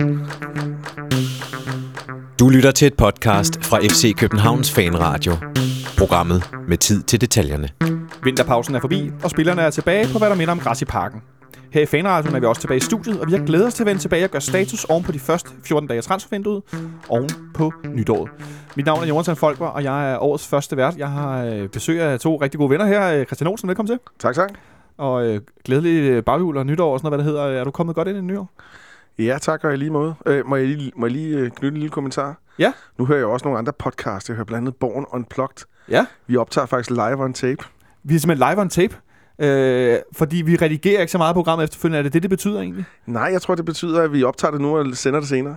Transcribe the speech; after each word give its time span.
Du 0.00 0.06
lytter 2.48 2.70
til 2.70 2.86
et 2.86 2.94
podcast 2.94 3.64
fra 3.64 3.78
FC 3.78 4.16
Københavns 4.16 4.72
Fanradio. 4.72 5.32
Programmet 5.98 6.50
med 6.68 6.78
tid 6.78 7.02
til 7.02 7.20
detaljerne. 7.20 7.68
Vinterpausen 8.22 8.74
er 8.74 8.80
forbi, 8.80 9.10
og 9.24 9.30
spillerne 9.30 9.62
er 9.62 9.70
tilbage 9.70 10.06
på, 10.12 10.18
hvad 10.18 10.30
der 10.30 10.36
minder 10.36 10.52
om 10.52 10.58
græs 10.58 10.82
i 10.82 10.84
parken. 10.84 11.22
Her 11.72 11.82
i 11.82 11.86
Fanradioen 11.86 12.36
er 12.36 12.40
vi 12.40 12.46
også 12.46 12.60
tilbage 12.60 12.76
i 12.76 12.80
studiet, 12.80 13.20
og 13.20 13.26
vi 13.26 13.32
har 13.32 13.46
glædet 13.46 13.66
os 13.66 13.74
til 13.74 13.82
at 13.82 13.86
vende 13.86 14.00
tilbage 14.00 14.24
og 14.24 14.30
gøre 14.30 14.40
status 14.40 14.84
oven 14.84 15.02
på 15.02 15.12
de 15.12 15.18
første 15.18 15.50
14 15.64 15.88
dage 15.88 15.98
af 15.98 16.04
transfervinduet, 16.04 16.62
oven 17.08 17.30
på 17.54 17.72
nytåret. 17.94 18.30
Mit 18.76 18.86
navn 18.86 19.02
er 19.02 19.06
Jonathan 19.06 19.36
Folker, 19.36 19.66
og 19.66 19.84
jeg 19.84 20.12
er 20.12 20.18
årets 20.18 20.46
første 20.46 20.76
vært. 20.76 20.96
Jeg 20.96 21.10
har 21.10 21.44
øh, 21.44 21.68
besøg 21.68 22.00
af 22.00 22.20
to 22.20 22.36
rigtig 22.36 22.58
gode 22.58 22.70
venner 22.70 22.86
her. 22.86 23.12
Øh, 23.12 23.26
Christian 23.26 23.48
Olsen, 23.48 23.68
velkommen 23.68 23.88
til. 23.88 23.98
Tak, 24.18 24.34
tak. 24.34 24.50
Og 24.96 25.26
øh, 25.26 25.40
glædelig 25.64 26.24
baghjul 26.24 26.56
og 26.56 26.66
nytår 26.66 26.92
og 26.92 26.98
sådan 26.98 27.10
noget, 27.10 27.24
hvad 27.24 27.32
det 27.32 27.42
hedder. 27.42 27.60
Er 27.60 27.64
du 27.64 27.70
kommet 27.70 27.96
godt 27.96 28.08
ind 28.08 28.18
i 28.18 28.20
nytår? 28.20 28.50
Ja, 29.24 29.38
tak, 29.40 29.64
og 29.64 29.72
i 29.72 29.76
lige 29.76 29.90
måde. 29.90 30.14
Øh, 30.26 30.46
må 30.46 30.56
jeg 30.56 30.66
lige, 30.66 30.92
må 30.96 31.06
jeg 31.06 31.12
lige 31.12 31.36
øh, 31.36 31.50
knytte 31.50 31.74
en 31.74 31.80
lille 31.80 31.90
kommentar? 31.90 32.36
Ja. 32.58 32.72
Nu 32.98 33.06
hører 33.06 33.18
jeg 33.18 33.26
også 33.26 33.44
nogle 33.44 33.58
andre 33.58 33.72
podcasts. 33.72 34.28
Jeg 34.28 34.36
hører 34.36 34.44
blandt 34.44 34.62
andet 34.68 34.76
Born 34.76 35.04
Unplugged. 35.12 35.66
Ja. 35.88 36.06
Vi 36.26 36.36
optager 36.36 36.66
faktisk 36.66 36.90
live 36.90 37.24
on 37.24 37.32
tape. 37.32 37.64
Vi 38.02 38.14
er 38.14 38.18
simpelthen 38.18 38.48
live 38.50 38.60
on 38.60 38.68
tape. 38.68 38.96
Øh, 39.38 39.98
fordi 40.12 40.36
vi 40.36 40.56
redigerer 40.56 41.00
ikke 41.00 41.12
så 41.12 41.18
meget 41.18 41.34
programmet 41.34 41.64
efterfølgende. 41.64 41.98
Er 41.98 42.02
det 42.02 42.12
det, 42.12 42.22
det 42.22 42.30
betyder 42.30 42.60
egentlig? 42.60 42.84
Nej, 43.06 43.28
jeg 43.32 43.42
tror, 43.42 43.54
det 43.54 43.64
betyder, 43.64 44.02
at 44.02 44.12
vi 44.12 44.22
optager 44.24 44.52
det 44.52 44.60
nu 44.60 44.78
og 44.78 44.86
sender 44.96 45.20
det 45.20 45.28
senere. 45.28 45.56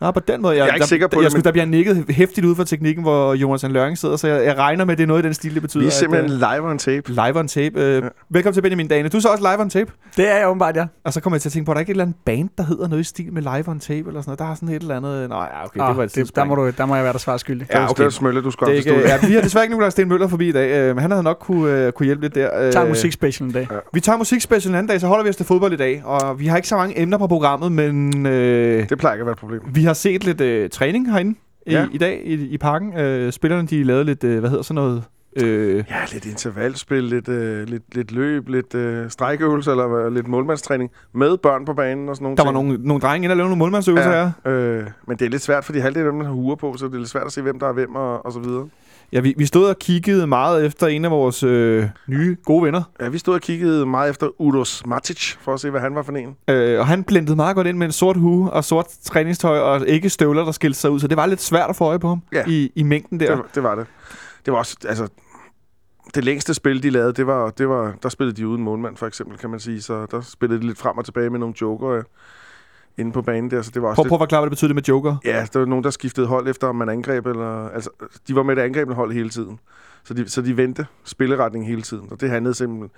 Nå, 0.00 0.10
på 0.10 0.20
den 0.20 0.42
måde. 0.42 0.52
Jeg, 0.56 0.58
Jeg 0.60 0.68
er 0.70 0.74
ikke 0.74 0.80
der, 0.82 0.86
sikker 0.86 1.06
på 1.06 1.20
jeg, 1.20 1.24
det, 1.24 1.30
skulle, 1.30 1.38
men- 1.40 1.44
Der 1.44 1.52
bliver 1.52 1.64
nikket 1.64 2.04
hæftigt 2.08 2.46
ud 2.46 2.54
for 2.56 2.64
teknikken, 2.64 3.02
hvor 3.02 3.34
Jonas 3.34 3.62
Løring 3.62 3.98
sidder, 3.98 4.16
så 4.16 4.28
jeg, 4.28 4.44
jeg 4.44 4.58
regner 4.58 4.84
med, 4.84 4.92
at 4.92 4.98
det 4.98 5.02
er 5.04 5.08
noget 5.08 5.22
i 5.22 5.26
den 5.26 5.34
stil, 5.34 5.54
det 5.54 5.62
betyder. 5.62 5.80
Vi 5.80 5.86
er 5.86 5.88
at, 5.88 5.92
simpelthen 5.92 6.32
øh, 6.32 6.38
live 6.38 6.70
on 6.70 6.78
tape. 6.78 7.08
live 7.12 7.38
on 7.38 7.48
tape. 7.48 7.80
Øh, 7.80 8.02
Ja. 8.02 8.08
Velkommen 8.30 8.54
til 8.54 8.62
Benjamin 8.62 8.88
Dane. 8.88 9.08
Du 9.08 9.16
er 9.16 9.20
så 9.20 9.28
også 9.28 9.42
live 9.52 9.60
on 9.60 9.70
tape. 9.70 9.92
Det 10.16 10.30
er 10.32 10.36
jeg 10.36 10.48
åbenbart, 10.48 10.76
ja. 10.76 10.86
Og 11.04 11.12
så 11.12 11.20
kommer 11.20 11.34
jeg 11.36 11.40
til 11.42 11.48
at 11.48 11.52
tænke 11.52 11.66
på, 11.66 11.72
at 11.72 11.74
der 11.74 11.78
er 11.78 11.80
ikke 11.80 11.90
et 11.90 11.94
eller 11.94 12.04
andet 12.04 12.16
band, 12.26 12.48
der 12.58 12.64
hedder 12.64 12.88
noget 12.88 13.00
i 13.00 13.04
stil 13.04 13.32
med 13.32 13.42
live 13.42 13.68
on 13.68 13.80
tape 13.80 13.98
eller 14.08 14.20
sådan 14.20 14.22
noget. 14.26 14.38
Der 14.38 14.44
er 14.50 14.54
sådan 14.54 14.68
et 14.68 14.82
eller 14.82 14.96
andet... 14.96 15.28
Nå, 15.28 15.34
ja, 15.36 15.64
okay, 15.64 15.88
det 15.88 15.96
var 15.96 16.02
et 16.04 16.14
det, 16.14 16.36
der, 16.36 16.44
må 16.44 16.54
du, 16.54 16.70
der 16.78 16.86
må 16.86 16.94
jeg 16.94 17.04
være 17.04 17.12
der 17.12 17.18
svar 17.18 17.36
skyldig. 17.36 17.66
Ja, 17.70 17.78
Ja, 17.80 17.84
okay. 17.90 18.00
Det 18.02 18.06
er 18.06 18.10
smølle, 18.10 18.42
du 18.42 18.50
skal 18.50 18.66
det 18.66 18.74
ikke, 18.74 19.00
ja, 19.00 19.26
vi 19.26 19.34
har 19.34 19.40
desværre 19.40 19.64
ikke 19.64 19.74
Nikolaj 19.74 19.90
Sten 19.90 20.08
Møller 20.08 20.28
forbi 20.28 20.48
i 20.48 20.52
dag, 20.52 20.70
øh, 20.80 20.94
men 20.94 21.02
han 21.02 21.10
havde 21.10 21.22
nok 21.22 21.36
kunne, 21.40 21.72
øh, 21.86 21.92
kunne 21.92 22.06
hjælpe 22.06 22.22
lidt 22.22 22.34
der. 22.34 22.58
Jeg 22.60 22.72
tager 22.72 22.84
Øh, 22.84 22.88
musikspecial 22.90 23.46
en 23.48 23.52
dag. 23.54 23.68
Vi 23.92 24.00
tager 24.00 24.18
musikspecial 24.18 24.70
en 24.70 24.74
anden 24.78 24.88
dag, 24.90 25.00
så 25.00 25.06
holder 25.06 25.22
vi 25.24 25.28
os 25.30 25.36
til 25.36 25.46
fodbold 25.46 25.72
i 25.72 25.76
dag. 25.76 26.02
Og 26.04 26.40
vi 26.40 26.46
har 26.46 26.56
ikke 26.56 26.68
så 26.68 26.76
mange 26.76 27.00
emner 27.00 27.18
på 27.18 27.26
programmet, 27.26 27.72
men 27.72 28.26
øh, 28.26 28.88
Det 28.88 28.98
plejer 28.98 29.14
ikke 29.14 29.22
at 29.22 29.26
være 29.26 29.32
et 29.32 29.38
problem. 29.38 29.60
vi 29.72 29.82
har 29.90 29.94
set 29.94 30.24
lidt 30.24 30.40
øh, 30.40 30.70
træning 30.70 31.12
herinde 31.12 31.38
i, 31.66 31.70
Ja. 31.72 31.86
i 31.92 31.98
dag 31.98 32.22
i, 32.24 32.34
i 32.34 32.58
parken. 32.58 32.98
Øh, 32.98 33.32
spillerne, 33.32 33.68
de 33.68 33.82
lavede 33.84 34.04
lidt, 34.04 34.24
øh, 34.24 34.38
hvad 34.40 34.50
hedder 34.50 34.62
sådan 34.64 34.74
noget... 34.74 35.04
Øh, 35.36 35.76
Ja, 35.90 35.96
lidt 36.12 36.26
intervalspil, 36.26 37.02
lidt, 37.04 37.28
øh, 37.28 37.68
lidt, 37.68 37.94
lidt 37.94 38.12
løb, 38.12 38.48
lidt 38.48 38.74
øh, 38.74 39.10
strækøvelser 39.10 39.70
eller 39.70 39.86
hvad, 39.88 40.10
lidt 40.10 40.28
målmandstræning 40.28 40.90
med 41.14 41.36
børn 41.36 41.64
på 41.64 41.74
banen 41.74 42.08
og 42.08 42.16
sådan 42.16 42.24
nogle 42.24 42.36
der 42.36 42.42
var 42.44 42.50
ting. 42.52 42.66
nogle, 42.68 42.86
nogle 42.88 43.00
drenge 43.00 43.24
inde 43.24 43.32
og 43.32 43.36
lavede 43.36 43.48
nogle 43.50 43.58
målmandsøvelser 43.58 44.10
Ja. 44.10 44.30
her. 44.44 44.52
Øh, 44.52 44.84
men 45.06 45.16
det 45.18 45.26
er 45.26 45.30
lidt 45.30 45.42
svært, 45.42 45.64
fordi 45.64 45.78
halvdelen 45.78 46.06
af 46.06 46.12
dem 46.12 46.20
har 46.24 46.32
huer 46.32 46.54
på, 46.56 46.76
så 46.76 46.86
det 46.86 46.94
er 46.94 46.98
lidt 46.98 47.08
svært 47.10 47.26
at 47.26 47.32
se, 47.32 47.42
hvem 47.42 47.58
der 47.60 47.68
er 47.68 47.72
hvem 47.72 47.94
og, 47.94 48.26
og 48.26 48.32
så 48.32 48.40
videre. 48.40 48.68
Ja, 49.12 49.20
vi, 49.20 49.34
vi 49.36 49.46
stod 49.46 49.68
og 49.68 49.78
kiggede 49.78 50.26
meget 50.26 50.66
efter 50.66 50.86
en 50.86 51.04
af 51.04 51.10
vores 51.10 51.42
øh, 51.42 51.84
nye 52.06 52.36
gode 52.44 52.64
venner. 52.64 52.82
Ja, 53.00 53.08
vi 53.08 53.18
stod 53.18 53.34
og 53.34 53.40
kiggede 53.40 53.86
meget 53.86 54.10
efter 54.10 54.40
Udos 54.40 54.86
Matic, 54.86 55.34
for 55.40 55.54
at 55.54 55.60
se, 55.60 55.70
hvad 55.70 55.80
han 55.80 55.94
var 55.94 56.02
for 56.02 56.12
en. 56.12 56.36
Øh, 56.48 56.78
og 56.80 56.86
han 56.86 57.04
blendede 57.04 57.36
meget 57.36 57.56
godt 57.56 57.66
ind 57.66 57.78
med 57.78 57.86
en 57.86 57.92
sort 57.92 58.16
hue 58.16 58.50
og 58.50 58.64
sort 58.64 58.86
træningstøj 59.04 59.58
og 59.58 59.86
ikke 59.88 60.08
støvler, 60.10 60.44
der 60.44 60.52
skilte 60.52 60.78
sig 60.78 60.90
ud. 60.90 61.00
Så 61.00 61.08
det 61.08 61.16
var 61.16 61.26
lidt 61.26 61.42
svært 61.42 61.70
at 61.70 61.76
få 61.76 61.84
øje 61.84 61.98
på 61.98 62.08
ham 62.08 62.22
Ja. 62.32 62.44
i, 62.46 62.72
i 62.74 62.82
mængden 62.82 63.20
der. 63.20 63.26
Det, 63.26 63.36
var- 63.38 63.48
det 63.54 63.62
var 63.62 63.74
det. 63.74 63.86
Det 64.44 64.52
var 64.52 64.58
også, 64.58 64.76
altså, 64.88 65.08
det 66.14 66.24
længste 66.24 66.54
spil, 66.54 66.82
de 66.82 66.90
lavede, 66.90 67.12
det 67.12 67.26
var, 67.26 67.50
det 67.50 67.68
var, 67.68 67.94
der 68.02 68.08
spillede 68.08 68.36
de 68.36 68.48
uden 68.48 68.62
målmand, 68.62 68.96
for 68.96 69.06
eksempel, 69.06 69.38
kan 69.38 69.50
man 69.50 69.60
sige. 69.60 69.82
Så 69.82 70.06
der 70.10 70.20
spillede 70.20 70.60
de 70.60 70.66
lidt 70.66 70.78
frem 70.78 70.98
og 70.98 71.04
tilbage 71.04 71.30
med 71.30 71.38
nogle 71.38 71.54
joker 71.60 71.88
øh, 71.88 72.02
inde 72.98 73.12
på 73.12 73.22
banen 73.22 73.50
der, 73.50 73.62
så 73.62 73.70
det 73.74 73.82
var 73.82 73.88
også 73.88 73.96
Prøv, 73.96 74.04
lidt, 74.04 74.08
prøv 74.08 74.16
at 74.16 74.20
forklare, 74.20 74.40
hvad 74.40 74.46
det 74.46 74.56
betyder 74.56 74.68
det 74.68 74.74
med 74.74 74.82
Joker. 74.82 75.16
Ja, 75.24 75.46
der 75.52 75.58
var 75.58 75.66
nogen, 75.66 75.84
der 75.84 75.90
skiftede 75.90 76.26
hold 76.26 76.48
efter, 76.48 76.66
om 76.66 76.76
man 76.76 76.88
angreb, 76.88 77.26
eller... 77.26 77.68
Altså, 77.68 77.90
de 78.28 78.34
var 78.34 78.42
med 78.42 78.56
det 78.56 78.62
angrebne 78.62 78.94
hold 78.94 79.12
hele 79.12 79.28
tiden. 79.28 79.58
Så 80.04 80.14
de, 80.14 80.28
så 80.28 80.42
de 80.42 80.56
vendte 80.56 80.86
spilleretning 81.04 81.66
hele 81.66 81.82
tiden, 81.82 82.08
og 82.10 82.20
det 82.20 82.30
handlede 82.30 82.54
simpelthen... 82.54 82.90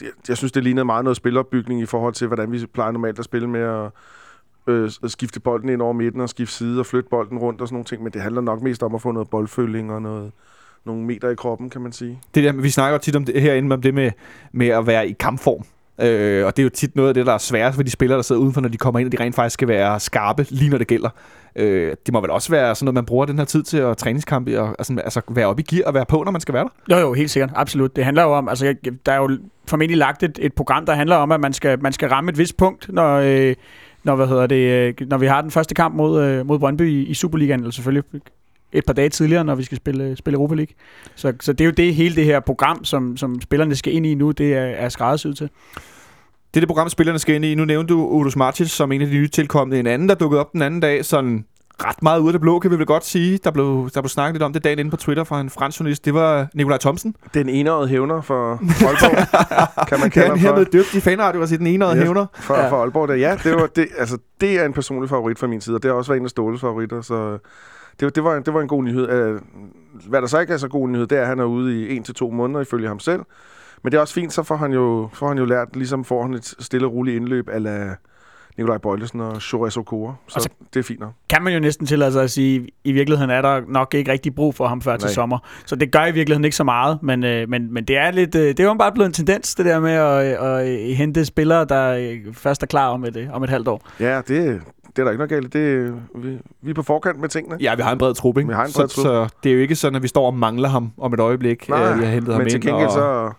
Jeg, 0.00 0.08
jeg 0.28 0.36
synes, 0.36 0.52
det 0.52 0.64
lignede 0.64 0.84
meget 0.84 1.04
noget 1.04 1.16
spilopbygning 1.16 1.80
i 1.80 1.86
forhold 1.86 2.14
til, 2.14 2.26
hvordan 2.26 2.52
vi 2.52 2.66
plejer 2.66 2.92
normalt 2.92 3.18
at 3.18 3.24
spille 3.24 3.48
med 3.48 3.60
at 3.60 3.90
øh, 4.66 4.90
at 5.02 5.10
skifte 5.10 5.40
bolden 5.40 5.68
ind 5.68 5.82
over 5.82 5.92
midten 5.92 6.20
og 6.20 6.28
skifte 6.28 6.54
side 6.54 6.80
og 6.80 6.86
flytte 6.86 7.10
bolden 7.10 7.38
rundt 7.38 7.60
og 7.60 7.68
sådan 7.68 7.74
nogle 7.74 7.84
ting, 7.84 8.02
men 8.02 8.12
det 8.12 8.22
handler 8.22 8.40
nok 8.40 8.62
mest 8.62 8.82
om 8.82 8.94
at 8.94 9.02
få 9.02 9.12
noget 9.12 9.30
boldføling 9.30 9.92
og 9.92 10.02
noget, 10.02 10.32
nogle 10.84 11.02
meter 11.02 11.30
i 11.30 11.34
kroppen, 11.34 11.70
kan 11.70 11.80
man 11.80 11.92
sige. 11.92 12.20
Det 12.34 12.44
der, 12.44 12.52
vi 12.52 12.70
snakker 12.70 12.98
tit 12.98 13.16
om 13.16 13.24
det 13.24 13.42
herinde, 13.42 13.74
om 13.74 13.82
det 13.82 13.94
med, 13.94 14.10
med 14.52 14.68
at 14.68 14.86
være 14.86 15.08
i 15.08 15.12
kampform. 15.12 15.64
Øh, 16.00 16.46
og 16.46 16.56
det 16.56 16.62
er 16.62 16.64
jo 16.64 16.70
tit 16.70 16.96
noget 16.96 17.08
af 17.08 17.14
det, 17.14 17.26
der 17.26 17.32
er 17.32 17.38
sværest 17.38 17.76
for 17.76 17.82
de 17.82 17.90
spillere, 17.90 18.16
der 18.16 18.22
sidder 18.22 18.40
udenfor, 18.40 18.60
når 18.60 18.68
de 18.68 18.78
kommer 18.78 19.00
ind, 19.00 19.08
og 19.08 19.12
de 19.12 19.24
rent 19.24 19.34
faktisk 19.34 19.54
skal 19.54 19.68
være 19.68 20.00
skarpe, 20.00 20.46
lige 20.50 20.70
når 20.70 20.78
det 20.78 20.86
gælder. 20.86 21.08
Øh, 21.56 21.94
det 22.06 22.12
må 22.12 22.20
vel 22.20 22.30
også 22.30 22.50
være 22.50 22.74
sådan 22.74 22.84
noget, 22.84 22.94
man 22.94 23.04
bruger 23.04 23.26
den 23.26 23.38
her 23.38 23.44
tid 23.44 23.62
til 23.62 23.78
at 23.78 23.96
træningskampe, 23.96 24.60
og 24.60 24.68
altså, 24.78 24.96
altså 25.04 25.20
være 25.30 25.46
oppe 25.46 25.62
i 25.62 25.74
gear 25.74 25.86
og 25.86 25.94
være 25.94 26.06
på, 26.06 26.22
når 26.24 26.32
man 26.32 26.40
skal 26.40 26.54
være 26.54 26.68
der. 26.88 26.96
Jo, 26.96 27.06
jo, 27.06 27.12
helt 27.12 27.30
sikkert. 27.30 27.50
Absolut. 27.54 27.96
Det 27.96 28.04
handler 28.04 28.22
jo 28.22 28.32
om, 28.32 28.48
altså, 28.48 28.74
der 29.06 29.12
er 29.12 29.16
jo 29.16 29.38
formentlig 29.68 29.98
lagt 29.98 30.22
et, 30.22 30.38
et 30.42 30.52
program, 30.52 30.86
der 30.86 30.92
handler 30.92 31.16
om, 31.16 31.32
at 31.32 31.40
man 31.40 31.52
skal, 31.52 31.82
man 31.82 31.92
skal 31.92 32.08
ramme 32.08 32.30
et 32.30 32.38
vist 32.38 32.56
punkt, 32.56 32.88
når, 32.88 33.16
øh, 33.16 33.54
når, 34.04 34.16
hvad 34.16 34.26
hedder 34.26 34.46
det, 34.46 34.94
øh, 35.00 35.08
når 35.08 35.18
vi 35.18 35.26
har 35.26 35.40
den 35.40 35.50
første 35.50 35.74
kamp 35.74 35.94
mod, 35.94 36.22
øh, 36.22 36.46
mod 36.46 36.58
Brøndby 36.58 36.88
i, 36.90 37.02
i 37.02 37.14
Superligaen, 37.14 37.60
eller 37.60 37.72
selvfølgelig 37.72 38.04
et 38.72 38.84
par 38.86 38.92
dage 38.92 39.08
tidligere, 39.08 39.44
når 39.44 39.54
vi 39.54 39.62
skal 39.64 39.76
spille, 39.76 40.16
spille 40.16 40.36
Europa 40.36 40.54
League. 40.54 40.74
Så, 41.14 41.32
så 41.40 41.52
det 41.52 41.60
er 41.60 41.64
jo 41.66 41.70
det, 41.76 41.94
hele 41.94 42.16
det 42.16 42.24
her 42.24 42.40
program, 42.40 42.84
som, 42.84 43.16
som 43.16 43.40
spillerne 43.40 43.74
skal 43.74 43.92
ind 43.94 44.06
i 44.06 44.14
nu, 44.14 44.30
det 44.30 44.54
er, 44.54 44.60
er 44.62 44.88
skræddersyet 44.88 45.36
til. 45.36 45.50
Det 46.54 46.56
er 46.56 46.60
det 46.60 46.68
program, 46.68 46.88
spillerne 46.88 47.18
skal 47.18 47.34
ind 47.34 47.44
i. 47.44 47.54
Nu 47.54 47.64
nævnte 47.64 47.94
du 47.94 48.06
Udus 48.06 48.36
Martins 48.36 48.70
som 48.70 48.92
en 48.92 49.00
af 49.00 49.06
de 49.06 49.12
nye 49.14 49.28
tilkommende. 49.28 49.80
En 49.80 49.86
anden, 49.86 50.08
der 50.08 50.14
dukkede 50.14 50.40
op 50.40 50.52
den 50.52 50.62
anden 50.62 50.80
dag, 50.80 51.04
sådan 51.04 51.44
ret 51.84 52.02
meget 52.02 52.20
ud 52.20 52.26
af 52.28 52.32
det 52.32 52.40
blå, 52.40 52.58
kan 52.58 52.70
vi 52.70 52.78
vel 52.78 52.86
godt 52.86 53.04
sige. 53.06 53.38
Der 53.44 53.50
blev, 53.50 53.90
der 53.94 54.00
blev 54.00 54.08
snakket 54.08 54.34
lidt 54.34 54.42
om 54.42 54.52
det 54.52 54.64
dagen 54.64 54.78
inde 54.78 54.90
på 54.90 54.96
Twitter 54.96 55.24
fra 55.24 55.40
en 55.40 55.50
fransk 55.50 55.80
journalist. 55.80 56.04
Det 56.04 56.14
var 56.14 56.48
Nikolaj 56.54 56.78
Thomsen. 56.78 57.14
Den 57.34 57.48
enårede 57.48 57.88
hævner 57.88 58.20
for 58.20 58.50
Aalborg, 58.86 59.86
kan 59.88 60.00
man 60.00 60.10
kalde 60.10 60.28
ham 60.28 60.38
her 60.38 60.48
for. 60.48 60.56
med 60.56 60.64
døbt 60.66 60.94
i 60.94 61.00
fanradio 61.00 61.40
og 61.40 61.48
sige 61.48 61.58
den 61.58 61.66
enårede 61.66 61.96
Yes. 61.96 62.02
hævner. 62.04 62.26
for, 62.34 62.54
Ja. 62.54 62.70
for 62.70 62.76
Aalborg 62.82 63.08
der. 63.08 63.14
Ja, 63.14 63.36
det, 63.44 63.54
var, 63.54 63.66
det, 63.66 63.86
altså, 63.98 64.18
det 64.40 64.60
er 64.60 64.64
en 64.64 64.72
personlig 64.72 65.08
favorit 65.10 65.38
fra 65.38 65.46
min 65.46 65.60
side, 65.60 65.76
og 65.76 65.82
det 65.82 65.88
har 65.90 65.96
også 65.98 66.10
været 66.10 66.20
en 66.20 66.24
af 66.26 66.30
Ståles 66.30 66.60
favoritter, 66.60 67.00
så 67.02 67.38
det, 68.00 68.06
var- 68.06 68.10
det, 68.10 68.24
var, 68.24 68.40
det 68.40 68.54
var 68.54 68.60
en 68.60 68.68
god 68.68 68.84
nyhed. 68.84 69.08
Øh, 69.10 69.40
Hvad 70.08 70.20
der 70.20 70.26
så 70.28 70.38
ikke 70.40 70.52
er 70.52 70.56
så 70.56 70.68
god 70.68 70.88
nyhed, 70.88 71.06
det 71.06 71.18
er, 71.18 71.22
at 71.22 71.28
han 71.28 71.38
er 71.38 71.44
ude 71.44 71.80
i 71.88 71.96
en 71.96 72.02
til 72.02 72.14
to 72.14 72.30
måneder, 72.30 72.60
ifølge 72.60 72.88
ham 72.88 72.98
selv. 73.00 73.20
Men 73.82 73.92
det 73.92 73.96
er 73.98 74.00
også 74.00 74.14
fint, 74.14 74.32
så 74.32 74.42
får 74.42 74.56
han 74.56 74.72
jo, 74.72 75.08
får 75.12 75.28
han 75.28 75.38
jo 75.38 75.44
lært, 75.44 75.76
ligesom 75.76 76.04
får 76.04 76.22
han 76.22 76.34
et 76.34 76.54
stille 76.58 76.86
og 76.86 76.92
roligt 76.92 77.16
indløb 77.16 77.48
ala 77.48 77.94
Nikolaj 78.58 78.78
Bøjlesen 78.78 79.20
og 79.20 79.42
Shores 79.42 79.76
Okora. 79.76 80.14
Så 80.28 80.32
Og 80.36 80.42
så- 80.42 80.48
det 80.74 80.80
er 80.80 80.84
fint 80.84 81.00
nok. 81.00 81.12
kan 81.30 81.42
man 81.42 81.52
jo 81.52 81.60
næsten 81.60 81.86
tillade 81.86 82.12
sig 82.12 82.22
at 82.22 82.30
sige, 82.30 82.68
i 82.84 82.92
virkeligheden 82.92 83.30
er 83.30 83.42
der 83.42 83.60
nok 83.68 83.94
ikke 83.94 84.12
rigtig 84.12 84.34
brug 84.34 84.54
for 84.54 84.66
ham 84.66 84.80
før 84.82 84.96
til 84.96 85.06
Nej. 85.06 85.12
sommer. 85.14 85.38
Så 85.66 85.76
det 85.76 85.92
gør 85.92 86.06
i 86.06 86.12
virkeligheden 86.12 86.44
ikke 86.44 86.56
så 86.56 86.64
meget, 86.64 86.98
men, 87.02 87.24
øh, 87.24 87.48
men, 87.48 87.72
men 87.74 87.84
det 87.84 87.96
er 87.96 88.10
lidt, 88.10 88.34
øh, 88.34 88.42
det 88.48 88.60
er 88.60 88.64
jo 88.64 88.74
bare 88.74 88.92
blevet 88.92 89.06
en 89.08 89.12
tendens, 89.12 89.54
det 89.54 89.66
der 89.66 89.80
med 89.80 89.92
at, 89.92 90.22
at, 90.24 90.68
at 90.68 90.94
hente 90.96 91.24
spillere, 91.24 91.64
der 91.64 91.88
øh, 91.96 92.34
først 92.34 92.62
er 92.62 92.66
klar 92.66 92.88
om 92.88 93.04
et, 93.04 93.16
øh, 93.16 93.28
om 93.32 93.42
et 93.44 93.50
halvt 93.50 93.68
år. 93.68 93.88
Ja, 94.00 94.20
det, 94.28 94.60
det 94.96 95.02
er 95.02 95.04
der 95.04 95.10
ikke 95.10 95.26
noget 95.26 95.30
galt. 95.30 95.52
Det, 95.52 95.94
vi, 96.14 96.38
vi 96.62 96.70
er 96.70 96.74
på 96.74 96.82
forkant 96.82 97.20
med 97.20 97.28
tingene. 97.28 97.56
Ja, 97.60 97.74
vi 97.74 97.82
har 97.82 97.92
en 97.92 97.98
bred 97.98 98.14
trup, 98.14 98.38
ikke? 98.38 98.48
Vi 98.48 98.54
har 98.54 98.64
en 98.64 98.72
bred 98.76 98.88
så, 98.88 99.02
så 99.02 99.28
det 99.42 99.50
er 99.50 99.54
jo 99.54 99.60
ikke 99.60 99.74
sådan, 99.74 99.96
at 99.96 100.02
vi 100.02 100.08
står 100.08 100.26
og 100.26 100.34
mangler 100.34 100.68
ham 100.68 100.92
om 100.98 101.14
et 101.14 101.20
øjeblik. 101.20 101.68
Nej, 101.68 101.90
øh, 101.90 101.98
vi 101.98 102.04
har 102.04 102.12
hentet 102.12 102.34
ham 102.34 102.40
Men 102.42 102.50
til 102.50 102.56
ind. 102.56 102.62
gengæld 102.62 102.86
og... 102.88 102.92
så, 102.92 103.32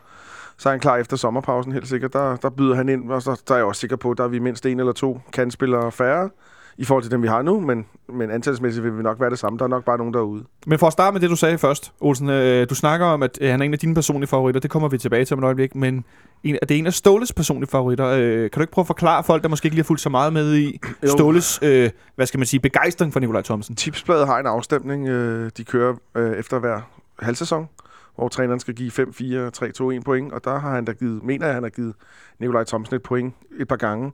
så 0.57 0.69
er 0.69 0.73
han 0.73 0.79
klar 0.79 0.97
efter 0.97 1.17
sommerpausen 1.17 1.71
helt 1.71 1.87
sikkert. 1.87 2.13
Der, 2.13 2.35
der 2.35 2.49
byder 2.49 2.75
han 2.75 2.89
ind, 2.89 3.11
og 3.11 3.21
så 3.21 3.41
der 3.47 3.53
er 3.53 3.57
jeg 3.57 3.65
også 3.65 3.79
sikker 3.79 3.95
på, 3.95 4.11
at 4.11 4.17
der 4.17 4.23
er 4.23 4.27
vi 4.27 4.39
mindst 4.39 4.65
en 4.65 4.79
eller 4.79 4.93
to 4.93 5.19
kandspillere 5.33 5.91
færre 5.91 6.29
i 6.77 6.85
forhold 6.85 7.03
til 7.03 7.11
dem, 7.11 7.21
vi 7.21 7.27
har 7.27 7.41
nu, 7.41 7.59
men, 7.59 7.85
men 8.09 8.31
antalsmæssigt 8.31 8.83
vil 8.83 8.97
vi 8.97 9.03
nok 9.03 9.19
være 9.19 9.29
det 9.29 9.39
samme. 9.39 9.59
Der 9.59 9.65
er 9.65 9.69
nok 9.69 9.85
bare 9.85 9.97
nogen 9.97 10.13
derude. 10.13 10.43
Men 10.67 10.79
for 10.79 10.87
at 10.87 10.93
starte 10.93 11.13
med 11.13 11.21
det, 11.21 11.29
du 11.29 11.35
sagde 11.35 11.57
først, 11.57 11.93
Olsen. 11.99 12.29
Øh, 12.29 12.69
du 12.69 12.75
snakker 12.75 13.05
om, 13.05 13.23
at 13.23 13.37
øh, 13.41 13.49
han 13.49 13.61
er 13.61 13.65
en 13.65 13.73
af 13.73 13.79
dine 13.79 13.95
personlige 13.95 14.27
favoritter. 14.27 14.61
Det 14.61 14.71
kommer 14.71 14.89
vi 14.89 14.97
tilbage 14.97 15.25
til 15.25 15.33
om 15.33 15.39
et 15.39 15.43
øjeblik. 15.43 15.75
Men 15.75 16.05
en, 16.43 16.57
det 16.61 16.71
er 16.71 16.79
en 16.79 16.87
af 16.87 16.93
Ståles 16.93 17.33
personlige 17.33 17.69
favoritter. 17.69 18.07
Øh, 18.07 18.39
kan 18.39 18.49
du 18.55 18.61
ikke 18.61 18.73
prøve 18.73 18.83
at 18.83 18.87
forklare 18.87 19.23
folk, 19.23 19.43
der 19.43 19.49
måske 19.49 19.65
ikke 19.65 19.75
lige 19.75 19.83
har 19.83 19.87
fulgt 19.87 20.01
så 20.01 20.09
meget 20.09 20.33
med 20.33 20.55
i 20.55 20.79
Jo. 21.03 21.07
Ståles, 21.07 21.59
øh, 21.61 21.89
hvad 22.15 22.25
skal 22.25 22.37
man 22.37 22.47
sige, 22.47 22.59
begejstring 22.59 23.13
for 23.13 23.19
Nikolaj 23.19 23.41
Thomsen? 23.41 23.75
Tipsbladet 23.75 24.27
har 24.27 24.39
en 24.39 24.45
afstemning, 24.45 25.07
øh, 25.07 25.51
de 25.57 25.63
kører 25.63 25.95
øh, 26.15 26.37
efter 26.37 26.59
hver 26.59 26.81
halvsæson, 27.19 27.69
hvor 28.15 28.27
træneren 28.27 28.59
skal 28.59 28.73
give 28.73 28.91
5, 28.91 29.13
4, 29.13 29.51
3, 29.51 29.71
2, 29.71 29.91
1 29.91 30.03
point, 30.03 30.33
og 30.33 30.43
der 30.43 30.59
har 30.59 30.75
han 30.75 30.85
da 30.85 30.91
givet, 30.91 31.23
mener 31.23 31.45
jeg, 31.45 31.53
han 31.53 31.63
har 31.63 31.69
givet 31.69 31.93
Nikolaj 32.39 32.63
Thomsen 32.63 32.95
et 32.95 33.03
point 33.03 33.33
et 33.59 33.67
par 33.67 33.75
gange. 33.75 34.11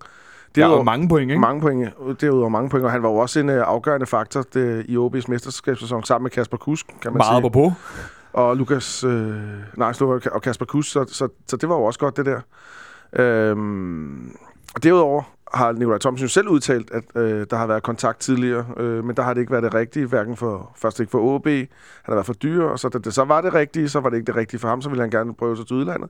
Det 0.55 0.63
er 0.63 0.67
jo 0.67 0.83
mange 0.83 1.09
point, 1.09 1.31
ikke? 1.31 1.41
Mange 1.41 1.61
point, 1.61 1.89
derudover 2.21 2.49
mange 2.49 2.69
point, 2.69 2.85
og 2.85 2.91
han 2.91 3.03
var 3.03 3.09
jo 3.09 3.15
også 3.15 3.39
en 3.39 3.49
uh, 3.49 3.55
afgørende 3.55 4.05
faktor 4.05 4.41
det, 4.53 4.85
i 4.87 4.97
OB's 4.97 5.25
mesterskabssæson 5.27 6.03
sammen 6.03 6.23
med 6.23 6.31
Kasper 6.31 6.57
Kusk, 6.57 6.87
kan 6.87 7.11
man 7.11 7.17
Meget 7.17 7.35
sige. 7.35 7.41
på 7.41 7.49
på. 7.49 7.73
Og 8.33 8.57
Lukas, 8.57 9.03
øh, 9.03 9.33
nej, 9.77 9.93
og 10.31 10.41
Kasper 10.41 10.65
Kusk, 10.65 10.91
så, 10.91 11.05
så, 11.07 11.27
så 11.47 11.57
det 11.57 11.69
var 11.69 11.75
jo 11.75 11.83
også 11.83 11.99
godt, 11.99 12.17
det 12.17 12.25
der. 12.25 12.41
Øhm, 13.13 14.35
og 14.75 14.83
derudover 14.83 15.23
har 15.53 15.71
Nikolaj 15.71 15.97
Thomsen 15.97 16.25
jo 16.25 16.29
selv 16.29 16.47
udtalt, 16.47 16.91
at 16.91 17.03
øh, 17.15 17.45
der 17.49 17.57
har 17.57 17.67
været 17.67 17.83
kontakt 17.83 18.19
tidligere, 18.19 18.65
øh, 18.77 19.03
men 19.03 19.15
der 19.15 19.23
har 19.23 19.33
det 19.33 19.41
ikke 19.41 19.51
været 19.51 19.63
det 19.63 19.73
rigtige, 19.73 20.05
hverken 20.05 20.37
for, 20.37 20.71
først 20.75 20.99
ikke 20.99 21.09
for 21.09 21.19
OB, 21.19 21.45
han 21.47 21.67
har 22.05 22.13
været 22.13 22.25
for 22.25 22.33
dyr, 22.33 22.63
og 22.63 22.79
så 22.79 22.89
da 22.89 22.97
det 22.97 23.13
så 23.13 23.23
var 23.23 23.41
det 23.41 23.53
rigtige, 23.53 23.89
så 23.89 23.99
var 23.99 24.09
det 24.09 24.17
ikke 24.17 24.27
det 24.27 24.35
rigtige 24.35 24.59
for 24.59 24.67
ham, 24.67 24.81
så 24.81 24.89
ville 24.89 25.01
han 25.01 25.11
gerne 25.11 25.33
prøve 25.33 25.57
sig 25.57 25.67
til 25.67 25.75
udlandet. 25.75 26.09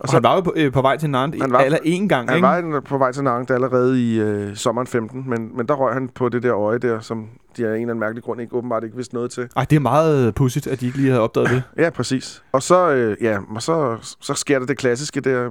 Og 0.00 0.08
så, 0.08 0.16
han 0.16 0.22
var 0.22 0.34
jo 0.34 0.40
på, 0.40 0.52
øh, 0.56 0.72
på 0.72 0.82
vej 0.82 0.96
til 0.96 1.10
Nantes 1.10 1.40
Han 1.42 1.52
var- 1.52 1.60
eller 1.60 1.78
en 1.84 2.08
gang, 2.08 2.28
Han 2.28 2.36
ikke? 2.62 2.72
var 2.74 2.80
på 2.80 2.98
vej 2.98 3.12
til 3.12 3.24
Nantes 3.24 3.54
allerede 3.54 4.02
i 4.12 4.20
øh, 4.20 4.56
sommeren 4.56 4.86
15, 4.86 5.24
men, 5.30 5.56
men 5.56 5.68
der 5.68 5.74
røg 5.74 5.94
han 5.94 6.08
på 6.08 6.28
det 6.28 6.42
der 6.42 6.56
øje 6.56 6.78
der, 6.78 7.00
som 7.00 7.28
de 7.56 7.62
af 7.66 7.68
en 7.68 7.72
eller 7.74 7.80
anden 7.82 7.98
mærkelig 7.98 8.22
grund 8.22 8.40
ikke 8.40 8.56
åbenbart 8.56 8.84
ikke 8.84 8.96
vidste 8.96 9.14
noget 9.14 9.30
til. 9.30 9.48
Ej, 9.56 9.64
det 9.70 9.76
er 9.76 9.80
meget 9.80 10.34
pudsigt, 10.34 10.66
at 10.66 10.80
de 10.80 10.86
ikke 10.86 10.98
lige 10.98 11.08
havde 11.10 11.22
opdaget 11.22 11.50
det. 11.50 11.62
Ja, 11.78 11.90
præcis. 11.90 12.42
Og 12.52 12.62
så, 12.62 12.90
øh, 12.90 13.16
ja, 13.20 13.38
og 13.54 13.62
så, 13.62 13.96
så 14.20 14.34
sker 14.34 14.58
der 14.58 14.66
det 14.66 14.78
klassiske 14.78 15.20
der, 15.20 15.50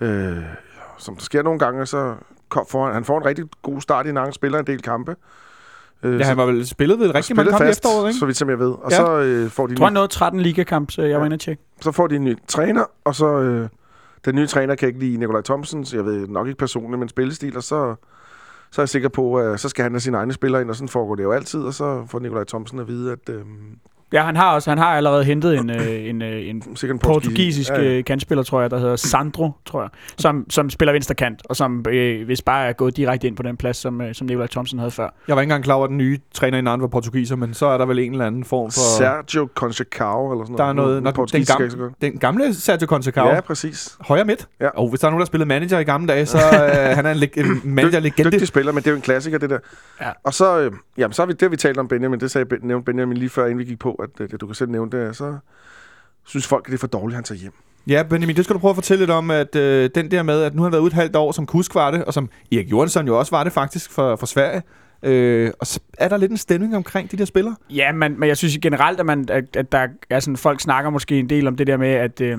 øh, 0.00 0.36
som 0.98 1.14
der 1.16 1.22
sker 1.22 1.42
nogle 1.42 1.58
gange, 1.58 1.86
så 1.86 2.14
kom 2.48 2.66
for, 2.70 2.92
han 2.92 3.04
får 3.04 3.18
en 3.18 3.24
rigtig 3.24 3.44
god 3.62 3.80
start 3.80 4.06
i 4.06 4.12
Nantes, 4.12 4.34
spiller 4.34 4.58
en 4.58 4.66
del 4.66 4.82
kampe. 4.82 5.16
Øh, 6.02 6.20
Ja, 6.20 6.24
han 6.24 6.36
var 6.36 6.46
vel 6.46 6.66
spillet 6.66 6.98
ved 6.98 7.14
rigtig 7.14 7.36
mange 7.36 7.50
kampe 7.50 7.66
i 7.66 7.70
efteråret, 7.70 8.08
ikke? 8.08 8.18
så 8.18 8.26
vidt 8.26 8.36
som 8.36 8.50
jeg 8.50 8.58
ved. 8.58 8.70
Og 8.70 8.90
Ja. 8.90 8.96
så, 8.96 9.18
øh, 9.18 9.50
får 9.50 9.66
de 9.66 9.70
Jeg 9.70 9.78
tror, 9.78 9.86
han 9.86 9.92
nåede 9.92 10.08
13 10.08 10.40
ligakamp, 10.40 10.90
så 10.90 11.02
jeg 11.02 11.18
var 11.18 11.24
inde 11.24 11.34
og 11.34 11.40
tjekke. 11.40 11.62
så 11.80 11.92
får 11.92 12.06
de 12.06 12.16
en 12.16 12.24
ny 12.24 12.36
træner, 12.48 12.84
og 13.04 13.14
så 13.14 13.26
øh, 13.40 13.68
den 14.24 14.34
nye 14.34 14.46
træner 14.46 14.74
kan 14.74 14.88
ikke 14.88 15.00
lide 15.00 15.16
Nikolaj 15.16 15.42
Thomsens, 15.42 15.94
jeg 15.94 16.04
ved 16.04 16.28
nok 16.28 16.46
ikke 16.46 16.58
personligt, 16.58 16.98
men 16.98 17.08
spillestil, 17.08 17.56
og 17.56 17.62
så, 17.62 17.94
så 18.70 18.80
er 18.80 18.82
jeg 18.82 18.88
sikker 18.88 19.08
på, 19.08 19.34
at 19.38 19.60
så 19.60 19.68
skal 19.68 19.82
han 19.82 19.92
have 19.92 20.00
sine 20.00 20.16
egne 20.16 20.32
spillere 20.32 20.62
ind, 20.62 20.70
og 20.70 20.76
sådan 20.76 20.88
foregår 20.88 21.14
det 21.14 21.22
jo 21.22 21.32
altid, 21.32 21.60
og 21.60 21.74
så 21.74 22.04
får 22.10 22.18
Nikolaj 22.18 22.44
Thomsen 22.44 22.78
at 22.78 22.88
vide, 22.88 23.12
at 23.12 23.28
øh, 23.34 23.40
Ja, 24.12 24.22
han 24.22 24.36
har 24.36 24.54
også 24.54 24.70
han 24.70 24.78
har 24.78 24.86
allerede 24.86 25.24
hentet 25.24 25.58
en, 25.58 25.70
øh, 25.70 26.08
en, 26.08 26.22
øh, 26.22 26.48
en 26.48 26.62
sikkert 26.76 27.00
portugisisk 27.00 27.70
Ja, 27.70 27.82
ja. 27.82 27.94
ja. 27.96 28.02
kantspiller, 28.02 28.42
tror 28.44 28.60
jeg, 28.60 28.70
der 28.70 28.78
hedder 28.78 28.96
Sandro, 28.96 29.50
tror 29.66 29.80
jeg, 29.82 29.90
som, 30.18 30.50
som 30.50 30.70
spiller 30.70 30.92
venstre 30.92 31.14
kant, 31.14 31.40
og 31.44 31.56
som 31.56 31.84
øh, 31.88 32.24
hvis 32.26 32.42
bare 32.42 32.68
er 32.68 32.72
gået 32.72 32.96
direkte 32.96 33.26
ind 33.26 33.36
på 33.36 33.42
den 33.42 33.56
plads, 33.56 33.76
som, 33.76 34.00
øh, 34.00 34.14
som 34.14 34.26
Nikolaj 34.26 34.46
Thomsen 34.46 34.78
havde 34.78 34.90
før. 34.90 35.08
Jeg 35.28 35.36
var 35.36 35.42
ikke 35.42 35.46
engang 35.50 35.64
klar 35.64 35.74
over, 35.74 35.84
at 35.84 35.88
den 35.88 35.98
nye 35.98 36.18
træner 36.34 36.58
i 36.58 36.60
Nantes 36.60 36.82
var 36.82 36.88
portugiser, 36.88 37.36
men 37.36 37.54
så 37.54 37.66
er 37.66 37.78
der 37.78 37.86
vel 37.86 37.98
en 37.98 38.12
eller 38.12 38.26
anden 38.26 38.44
form 38.44 38.70
for... 38.70 38.98
Sergio 38.98 39.48
Concecao, 39.54 40.32
eller 40.32 40.44
sådan 40.44 40.52
noget. 40.52 40.58
Der 40.58 40.64
er 40.64 40.72
noget... 40.72 41.02
Når, 41.02 41.10
den, 41.10 41.16
portugisisk 41.16 41.58
gamle, 41.58 41.90
den 42.00 42.18
gamle 42.18 42.54
Sergio 42.54 42.86
Concecao. 42.86 43.28
Ja, 43.28 43.40
præcis. 43.40 43.96
Højre 44.00 44.24
midt. 44.24 44.48
Ja. 44.60 44.68
Og 44.68 44.88
hvis 44.88 45.00
der 45.00 45.06
er 45.06 45.10
nogen, 45.10 45.20
der 45.20 45.26
spillede 45.26 45.48
manager 45.48 45.78
i 45.78 45.84
gamle 45.84 46.08
dage, 46.08 46.26
så 46.26 46.38
øh, 46.52 46.96
han 46.96 47.06
er 47.06 47.10
en, 47.12 47.16
leg- 47.18 47.40
en 47.40 47.60
manager-legende. 47.64 48.30
Dygtig 48.30 48.48
spiller, 48.48 48.72
men 48.72 48.78
det 48.82 48.86
er 48.86 48.90
jo 48.90 48.96
en 48.96 49.02
klassiker, 49.02 49.38
det 49.38 49.50
der. 49.50 49.58
Ja. 50.00 50.10
Og 50.24 50.34
så, 50.34 50.58
øh, 50.60 50.72
jamen, 50.98 51.12
så 51.12 51.22
har 51.22 51.26
vi, 51.26 51.32
det 51.32 51.42
har 51.42 51.48
vi 51.48 51.56
talt 51.56 51.78
om 51.78 51.88
Benjamin, 51.88 52.20
det 52.20 52.30
sagde 52.30 52.46
nævnte 52.62 52.84
Benjamin 52.84 53.16
lige 53.16 53.28
før, 53.28 53.44
inden 53.44 53.58
vi 53.58 53.64
gik 53.64 53.78
på, 53.78 53.97
at 54.02 54.20
øh, 54.20 54.28
du 54.40 54.46
kan 54.46 54.54
selv 54.54 54.70
nævne 54.70 54.90
det, 54.90 55.16
så 55.16 55.38
synes 56.26 56.46
folk, 56.46 56.66
at 56.66 56.70
det 56.70 56.74
er 56.74 56.78
for 56.78 56.86
dårligt, 56.86 57.14
at 57.14 57.16
han 57.16 57.24
tager 57.24 57.38
hjem. 57.38 57.52
Ja, 57.86 58.02
Benjamin, 58.02 58.36
det 58.36 58.44
skal 58.44 58.54
du 58.54 58.60
prøve 58.60 58.70
at 58.70 58.76
fortælle 58.76 59.02
lidt 59.02 59.10
om, 59.10 59.30
at 59.30 59.56
øh, 59.56 59.90
den 59.94 60.10
der 60.10 60.22
med, 60.22 60.42
at 60.42 60.54
nu 60.54 60.62
har 60.62 60.66
han 60.66 60.72
været 60.72 60.82
ude 60.82 60.88
et 60.88 60.92
halvt 60.92 61.16
år 61.16 61.32
som 61.32 61.46
kusk 61.46 61.74
var 61.74 61.90
det, 61.90 62.04
og 62.04 62.14
som 62.14 62.30
Erik 62.52 62.72
Jørgensen 62.72 63.06
jo 63.06 63.18
også 63.18 63.36
var 63.36 63.44
det 63.44 63.52
faktisk 63.52 63.90
for, 63.90 64.16
for 64.16 64.26
Sverige. 64.26 64.62
Øh, 65.02 65.50
og 65.60 65.66
så 65.66 65.80
er 65.98 66.08
der 66.08 66.16
lidt 66.16 66.30
en 66.30 66.36
stemning 66.36 66.76
omkring 66.76 67.10
de 67.10 67.16
der 67.16 67.24
spillere. 67.24 67.56
Ja, 67.70 67.92
men, 67.92 68.20
men 68.20 68.28
jeg 68.28 68.36
synes 68.36 68.58
generelt, 68.58 69.00
at, 69.00 69.06
man, 69.06 69.26
at, 69.28 69.56
at 69.56 69.72
der 69.72 69.88
er 70.10 70.20
sådan, 70.20 70.36
folk 70.36 70.60
snakker 70.60 70.90
måske 70.90 71.18
en 71.18 71.30
del 71.30 71.46
om 71.46 71.56
det 71.56 71.66
der 71.66 71.76
med, 71.76 71.88
at 71.88 72.20
øh, 72.20 72.38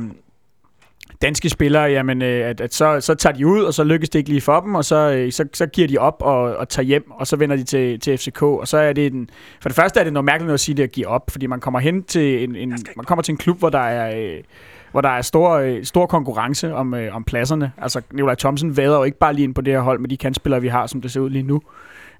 danske 1.21 1.49
spillere, 1.49 1.83
jamen, 1.83 2.21
øh, 2.21 2.49
at, 2.49 2.61
at 2.61 2.73
så, 2.73 3.01
så 3.01 3.15
tager 3.15 3.33
de 3.33 3.47
ud, 3.47 3.61
og 3.61 3.73
så 3.73 3.83
lykkes 3.83 4.09
det 4.09 4.19
ikke 4.19 4.29
lige 4.29 4.41
for 4.41 4.59
dem, 4.59 4.75
og 4.75 4.85
så, 4.85 4.95
øh, 4.95 5.31
så, 5.31 5.45
så 5.53 5.65
giver 5.65 5.87
de 5.87 5.97
op 5.97 6.17
og, 6.19 6.41
og 6.41 6.69
tager 6.69 6.85
hjem, 6.85 7.11
og 7.11 7.27
så 7.27 7.35
vender 7.35 7.55
de 7.55 7.63
til, 7.63 7.99
til 7.99 8.17
FCK, 8.17 8.41
og 8.41 8.67
så 8.67 8.77
er 8.77 8.93
det 8.93 9.13
en, 9.13 9.29
for 9.61 9.69
det 9.69 9.75
første 9.75 9.99
er 9.99 10.03
det 10.03 10.13
noget 10.13 10.25
mærkeligt 10.25 10.45
noget 10.45 10.53
at 10.53 10.59
sige 10.59 10.75
det 10.75 10.83
at 10.83 10.91
give 10.91 11.07
op, 11.07 11.31
fordi 11.31 11.47
man 11.47 11.59
kommer 11.59 11.79
hen 11.79 12.03
til 12.03 12.43
en, 12.43 12.55
en 12.55 12.69
man 12.95 13.05
kommer 13.05 13.23
til 13.23 13.31
en 13.31 13.37
klub, 13.37 13.59
hvor 13.59 13.69
der 13.69 13.79
er 13.79 14.19
øh, 14.19 14.43
hvor 14.91 15.01
der 15.01 15.09
er 15.09 15.21
stor, 15.21 15.51
øh, 15.51 15.83
stor 15.83 16.05
konkurrence 16.05 16.73
om, 16.73 16.93
øh, 16.93 17.15
om 17.15 17.23
pladserne. 17.23 17.71
Altså, 17.77 18.01
Nikolaj 18.11 18.35
Thomsen 18.35 18.77
vader 18.77 18.97
jo 18.97 19.03
ikke 19.03 19.17
bare 19.17 19.33
lige 19.33 19.43
ind 19.43 19.55
på 19.55 19.61
det 19.61 19.73
her 19.73 19.81
hold 19.81 19.99
med 19.99 20.09
de 20.09 20.17
kantspillere, 20.17 20.61
vi 20.61 20.67
har, 20.67 20.87
som 20.87 21.01
det 21.01 21.11
ser 21.11 21.19
ud 21.19 21.29
lige 21.29 21.43
nu. 21.43 21.61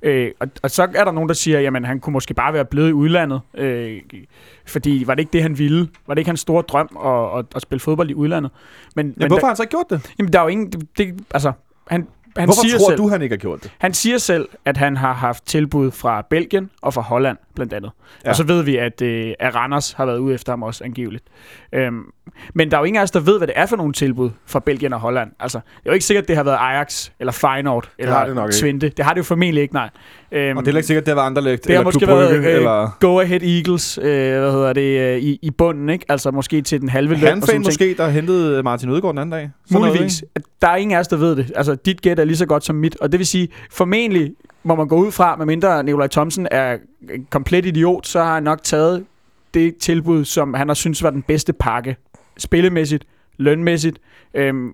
Øh, 0.01 0.31
og, 0.39 0.47
og 0.63 0.71
så 0.71 0.83
er 0.95 1.03
der 1.03 1.11
nogen, 1.11 1.29
der 1.29 1.35
siger, 1.35 1.59
jamen 1.59 1.85
han 1.85 1.99
kunne 1.99 2.13
måske 2.13 2.33
bare 2.33 2.53
være 2.53 2.65
blevet 2.65 2.89
i 2.89 2.93
udlandet, 2.93 3.41
øh, 3.53 3.97
fordi 4.65 5.03
var 5.07 5.15
det 5.15 5.19
ikke 5.19 5.33
det, 5.33 5.41
han 5.41 5.57
ville? 5.57 5.87
Var 6.07 6.13
det 6.13 6.19
ikke 6.19 6.29
hans 6.29 6.39
store 6.39 6.61
drøm 6.61 6.97
at, 7.05 7.39
at, 7.39 7.45
at 7.55 7.61
spille 7.61 7.79
fodbold 7.79 8.09
i 8.09 8.13
udlandet? 8.13 8.51
Men, 8.95 9.05
Ja, 9.07 9.13
men 9.17 9.27
hvorfor 9.27 9.39
der, 9.39 9.45
har 9.45 9.51
han 9.51 9.55
så 9.55 9.63
ikke 9.63 9.71
gjort 9.71 9.89
det? 9.89 10.13
jamen, 10.19 10.33
der 10.33 10.39
er 10.39 10.43
jo 10.43 10.49
ingen... 10.49 10.71
Det, 10.71 10.97
det, 10.97 11.23
altså, 11.31 11.51
han, 11.87 12.07
han 12.37 12.47
hvorfor 12.47 12.61
siger 12.61 12.77
tror 12.77 12.89
selv, 12.89 12.97
du, 12.97 13.09
han 13.09 13.21
ikke 13.21 13.33
har 13.33 13.37
gjort 13.39 13.63
det? 13.63 13.71
han 13.77 13.93
siger 13.93 14.17
selv, 14.17 14.49
at 14.65 14.77
han 14.77 14.97
har 14.97 15.13
haft 15.13 15.45
tilbud 15.45 15.91
fra 15.91 16.21
Belgien 16.29 16.69
og 16.81 16.93
fra 16.93 17.01
Holland, 17.01 17.37
blandt 17.59 17.73
andet. 17.73 17.91
Ja. 18.25 18.29
Og 18.29 18.35
så 18.35 18.43
ved 18.43 18.63
vi, 18.63 18.77
at, 18.77 19.01
øh, 19.01 19.33
at 19.39 19.55
Randers 19.55 19.91
har 19.91 20.05
været 20.05 20.17
ude 20.17 20.33
efter 20.33 20.51
ham 20.51 20.63
også, 20.63 20.83
angiveligt. 20.83 21.23
Øhm, 21.73 22.03
men 22.53 22.71
der 22.71 22.77
er 22.77 22.81
jo 22.81 22.85
ingen 22.85 22.99
af 22.99 23.03
os, 23.03 23.11
der 23.11 23.19
ved, 23.19 23.37
hvad 23.37 23.47
det 23.47 23.53
er 23.57 23.65
for 23.65 23.75
nogle 23.75 23.93
tilbud 23.93 24.29
fra 24.45 24.59
Belgien 24.59 24.93
og 24.93 24.99
Holland. 24.99 25.31
Altså, 25.39 25.57
det 25.57 25.85
er 25.85 25.89
jo 25.89 25.93
ikke 25.93 26.05
sikkert, 26.05 26.27
det 26.27 26.35
har 26.35 26.43
været 26.43 26.57
Ajax, 26.59 27.09
eller 27.19 27.31
Feyenoord, 27.31 27.89
har 28.01 28.25
det 28.25 28.35
nok 28.35 28.43
eller 28.43 28.43
ikke. 28.45 28.55
Twente. 28.55 28.89
Det 28.89 29.05
har 29.05 29.13
det 29.13 29.17
jo 29.17 29.23
formentlig 29.23 29.61
ikke, 29.61 29.73
nej. 29.73 29.89
Øhm, 30.31 30.57
Og 30.57 30.65
det 30.65 30.73
er 30.73 30.77
ikke 30.77 30.87
sikkert, 30.87 31.05
det 31.05 31.15
var 31.15 31.21
Anderlecht, 31.21 31.63
det 31.63 31.71
har 31.71 31.79
eller 31.79 31.83
måske 31.83 32.05
Klub 32.05 32.17
været 32.17 32.37
øh, 32.37 32.45
eller... 32.45 32.97
Go 32.99 33.19
Ahead 33.19 33.41
Eagles, 33.43 33.97
øh, 33.97 34.03
hvad 34.03 34.51
hedder 34.51 34.73
det, 34.73 34.99
øh, 34.99 35.17
i, 35.17 35.39
i 35.41 35.51
bunden, 35.51 35.89
ikke? 35.89 36.05
Altså 36.09 36.31
måske 36.31 36.61
til 36.61 36.81
den 36.81 36.89
halve 36.89 37.09
løn. 37.09 37.19
sådan 37.19 37.33
Hanfan 37.33 37.49
ting. 37.49 37.65
måske, 37.65 37.95
der 37.97 38.09
hentede 38.09 38.63
Martin 38.63 38.89
Ødegaard 38.89 39.13
den 39.13 39.19
anden 39.19 39.31
dag. 39.31 39.49
Sådan 39.65 39.81
noget, 39.81 39.93
Muligvis. 39.95 40.23
Der 40.61 40.67
er 40.67 40.75
ingen 40.75 40.95
af 40.95 40.99
os, 40.99 41.07
der 41.07 41.17
ved 41.17 41.35
det. 41.35 41.51
Altså, 41.55 41.75
dit 41.75 42.01
gæt 42.01 42.19
er 42.19 42.23
lige 42.25 42.37
så 42.37 42.45
godt 42.45 42.65
som 42.65 42.75
mit. 42.75 42.97
Og 43.01 43.11
det 43.11 43.17
vil 43.17 43.27
sige, 43.27 43.47
formentlig 43.71 44.31
må 44.63 44.75
man 44.75 44.87
gå 44.87 44.95
ud 44.95 45.11
fra, 45.11 45.35
medmindre 45.35 45.83
Nikolaj 45.83 46.07
Thomsen 46.07 46.47
er 46.51 46.77
en 47.13 47.27
komplet 47.29 47.65
idiot, 47.65 48.07
så 48.07 48.23
har 48.23 48.33
han 48.33 48.43
nok 48.43 48.63
taget 48.63 49.05
det 49.53 49.77
tilbud, 49.77 50.25
som 50.25 50.53
han 50.53 50.67
har 50.67 50.75
synes 50.75 51.03
var 51.03 51.09
den 51.09 51.21
bedste 51.21 51.53
pakke. 51.53 51.97
Spillemæssigt, 52.37 53.05
lønmæssigt, 53.37 53.99
øhm, 54.33 54.73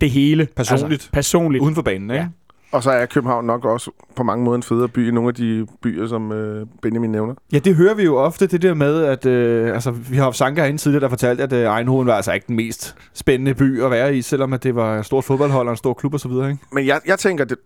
det 0.00 0.10
hele. 0.10 0.48
Personligt. 0.56 0.92
Altså, 0.92 1.10
personligt. 1.12 1.62
Uden 1.62 1.74
for 1.74 1.82
banen, 1.82 2.10
ikke? 2.10 2.22
Ja. 2.22 2.28
Og 2.72 2.82
så 2.82 2.90
er 2.90 3.06
København 3.06 3.44
nok 3.44 3.64
også 3.64 3.90
på 4.16 4.22
mange 4.22 4.44
måder 4.44 4.56
en 4.56 4.62
federe 4.62 4.88
by 4.88 4.98
end 4.98 5.14
nogle 5.14 5.28
af 5.28 5.34
de 5.34 5.66
byer, 5.82 6.06
som 6.06 6.32
øh, 6.32 6.66
Benjamin 6.82 7.10
nævner. 7.10 7.34
Ja, 7.52 7.58
det 7.58 7.74
hører 7.74 7.94
vi 7.94 8.02
jo 8.04 8.16
ofte, 8.16 8.46
det 8.46 8.62
der 8.62 8.74
med, 8.74 9.04
at 9.04 9.26
øh, 9.26 9.74
altså, 9.74 9.90
vi 9.90 10.16
har 10.16 10.22
haft 10.24 10.36
Sanka 10.36 10.60
herinde 10.60 10.78
tidligere, 10.78 11.02
der 11.02 11.08
fortalte, 11.08 11.42
at 11.42 11.52
øh, 11.52 11.78
Eindhoven 11.78 12.06
var 12.06 12.14
altså 12.14 12.32
ikke 12.32 12.46
den 12.46 12.56
mest 12.56 12.96
spændende 13.14 13.54
by 13.54 13.82
at 13.82 13.90
være 13.90 14.16
i, 14.16 14.22
selvom 14.22 14.52
at 14.52 14.62
det 14.62 14.74
var 14.74 14.98
et 14.98 15.06
stort 15.06 15.24
fodboldhold 15.24 15.66
og 15.66 15.70
en 15.70 15.76
stor 15.76 15.94
klub 15.94 16.14
osv., 16.14 16.30
ikke? 16.30 16.56
Men 16.72 16.86
jeg, 16.86 17.00
jeg 17.06 17.18
tænker, 17.18 17.44
det, 17.44 17.58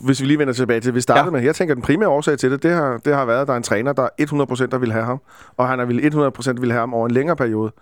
hvis 0.00 0.20
vi 0.20 0.26
lige 0.26 0.38
vender 0.38 0.54
tilbage 0.54 0.80
til, 0.80 0.94
vi 0.94 1.00
startede 1.00 1.24
Ja. 1.24 1.30
med, 1.30 1.42
jeg 1.42 1.54
tænker, 1.54 1.74
den 1.74 1.82
primære 1.82 2.08
årsag 2.08 2.38
til 2.38 2.50
det, 2.50 2.62
det 2.62 2.70
har, 2.70 2.98
det 3.04 3.14
har 3.14 3.24
været, 3.24 3.40
at 3.40 3.46
der 3.46 3.52
er 3.52 3.56
en 3.56 3.62
træner, 3.62 3.92
der 3.92 4.08
100% 4.20 4.66
der 4.66 4.78
vil 4.78 4.92
have 4.92 5.04
ham, 5.04 5.20
og 5.56 5.68
han 5.68 5.80
er 5.80 5.84
vil 5.84 5.98
100% 6.56 6.60
vil 6.60 6.70
have 6.72 6.80
ham 6.80 6.94
over 6.94 7.06
en 7.06 7.12
længere 7.12 7.36
periode. 7.36 7.72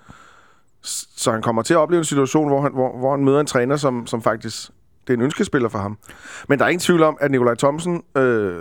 Så 0.83 1.33
han 1.33 1.43
kommer 1.43 1.63
til 1.63 1.75
at 1.75 1.79
opleve 1.79 1.99
en 1.99 2.05
situation, 2.05 2.49
hvor 2.49 2.61
han, 2.63 2.73
hvor, 2.73 2.99
hvor 2.99 3.11
han 3.17 3.25
møder 3.25 3.41
en 3.41 3.47
træner, 3.47 3.77
som, 3.77 4.07
som 4.07 4.23
faktisk 4.23 4.71
det 5.07 5.15
er 5.15 5.19
en 5.19 5.23
ønskespiller 5.25 5.69
for 5.69 5.79
ham. 5.79 5.99
Men 6.49 6.59
der 6.59 6.65
er 6.65 6.69
ingen 6.69 6.81
tvivl 6.81 7.03
om, 7.03 7.17
at 7.21 7.31
Nikolaj 7.31 7.55
Thomsen, 7.55 8.03
øh, 8.17 8.57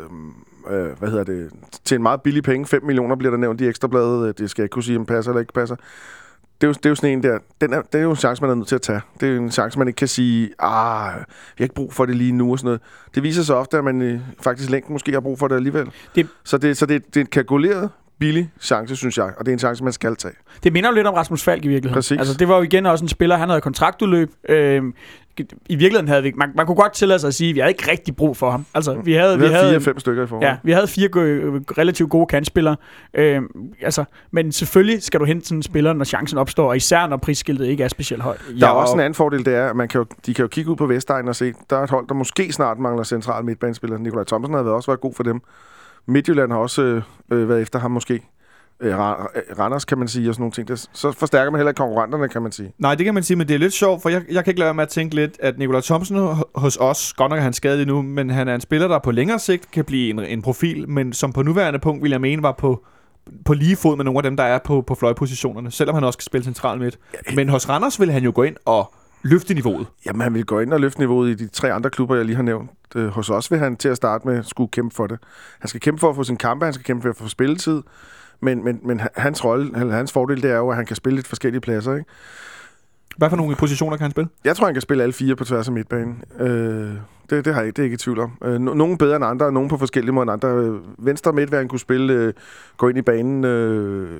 øh, 0.70 1.00
hvad 1.00 1.10
hedder 1.10 1.24
det, 1.24 1.50
til 1.86 1.96
en 1.96 2.04
meget 2.04 2.22
billig 2.22 2.44
penge, 2.44 2.66
5 2.66 2.84
millioner 2.86 3.16
bliver 3.16 3.32
der 3.32 3.38
nævnt 3.38 3.62
i 3.62 3.68
ekstrabladet, 3.68 4.28
øh, 4.28 4.34
det 4.38 4.50
skal 4.50 4.62
jeg 4.62 4.66
ikke 4.66 4.74
kunne 4.74 4.84
sige, 4.84 4.98
om 5.00 5.06
passer 5.06 5.32
eller 5.32 5.40
ikke 5.40 5.54
passer. 5.54 5.76
Det 6.62 6.64
er, 6.64 6.68
jo, 6.68 6.74
det 6.74 6.86
er 6.86 6.90
jo 6.90 6.96
sådan 6.96 7.10
en 7.10 7.24
der, 7.24 7.40
den 7.62 7.74
er, 7.74 7.82
det 7.82 7.96
er 8.00 8.04
jo 8.04 8.10
en 8.10 8.16
chance, 8.16 8.42
man 8.42 8.52
er 8.52 8.56
nødt 8.56 8.68
til 8.68 8.76
at 8.76 8.82
tage. 8.82 9.02
Det 9.20 9.30
er 9.30 9.34
jo 9.34 9.42
en 9.42 9.52
chance, 9.52 9.80
man 9.80 9.88
ikke 9.88 9.98
kan 9.98 10.08
sige, 10.08 10.50
ah, 10.60 11.14
vi 11.18 11.24
har 11.58 11.64
ikke 11.64 11.76
brug 11.76 11.94
for 11.94 12.06
det 12.06 12.16
lige 12.16 12.32
nu 12.32 12.52
og 12.52 12.60
sådan 12.60 12.68
noget. 12.68 12.82
Det 13.16 13.24
viser 13.24 13.44
sig 13.44 13.56
ofte, 13.56 13.78
at 13.78 13.84
man 13.84 14.02
øh, 14.02 14.20
faktisk 14.42 14.70
længden 14.70 14.94
måske 14.94 15.12
har 15.14 15.20
brug 15.20 15.40
for 15.40 15.48
det 15.48 15.56
alligevel. 15.56 15.92
Det- 16.16 16.28
Så, 16.44 16.58
det, 16.58 16.78
så 16.78 16.86
det, 16.86 17.06
det 17.08 17.18
er 17.18 17.22
en 17.22 17.28
kalkuleret, 17.28 17.90
billig 18.20 18.50
chance, 18.62 18.96
synes 18.96 19.18
jeg, 19.18 19.26
og 19.38 19.46
det 19.46 19.48
er 19.48 19.54
en 19.54 19.60
chance, 19.60 19.84
man 19.84 19.94
skal 19.94 20.16
tage. 20.16 20.34
Det 20.64 20.74
minder 20.74 20.90
jo 20.90 20.96
lidt 20.96 21.08
om 21.08 21.14
Rasmus 21.14 21.44
Falk 21.44 21.66
i 21.66 21.68
virkeligheden. 21.68 21.94
Præcis. 21.94 22.18
Altså, 22.20 22.34
det 22.34 22.48
var 22.48 22.56
jo 22.58 22.62
igen 22.62 22.86
også 22.86 23.06
en 23.06 23.10
spiller, 23.10 23.38
han 23.38 23.50
havde 23.50 23.62
kontraktudløb. 23.62 24.32
Øhm, 24.50 24.94
I 25.70 25.76
virkeligheden 25.76 26.08
havde 26.08 26.24
vi... 26.24 26.32
Man, 26.36 26.52
man 26.56 26.66
kunne 26.66 26.76
godt 26.76 26.94
tillade 26.94 27.20
sig 27.20 27.28
at 27.28 27.34
sige, 27.34 27.50
at 27.50 27.56
vi 27.56 27.60
havde 27.60 27.72
ikke 27.72 27.92
rigtig 27.92 28.16
brug 28.16 28.38
for 28.38 28.50
ham. 28.52 28.66
Altså, 28.74 28.94
vi 29.04 29.14
havde... 29.14 29.38
Vi, 29.38 29.44
vi 29.44 29.46
havde 29.50 29.58
havde 29.60 29.70
fire-fem 29.74 30.00
stykker 30.00 30.24
i 30.24 30.28
forhold. 30.28 30.48
Ja, 30.48 30.58
vi 30.64 30.72
havde 30.72 30.88
fire 30.88 31.08
go- 31.08 31.20
relativt 31.78 32.10
gode 32.10 32.26
kantspillere. 32.28 32.76
Øhm, 33.14 33.48
altså, 33.82 34.04
men 34.32 34.52
selvfølgelig 34.52 35.04
skal 35.04 35.20
du 35.20 35.26
hente 35.26 35.46
sådan 35.48 35.58
en 35.60 35.64
spiller, 35.64 35.94
når 35.94 36.06
chancen 36.06 36.38
opstår, 36.38 36.70
og 36.70 36.78
især 36.78 37.08
når 37.08 37.18
prisskiltet 37.18 37.66
ikke 37.66 37.84
er 37.84 37.88
specielt 37.88 38.24
højt. 38.24 38.42
Der 38.60 38.68
er 38.68 38.72
og- 38.72 38.78
også 38.82 38.94
en 38.94 39.00
anden 39.00 39.14
fordel, 39.14 39.46
det 39.46 39.56
er, 39.56 39.70
at 39.70 39.76
man 39.76 39.88
kan 39.88 40.00
jo, 40.00 40.06
de 40.26 40.34
kan 40.34 40.44
jo 40.44 40.48
kigge 40.48 40.72
ud 40.72 40.76
på 40.76 40.86
Vestegn 40.86 41.28
og 41.28 41.36
se, 41.36 41.54
der 41.70 41.78
er 41.78 41.84
et 41.84 41.90
hold, 41.90 42.08
der 42.08 42.14
måske 42.14 42.52
snart 42.54 42.80
mangler 42.80 43.04
central 43.04 43.46
midtbanespiller. 43.46 43.98
Nikolaj 43.98 44.24
Thomsen 44.24 44.54
har 44.56 44.64
været- 44.64 44.76
også 44.76 44.92
været 44.92 45.02
god 45.02 45.14
for 45.14 45.24
dem. 45.24 45.42
Midtjylland 46.08 46.52
har 46.52 46.60
også 46.60 46.82
øh, 46.82 47.02
øh, 47.32 47.50
været 47.50 47.62
efter 47.62 47.80
ham 47.80 47.92
måske. 47.92 48.22
Øh, 48.80 48.98
Ra- 48.98 49.60
Randers, 49.60 49.86
kan 49.86 49.98
man 49.98 50.08
sige, 50.08 50.30
og 50.30 50.36
sådan 50.36 50.42
nogle 50.42 50.52
ting. 50.52 50.68
Det, 50.68 50.90
så 50.94 51.12
forstærker 51.12 51.52
man 51.52 51.60
heller 51.60 51.70
ikke 51.70 51.78
konkurrenterne, 51.78 52.28
kan 52.30 52.42
man 52.42 52.52
sige. 52.52 52.74
Nej, 52.78 52.96
det 52.96 53.06
kan 53.06 53.14
man 53.14 53.24
sige, 53.24 53.38
men 53.38 53.48
det 53.48 53.54
er 53.54 53.60
lidt 53.60 53.74
sjovt, 53.74 54.02
for 54.02 54.10
jeg, 54.10 54.22
jeg 54.32 54.44
kan 54.44 54.52
ikke 54.52 54.60
lade 54.60 54.68
være 54.68 54.74
med 54.74 54.84
at 54.84 54.90
tænke 54.90 55.16
lidt, 55.16 55.38
at 55.40 55.58
Nikolaj 55.58 55.82
Thomsen 55.82 56.18
ho- 56.18 56.42
hos 56.56 56.78
os, 56.82 57.14
godt 57.14 57.30
nok 57.30 57.40
er 57.40 57.44
han 57.44 57.54
skadet 57.54 57.88
nu, 57.88 58.02
men 58.02 58.30
han 58.30 58.48
er 58.48 58.56
en 58.56 58.62
spiller, 58.62 58.88
der 58.88 59.00
på 59.00 59.12
længere 59.12 59.40
sigt 59.40 59.72
kan 59.72 59.86
blive 59.86 60.10
en, 60.10 60.20
en 60.20 60.42
profil, 60.42 60.90
men 60.90 61.14
som 61.14 61.34
på 61.34 61.44
nuværende 61.44 61.80
punkt, 61.80 62.04
vil 62.04 62.12
jeg 62.12 62.22
mene, 62.22 62.44
var 62.44 62.52
på, 62.52 62.86
på 63.46 63.54
lige 63.54 63.76
fod 63.76 63.96
med 63.98 64.06
nogle 64.06 64.18
af 64.20 64.24
dem, 64.24 64.38
der 64.38 64.44
er 64.44 64.60
på, 64.66 64.82
på 64.82 64.96
fløjpositionerne, 64.96 65.72
selvom 65.72 65.94
han 65.96 66.04
også 66.04 66.18
skal 66.18 66.24
spille 66.26 66.44
central 66.44 66.80
midt. 66.80 67.00
Men 67.36 67.50
hos 67.50 67.70
Randers 67.70 68.00
vil 68.00 68.12
han 68.12 68.24
jo 68.24 68.32
gå 68.36 68.44
ind 68.44 68.56
og 68.66 68.94
løfte 69.22 69.54
niveauet. 69.54 69.88
Jamen, 70.06 70.22
han 70.22 70.34
vil 70.34 70.46
gå 70.46 70.60
ind 70.60 70.74
og 70.74 70.80
løfte 70.80 71.00
niveauet 71.00 71.30
i 71.30 71.34
de 71.34 71.48
tre 71.48 71.74
andre 71.74 71.90
klubber, 71.90 72.16
jeg 72.16 72.26
lige 72.26 72.36
har 72.36 72.44
nævnt. 72.44 72.70
Øh, 72.96 73.08
hos 73.08 73.30
os 73.30 73.52
vil 73.52 73.60
han 73.60 73.76
til 73.76 73.90
at 73.90 73.98
starte 73.98 74.28
med 74.28 74.44
skulle 74.44 74.72
kæmpe 74.72 74.96
for 74.96 75.08
det. 75.08 75.20
Han 75.60 75.68
skal 75.68 75.82
kæmpe 75.82 76.00
for 76.00 76.10
at 76.10 76.16
få 76.16 76.24
sin 76.24 76.38
kampe, 76.38 76.66
han 76.66 76.74
skal 76.74 76.84
kæmpe 76.86 77.02
for 77.02 77.10
at 77.10 77.16
få 77.16 77.28
spilletid. 77.28 77.82
Men, 78.42 78.64
men, 78.64 78.80
men 78.84 79.02
hans 79.16 79.46
rolle, 79.46 79.80
eller 79.80 79.94
hans 79.94 80.12
fordel, 80.12 80.42
det 80.42 80.52
er 80.52 80.58
jo, 80.58 80.70
at 80.70 80.76
han 80.76 80.86
kan 80.86 80.96
spille 80.96 81.16
lidt 81.16 81.28
forskellige 81.28 81.62
pladser. 81.62 81.94
Ikke? 81.94 82.06
Hvad 83.18 83.30
for 83.30 83.38
nogle 83.38 83.56
positioner 83.56 83.98
kan 83.98 84.04
han 84.04 84.12
spille? 84.12 84.30
Jeg 84.44 84.56
tror, 84.56 84.66
han 84.66 84.76
kan 84.76 84.82
spille 84.82 85.04
alle 85.04 85.14
fire 85.14 85.36
på 85.36 85.46
tværs 85.46 85.68
af 85.68 85.74
midtbanen. 85.74 86.24
Øh, 86.40 86.94
det, 87.30 87.46
det, 87.46 87.54
har 87.54 87.62
jeg, 87.62 87.76
det 87.76 87.80
er 87.80 87.84
ikke 87.84 87.94
i 87.94 87.98
tvivl 87.98 88.20
om. 88.20 88.32
Øh, 88.44 88.56
no- 88.56 88.74
nogle 88.74 88.98
bedre 88.98 89.16
end 89.16 89.26
andre, 89.26 89.46
og 89.46 89.54
nogle 89.54 89.70
på 89.70 89.78
forskellige 89.78 90.14
måder 90.14 90.34
end 90.34 90.46
andre. 90.46 90.58
Øh, 90.58 91.06
venstre 91.06 91.34
midtværen 91.34 91.68
kunne 91.68 91.80
spille, 91.80 92.14
øh, 92.14 92.34
gå 92.78 92.88
ind 92.88 92.98
i 92.98 93.02
banen, 93.02 93.44
øh, 93.44 94.20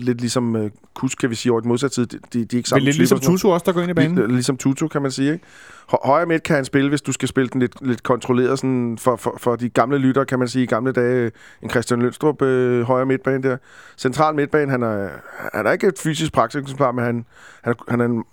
lidt 0.00 0.20
ligesom 0.20 0.56
øh, 0.56 0.70
Kus, 0.94 1.14
kan 1.14 1.30
vi 1.30 1.34
sige, 1.34 1.52
over 1.52 1.58
et 1.60 1.64
modsat 1.64 1.94
side. 1.94 2.06
De, 2.06 2.18
de, 2.18 2.20
de 2.32 2.38
er 2.38 2.42
ikke 2.42 2.56
Men 2.56 2.64
samme 2.64 2.84
lidt 2.84 2.96
ligesom. 2.98 3.18
Tutu 3.20 3.52
også, 3.52 3.64
der 3.66 3.72
går 3.72 3.80
ind 3.80 3.90
i 3.90 3.94
banen. 3.94 4.18
Lig- 4.18 4.26
Ligesom 4.28 4.56
Tutu, 4.56 4.88
kan 4.88 5.02
man 5.02 5.10
sige. 5.10 5.32
Ikke? 5.32 5.44
Hø- 5.90 5.96
Højre 6.04 6.26
midt 6.26 6.42
kan 6.42 6.56
han 6.56 6.64
spille, 6.64 6.88
hvis 6.88 7.02
du 7.02 7.12
skal 7.12 7.28
spille 7.28 7.48
den 7.52 7.60
lidt, 7.60 7.86
lidt 7.86 8.02
kontrolleret 8.02 8.58
sådan 8.58 8.98
for, 9.00 9.16
for, 9.16 9.34
for 9.38 9.56
de 9.56 9.68
gamle 9.68 9.98
lyttere, 9.98 10.26
kan 10.26 10.38
man 10.38 10.48
sige, 10.48 10.62
i 10.62 10.66
gamle 10.66 10.92
dage. 10.92 11.30
En 11.62 11.70
Christian 11.70 12.02
Lønstrup 12.02 12.42
øh, 12.42 12.82
højre 12.82 13.06
midtbane 13.06 13.42
der. 13.42 13.56
Central 13.98 14.34
midtbane, 14.34 14.70
han 14.70 14.82
er, 14.82 15.08
han 15.54 15.66
er 15.66 15.72
ikke 15.72 15.86
et 15.86 15.98
fysisk 15.98 16.32
praksiseksemplar, 16.32 16.92
men 16.92 17.04
han, 17.04 17.24
han, 17.64 17.72
er, 17.72 17.84
han 17.90 18.00
er 18.00 18.04
en 18.04 18.24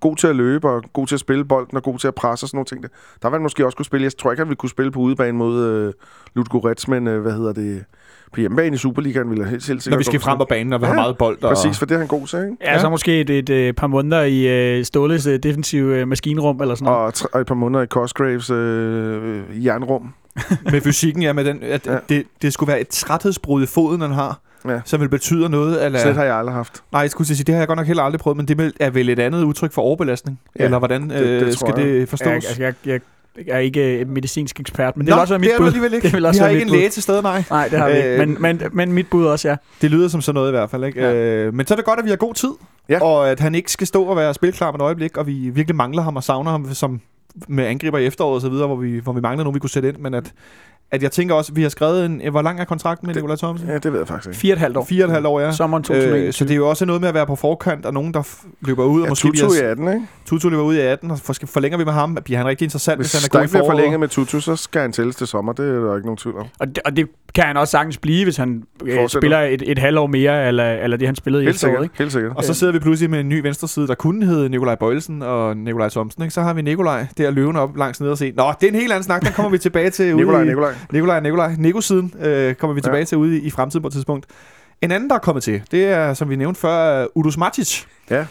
god 0.00 0.16
til 0.16 0.26
at 0.26 0.36
løbe, 0.36 0.68
og 0.68 0.82
god 0.92 1.06
til 1.06 1.14
at 1.14 1.20
spille 1.20 1.44
bolden, 1.44 1.76
og 1.76 1.82
god 1.82 1.98
til 1.98 2.08
at 2.08 2.14
presse 2.14 2.44
og 2.44 2.48
sådan 2.48 2.56
nogle 2.56 2.66
ting. 2.66 2.82
Der, 2.82 2.88
der 3.22 3.28
vil 3.28 3.34
han 3.34 3.42
måske 3.42 3.66
også 3.66 3.76
kunne 3.76 3.86
spille. 3.86 4.04
Jeg 4.04 4.16
tror 4.16 4.32
ikke, 4.32 4.40
han 4.40 4.48
ville 4.48 4.56
kunne 4.56 4.70
spille 4.70 4.92
på 4.92 5.00
udebane 5.00 5.38
mod 5.38 5.64
øh, 5.64 5.92
Ludogorets, 6.34 6.88
men 6.88 7.06
øh, 7.06 7.22
hvad 7.22 7.32
hedder 7.32 7.52
det... 7.52 7.84
På 8.32 8.40
hjemmebane 8.40 8.74
i 8.74 8.78
Superligaen 8.78 9.30
ville 9.30 9.44
han 9.44 9.50
helt, 9.50 9.64
sikkert 9.64 9.90
Når 9.90 9.98
vi 9.98 10.04
skal 10.04 10.20
frem 10.20 10.38
på 10.38 10.44
banen, 10.44 10.66
når 10.66 10.78
vi 10.78 10.84
har 10.84 10.92
Ja, 10.92 11.00
meget 11.00 11.18
bold. 11.18 11.42
Og... 11.42 11.54
Præcis, 11.54 11.78
for 11.78 11.86
det 11.86 11.94
er 11.94 11.98
han 11.98 12.06
god 12.06 12.26
til, 12.26 12.38
ikke? 12.38 12.56
Ja, 12.60 12.78
så 12.78 12.90
måske 12.90 13.20
et, 13.20 13.30
et, 13.30 13.50
et 13.50 13.76
par 13.76 13.86
måneder 13.86 14.22
i 14.22 14.78
uh, 14.78 14.84
Ståles 14.84 15.26
uh, 15.26 15.34
defensive 15.34 16.02
uh, 16.02 16.08
maskinrum 16.08 16.60
eller 16.60 16.74
sådan 16.74 16.84
noget. 16.84 17.22
Og, 17.24 17.30
og 17.32 17.40
et 17.40 17.46
par 17.46 17.54
måneder 17.54 17.84
i 17.84 17.86
Cosgraves 17.86 18.50
øh, 18.50 19.64
jernrum. 19.64 20.14
med 20.72 20.80
fysikken, 20.80 21.22
ja, 21.22 21.32
med 21.32 21.44
den, 21.44 21.62
at 21.62 21.86
Ja. 21.86 21.92
ja. 21.92 21.98
det, 22.08 22.26
det 22.42 22.52
skulle 22.52 22.68
være 22.68 22.80
et 22.80 22.88
træthedsbrud 22.88 23.62
i 23.62 23.66
foden, 23.66 24.00
han 24.00 24.12
har, 24.12 24.40
Ja. 24.68 24.80
som 24.84 25.00
vil 25.00 25.08
betyde 25.08 25.48
noget. 25.48 25.84
Eller, 25.84 25.98
Slet 25.98 26.14
har 26.14 26.24
jeg 26.24 26.36
aldrig 26.36 26.54
haft. 26.54 26.82
Nej, 26.92 27.00
jeg 27.00 27.10
skulle 27.10 27.28
sige, 27.28 27.44
det 27.44 27.54
har 27.54 27.60
jeg 27.60 27.68
godt 27.68 27.76
nok 27.76 27.86
heller 27.86 28.02
aldrig 28.02 28.20
prøvet, 28.20 28.36
men 28.36 28.48
det 28.48 28.72
er 28.80 28.90
vel 28.90 29.08
et 29.08 29.18
andet 29.18 29.42
udtryk 29.44 29.72
for 29.72 29.82
overbelastning? 29.82 30.40
Ja, 30.58 30.64
eller 30.64 30.78
hvordan 30.78 31.02
det- 31.10 31.20
det 31.20 31.42
øh, 31.46 31.52
skal 31.52 31.74
jeg. 31.76 31.84
det 31.86 32.08
forstås? 32.08 32.58
jeg, 32.58 32.60
jeg, 32.60 32.74
jeg, 32.86 33.00
jeg 33.46 33.54
er 33.54 33.58
ikke 33.58 33.98
øh, 34.00 34.08
medicinsk 34.08 34.60
ekspert, 34.60 34.96
men 34.96 35.06
det 35.06 35.10
Nå, 35.10 35.16
vil 35.16 35.20
også 35.20 35.34
være 35.34 35.38
mit 35.38 35.46
det 35.48 35.54
er 35.54 35.58
bud. 35.58 35.66
alligevel 35.66 35.94
ikke. 35.94 36.04
Det 36.06 36.12
vil 36.12 36.22
vi 36.22 36.26
også 36.26 36.40
har 36.40 36.46
være 36.48 36.54
ikke 36.54 36.62
en 36.64 36.68
bud. 36.70 36.76
læge 36.76 36.88
til 36.88 37.02
stede, 37.02 37.22
nej. 37.22 37.44
Nej, 37.50 37.68
det 37.68 37.78
har 37.78 37.88
vi 37.90 37.96
ikke. 37.96 38.08
Øh, 38.12 38.18
Men, 38.28 38.36
men, 38.40 38.62
men 38.72 38.92
mit 38.92 39.06
bud 39.10 39.24
også, 39.26 39.48
ja. 39.48 39.56
Det 39.82 39.90
lyder 39.90 40.08
som 40.08 40.20
sådan 40.20 40.34
noget 40.34 40.48
i 40.48 40.50
hvert 40.50 40.70
fald, 40.70 40.84
ikke? 40.84 41.00
Ja. 41.00 41.10
Ja. 41.10 41.16
Øh, 41.46 41.54
men 41.54 41.66
så 41.66 41.74
er 41.74 41.76
det 41.76 41.84
godt, 41.84 41.98
at 41.98 42.04
vi 42.04 42.10
har 42.10 42.16
god 42.16 42.34
tid, 42.34 42.50
Ja. 42.88 43.02
og 43.02 43.30
at 43.30 43.40
han 43.40 43.54
ikke 43.54 43.72
skal 43.72 43.86
stå 43.86 44.04
og 44.04 44.16
være 44.16 44.34
spilklar 44.34 44.70
med 44.72 44.80
et 44.80 44.84
øjeblik, 44.84 45.16
og 45.16 45.26
vi 45.26 45.32
virkelig 45.32 45.76
mangler 45.76 46.02
ham 46.02 46.16
og 46.16 46.24
savner 46.24 46.50
ham 46.50 46.74
som 46.74 47.00
med 47.48 47.64
angriber 47.66 47.98
i 47.98 48.06
efteråret 48.06 48.34
og 48.34 48.40
så 48.40 48.48
videre, 48.48 48.66
hvor 48.66 48.76
vi, 48.76 48.98
hvor 48.98 49.12
vi 49.12 49.20
mangler 49.20 49.44
nogen, 49.44 49.54
vi 49.54 49.60
kunne 49.60 49.70
sætte 49.70 49.88
ind, 49.88 49.96
men 49.98 50.14
at, 50.14 50.32
at 50.92 51.02
jeg 51.02 51.12
tænker 51.12 51.34
også, 51.34 51.52
at 51.52 51.56
vi 51.56 51.62
har 51.62 51.68
skrevet 51.68 52.06
en, 52.06 52.22
hvor 52.30 52.42
lang 52.42 52.60
er 52.60 52.64
kontrakten 52.64 53.06
med 53.06 53.14
Nikolaj 53.14 53.36
Thomsen? 53.36 53.68
Ja, 53.68 53.74
det 53.78 53.92
ved 53.92 53.98
jeg 53.98 54.08
faktisk 54.08 54.28
ikke. 54.28 54.38
Fire 54.38 54.52
og 54.52 54.56
et 54.56 54.60
halvt 54.60 54.76
år. 54.76 54.84
Fire 54.84 55.04
og 55.04 55.08
et 55.08 55.12
halvt 55.12 55.26
år, 55.26 55.40
ja. 55.40 55.52
Sommeren 55.52 55.80
Øh, 55.80 55.86
2021. 55.86 56.32
så 56.32 56.44
det 56.44 56.50
er 56.50 56.56
jo 56.56 56.68
også 56.68 56.84
noget 56.86 57.00
med 57.00 57.08
at 57.08 57.14
være 57.14 57.26
på 57.26 57.36
forkant, 57.36 57.86
og 57.86 57.94
nogen, 57.94 58.14
der 58.14 58.22
løber 58.60 58.84
ud, 58.84 59.00
og 59.00 59.06
Ja, 59.06 59.10
måske 59.10 59.26
Tutu 59.28 59.48
bliver, 59.48 59.62
i 59.68 59.70
18, 59.70 59.88
ikke? 59.88 60.00
Tutu 60.26 60.48
løber 60.48 60.62
ud 60.62 60.74
i 60.74 60.80
18, 60.80 61.10
og 61.10 61.18
for, 61.18 61.34
forlænger 61.46 61.78
vi 61.78 61.84
med 61.84 61.92
ham, 61.92 62.18
bliver 62.24 62.38
han 62.38 62.46
rigtig 62.46 62.64
interessant, 62.66 62.98
hvis, 62.98 63.12
Hvis 63.12 63.22
han 63.24 63.30
er 63.34 63.38
god 63.40 63.44
i 63.48 63.48
foråret. 63.48 63.66
forlænget 63.70 64.00
med 64.00 64.08
Tutu, 64.08 64.40
så 64.40 64.56
skal 64.56 64.80
han 64.82 64.92
tælles 64.92 65.16
til 65.16 65.26
sommer. 65.26 65.52
Det 65.52 65.68
er 65.68 65.80
der 65.80 65.94
ikke 65.96 66.06
nogen 66.06 66.16
tvivl 66.18 66.36
om. 66.38 66.46
Og 66.60 66.66
det, 66.68 66.78
og 66.84 66.96
det 66.96 67.06
kan 67.34 67.44
han 67.44 67.56
også 67.56 67.70
sagtens 67.70 67.98
blive, 67.98 68.24
hvis 68.24 68.36
han 68.36 68.62
øh, 68.84 69.08
spiller 69.08 69.38
et, 69.40 69.62
et 69.66 69.78
halvt 69.78 69.98
år 69.98 70.06
mere, 70.06 70.48
eller, 70.48 70.64
eller 70.72 70.96
det 70.96 71.08
han 71.08 71.14
spillede 71.16 71.42
i 71.42 71.46
Helt 71.46 71.54
efteråret. 71.54 71.72
sikkert. 71.74 71.84
Ikke? 71.84 71.98
Helt 71.98 72.12
sikkert. 72.12 72.32
Og 72.36 72.44
så 72.44 72.54
sidder 72.54 72.72
vi 72.72 72.78
pludselig 72.78 73.10
med 73.10 73.20
en 73.20 73.28
ny 73.28 73.42
venstre 73.42 73.68
side, 73.68 73.86
der 73.86 73.94
kunne 73.94 74.26
hedde 74.26 74.48
Nikolaj 74.48 74.74
Bøjelsen 74.74 75.22
og 75.22 75.56
Nikolaj 75.56 75.88
Thomsen. 75.88 76.22
Ikke? 76.22 76.34
Så 76.34 76.40
har 76.42 76.54
vi 76.54 76.62
Nikolaj 76.62 77.06
der 77.18 77.30
løven 77.30 77.56
op 77.56 77.76
langs 77.76 78.00
ned 78.00 78.10
og 78.10 78.18
se. 78.18 78.32
Nå, 78.36 78.52
det 78.60 78.66
er 78.66 78.70
en 78.72 78.78
helt 78.78 78.92
anden 78.92 79.04
snak, 79.04 79.22
den 79.22 79.32
kommer 79.32 79.50
vi 79.50 79.58
tilbage 79.58 79.90
til. 79.90 80.16
Nikolaj, 80.16 80.42
i- 80.42 80.46
Nikolaj. 80.46 80.72
Nikolaj 80.92 81.16
og 81.16 81.22
Nikolaj. 81.22 81.54
Nikosiden 81.58 82.14
øh, 82.20 82.54
kommer 82.54 82.74
vi 82.74 82.78
Ja. 82.78 82.82
tilbage 82.82 83.04
til 83.04 83.18
ude 83.18 83.38
i, 83.38 83.40
i 83.40 83.50
fremtiden 83.50 83.82
på 83.82 83.86
et 83.88 83.92
tidspunkt. 83.92 84.26
En 84.82 84.90
anden, 84.92 85.08
der 85.10 85.14
er 85.14 85.20
kommet 85.20 85.42
til, 85.44 85.62
det 85.70 85.84
er, 85.84 86.14
som 86.14 86.30
vi 86.30 86.36
nævnte 86.36 86.60
før, 86.60 87.06
Udus 87.14 87.36
Matic. 87.38 87.84
Ja. 88.10 88.26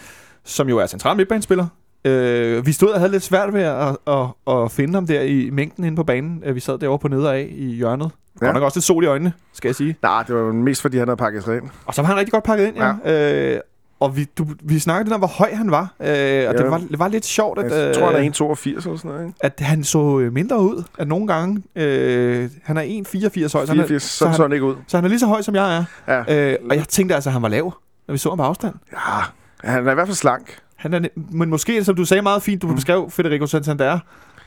Som 0.46 0.70
jo 0.70 0.78
er 0.78 0.86
central 0.88 1.18
midtbanespiller. 1.18 1.68
Øh, 2.06 2.66
vi 2.66 2.72
stod 2.72 2.90
og 2.90 3.00
havde 3.00 3.12
lidt 3.12 3.24
svært 3.24 3.54
ved 3.54 3.62
at, 3.62 3.98
at, 4.08 4.54
at 4.56 4.72
finde 4.72 4.94
ham 4.94 5.08
der 5.08 5.22
i 5.22 5.50
mængden 5.52 5.84
inde 5.84 5.96
på 5.96 6.04
banen. 6.04 6.44
Øh, 6.46 6.56
Vi 6.56 6.60
sad 6.60 6.78
derovre 6.78 7.00
på 7.00 7.08
nede 7.08 7.32
af 7.34 7.48
i 7.52 7.66
hjørnet. 7.66 8.04
Ja. 8.42 8.46
Ja. 8.46 8.46
Godt 8.46 8.54
nok 8.56 8.64
også 8.64 8.78
lidt 8.78 8.86
sol 8.86 9.04
i 9.04 9.08
øjnene, 9.08 9.34
skal 9.54 9.68
jeg 9.70 9.76
sige. 9.76 9.96
Nej, 10.02 10.24
det 10.24 10.36
var 10.36 10.52
mest, 10.52 10.82
fordi 10.82 10.98
han 10.98 11.08
havde 11.08 11.18
pakket 11.18 11.44
sig 11.44 11.58
ind. 11.58 11.64
Og 11.86 11.94
så 11.94 12.02
var 12.02 12.08
han 12.08 12.18
rigtig 12.18 12.32
godt 12.32 12.44
pakket 12.44 12.68
ind, 12.68 12.76
ja. 12.78 12.94
ja. 13.06 13.54
Øh, 13.56 13.60
og 14.02 14.18
vi, 14.18 14.26
du, 14.38 14.46
vi 14.64 14.80
snakkede 14.80 15.04
lidt 15.06 15.14
om, 15.14 15.20
hvor 15.20 15.28
høj 15.28 15.54
han 15.54 15.72
var. 15.72 15.94
Øh, 16.00 16.08
og 16.08 16.14
Ja. 16.14 16.52
det, 16.54 16.72
var, 16.72 16.78
det 16.78 17.00
var 17.00 17.08
lidt 17.08 17.26
sjovt, 17.26 17.60
at, 17.60 17.86
Jeg 17.88 17.96
tror, 17.96 18.06
han 18.12 18.16
øh, 18.20 18.26
er 18.26 18.32
1,82 18.32 18.70
eller 18.70 18.82
sådan 18.98 19.12
noget, 19.12 19.26
ikke? 19.26 19.38
at 19.42 19.54
han 19.60 19.84
så 19.84 20.20
øh, 20.20 20.34
mindre 20.34 20.60
ud. 20.62 20.84
At 21.00 21.08
nogle 21.08 21.28
gange, 21.28 21.64
øh, 21.76 22.50
han 22.64 22.78
er 22.78 22.82
1,84 22.82 23.40
høj, 23.54 23.66
så 23.66 23.72
han 23.72 23.80
er, 23.80 23.88
84, 23.88 24.04
så 24.04 24.26
han- 24.28 24.36
så 24.36 24.42
han 24.42 24.52
ikke 24.54 24.66
ud. 24.66 24.76
så 24.88 24.98
han 24.98 25.04
er 25.04 25.10
lige 25.10 25.20
så 25.20 25.28
høj, 25.28 25.42
som 25.42 25.56
jeg 25.56 25.78
er. 25.78 25.84
Ja. 26.28 26.52
Øh, 26.52 26.58
og 26.70 26.76
jeg 26.76 26.88
tænkte 26.88 27.16
altså, 27.16 27.30
at 27.30 27.34
han 27.34 27.42
var 27.42 27.48
lav, 27.50 27.74
når 28.08 28.12
vi 28.12 28.18
så 28.18 28.30
ham 28.30 28.38
på 28.38 28.44
afstand. 28.44 28.76
ja, 28.94 29.70
han 29.70 29.88
er 29.88 29.92
i 29.92 29.94
hvert 29.94 30.08
fald 30.08 30.16
slank. 30.16 30.58
Han 30.76 30.94
er, 30.94 31.00
men 31.32 31.50
måske, 31.50 31.84
som 31.84 31.96
du 31.96 32.06
sagde 32.06 32.22
meget 32.22 32.44
fint, 32.44 32.62
du 32.62 32.68
Mm. 32.68 32.76
beskrev 32.76 33.10
Federico 33.10 33.46
Santander. 33.48 34.00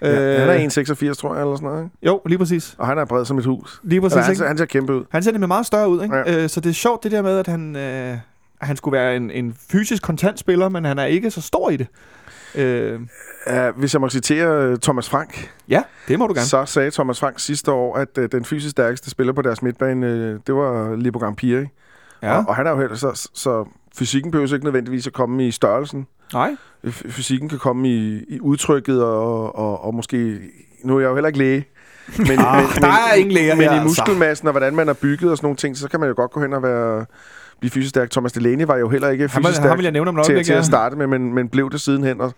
Ja, 0.02 0.38
han 0.40 0.48
er 0.48 0.54
1,86, 0.58 1.14
tror 1.14 1.34
jeg, 1.34 1.42
eller 1.42 1.56
sådan 1.56 1.68
noget, 1.68 1.84
ikke? 1.84 1.96
Jo, 2.06 2.20
lige 2.26 2.38
præcis. 2.38 2.74
Og 2.78 2.86
han 2.86 2.98
er 2.98 3.04
bred 3.04 3.24
som 3.24 3.38
et 3.38 3.44
hus. 3.44 3.80
Lige 3.84 4.00
præcis. 4.00 4.16
Altså, 4.16 4.26
han, 4.28 4.36
ser, 4.36 4.46
han 4.46 4.58
ser 4.58 4.64
kæmpe 4.64 4.94
ud. 4.94 5.04
Han 5.10 5.22
ser 5.22 5.32
nemlig 5.32 5.48
meget 5.48 5.66
større 5.66 5.88
ud, 5.88 6.02
ikke? 6.02 6.16
Ja. 6.16 6.42
Øh, 6.42 6.48
så 6.48 6.60
det 6.60 6.70
er 6.70 6.74
sjovt 6.74 7.02
det 7.04 7.12
der 7.12 7.22
med, 7.22 7.38
at 7.38 7.46
han, 7.46 7.76
øh, 7.76 8.16
han 8.60 8.76
skulle 8.76 8.98
være 8.98 9.16
en, 9.16 9.30
en 9.30 9.56
fysisk 9.70 10.02
kontant 10.02 10.38
spiller, 10.38 10.68
men 10.68 10.84
han 10.84 10.98
er 10.98 11.04
ikke 11.04 11.30
så 11.30 11.40
stor 11.40 11.70
i 11.70 11.76
det. 11.76 11.86
Øh, 12.54 13.00
Uh, 13.52 13.78
hvis 13.78 13.92
jeg 13.94 14.00
må 14.00 14.08
citere 14.08 14.72
uh, 14.72 14.78
Thomas 14.78 15.08
Frank, 15.10 15.50
ja, 15.68 15.82
det 16.08 16.18
må 16.18 16.26
du 16.26 16.34
gerne. 16.34 16.46
så 16.46 16.64
sagde 16.64 16.90
Thomas 16.90 17.20
Frank 17.20 17.38
sidste 17.38 17.72
år, 17.72 17.96
at 17.96 18.18
uh, 18.18 18.24
den 18.32 18.44
fysisk 18.44 18.70
stærkeste 18.70 19.10
spiller 19.10 19.32
på 19.32 19.42
deres 19.42 19.62
midtbane, 19.62 20.06
uh, 20.06 20.40
det 20.46 20.54
var 20.54 20.96
Libo 20.96 21.18
Gampiri. 21.18 21.66
Ja. 22.22 22.36
Og, 22.38 22.44
og 22.48 22.56
han 22.56 22.66
er 22.66 22.70
jo 22.70 22.78
heller, 22.80 22.96
så, 22.96 23.28
så 23.34 23.68
fysikken 23.98 24.30
behøver 24.30 24.54
ikke 24.54 24.64
nødvendigvis 24.64 25.06
at 25.06 25.12
komme 25.12 25.46
i 25.46 25.50
størrelsen. 25.50 26.06
Nej. 26.32 26.56
F- 26.86 27.10
Fysikken 27.10 27.48
kan 27.48 27.58
komme 27.58 27.88
i, 27.88 28.24
i 28.28 28.40
udtrykket, 28.40 29.02
og, 29.02 29.56
og, 29.56 29.84
og 29.84 29.94
måske... 29.94 30.38
Nu 30.84 30.96
er 30.96 31.00
jeg 31.00 31.08
jo 31.08 31.14
heller 31.14 31.28
ikke 31.28 31.38
læge. 31.38 31.64
Men, 32.18 32.30
Ah, 32.38 32.62
der 32.80 32.86
er 33.10 33.14
ingen 33.14 33.32
læger 33.32 33.54
men 33.54 33.62
her, 33.64 33.70
i 33.70 33.78
altså. 33.78 33.88
muskelmassen 33.88 34.48
og 34.48 34.52
hvordan 34.52 34.74
man 34.76 34.88
er 34.88 34.92
bygget 34.92 35.30
og 35.30 35.36
sådan 35.36 35.44
nogle 35.46 35.56
ting, 35.56 35.76
så 35.76 35.88
kan 35.88 36.00
man 36.00 36.08
jo 36.08 36.14
godt 36.16 36.30
gå 36.30 36.40
hen 36.40 36.52
og 36.52 36.62
være, 36.62 37.06
blive 37.60 37.70
fysisk 37.70 37.90
stærk. 37.90 38.10
Thomas 38.10 38.32
Delaney 38.32 38.64
var 38.64 38.76
jo 38.76 38.88
heller 38.88 39.08
ikke 39.08 39.28
fysisk 39.28 39.54
stærk 39.54 39.68
han 39.68 39.78
vil 39.78 39.84
jeg 39.84 39.92
nævne 39.92 40.10
om 40.10 40.18
til, 40.24 40.44
til 40.44 40.52
at 40.52 40.64
starte 40.64 40.96
med, 40.96 41.06
men, 41.06 41.34
men 41.34 41.48
blev 41.48 41.70
det 41.70 41.80
sidenhen. 41.80 42.20
Og, 42.20 42.34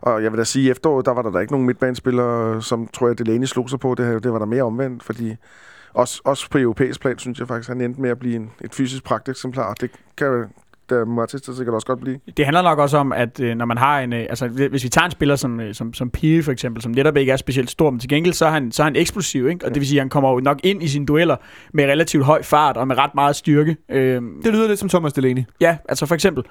og 0.00 0.22
jeg 0.22 0.32
vil 0.32 0.38
da 0.38 0.44
sige, 0.44 0.70
at 0.70 0.70
efteråret, 0.70 1.06
der 1.06 1.12
var 1.12 1.22
der 1.22 1.30
da 1.30 1.38
ikke 1.38 1.52
nogen 1.52 1.66
midtbanespillere, 1.66 2.62
som 2.62 2.88
tror 2.92 3.06
jeg, 3.06 3.18
Delaney 3.18 3.46
slog 3.46 3.70
sig 3.70 3.80
på. 3.80 3.94
Det, 3.94 4.24
det 4.24 4.32
var 4.32 4.38
der 4.38 4.46
mere 4.46 4.62
omvendt, 4.62 5.02
fordi 5.02 5.36
også, 5.94 6.20
også 6.24 6.50
på 6.50 6.58
europæisk 6.58 7.00
plan, 7.00 7.18
synes 7.18 7.38
jeg 7.38 7.48
faktisk, 7.48 7.68
han 7.68 7.80
endte 7.80 8.00
med 8.00 8.10
at 8.10 8.18
blive 8.18 8.36
en, 8.36 8.50
et 8.60 8.74
fysisk 8.74 9.04
pragteksemplar. 9.04 9.74
Det 9.74 9.90
kan 10.16 10.44
der 10.90 11.04
Martis 11.04 11.40
der 11.40 11.52
sikkert 11.52 11.74
også 11.74 11.86
godt 11.86 12.00
blive. 12.00 12.18
Det 12.36 12.44
handler 12.44 12.62
nok 12.62 12.78
også 12.78 12.98
om, 12.98 13.12
at 13.12 13.40
øh, 13.40 13.54
når 13.56 13.64
man 13.64 13.78
har 13.78 14.00
en... 14.00 14.12
Øh, 14.12 14.20
altså, 14.20 14.48
hvis 14.48 14.84
vi 14.84 14.88
tager 14.88 15.04
en 15.04 15.10
spiller 15.10 15.36
som, 15.36 15.60
øh, 15.60 15.74
som, 15.74 15.94
som 15.94 16.10
Piri 16.10 16.42
for 16.42 16.52
eksempel, 16.52 16.82
som 16.82 16.92
netop 16.92 17.16
ikke 17.16 17.32
er 17.32 17.36
specielt 17.36 17.70
stor, 17.70 17.90
men 17.90 18.00
til 18.00 18.08
gengæld, 18.08 18.34
så 18.34 18.46
er 18.46 18.50
han, 18.50 18.72
så 18.72 18.82
er 18.82 18.84
han 18.84 18.96
eksplosiv, 18.96 19.48
ikke? 19.48 19.64
Og 19.66 19.74
det 19.74 19.80
vil 19.80 19.88
sige, 19.88 19.98
at 19.98 20.02
han 20.02 20.08
kommer 20.10 20.30
jo 20.30 20.40
nok 20.40 20.60
ind 20.64 20.82
i 20.82 20.88
sine 20.88 21.06
dueller 21.06 21.36
med 21.74 21.84
relativt 21.84 22.24
høj 22.24 22.42
fart 22.42 22.76
og 22.76 22.88
med 22.88 22.98
ret 22.98 23.14
meget 23.14 23.36
styrke. 23.36 23.76
Øh, 23.88 24.22
Det 24.44 24.52
lyder 24.52 24.68
lidt 24.68 24.78
som 24.78 24.88
Thomas 24.88 25.12
Delaney. 25.12 25.42
Ja, 25.60 25.76
altså 25.88 26.06
for 26.06 26.14
eksempel. 26.14 26.44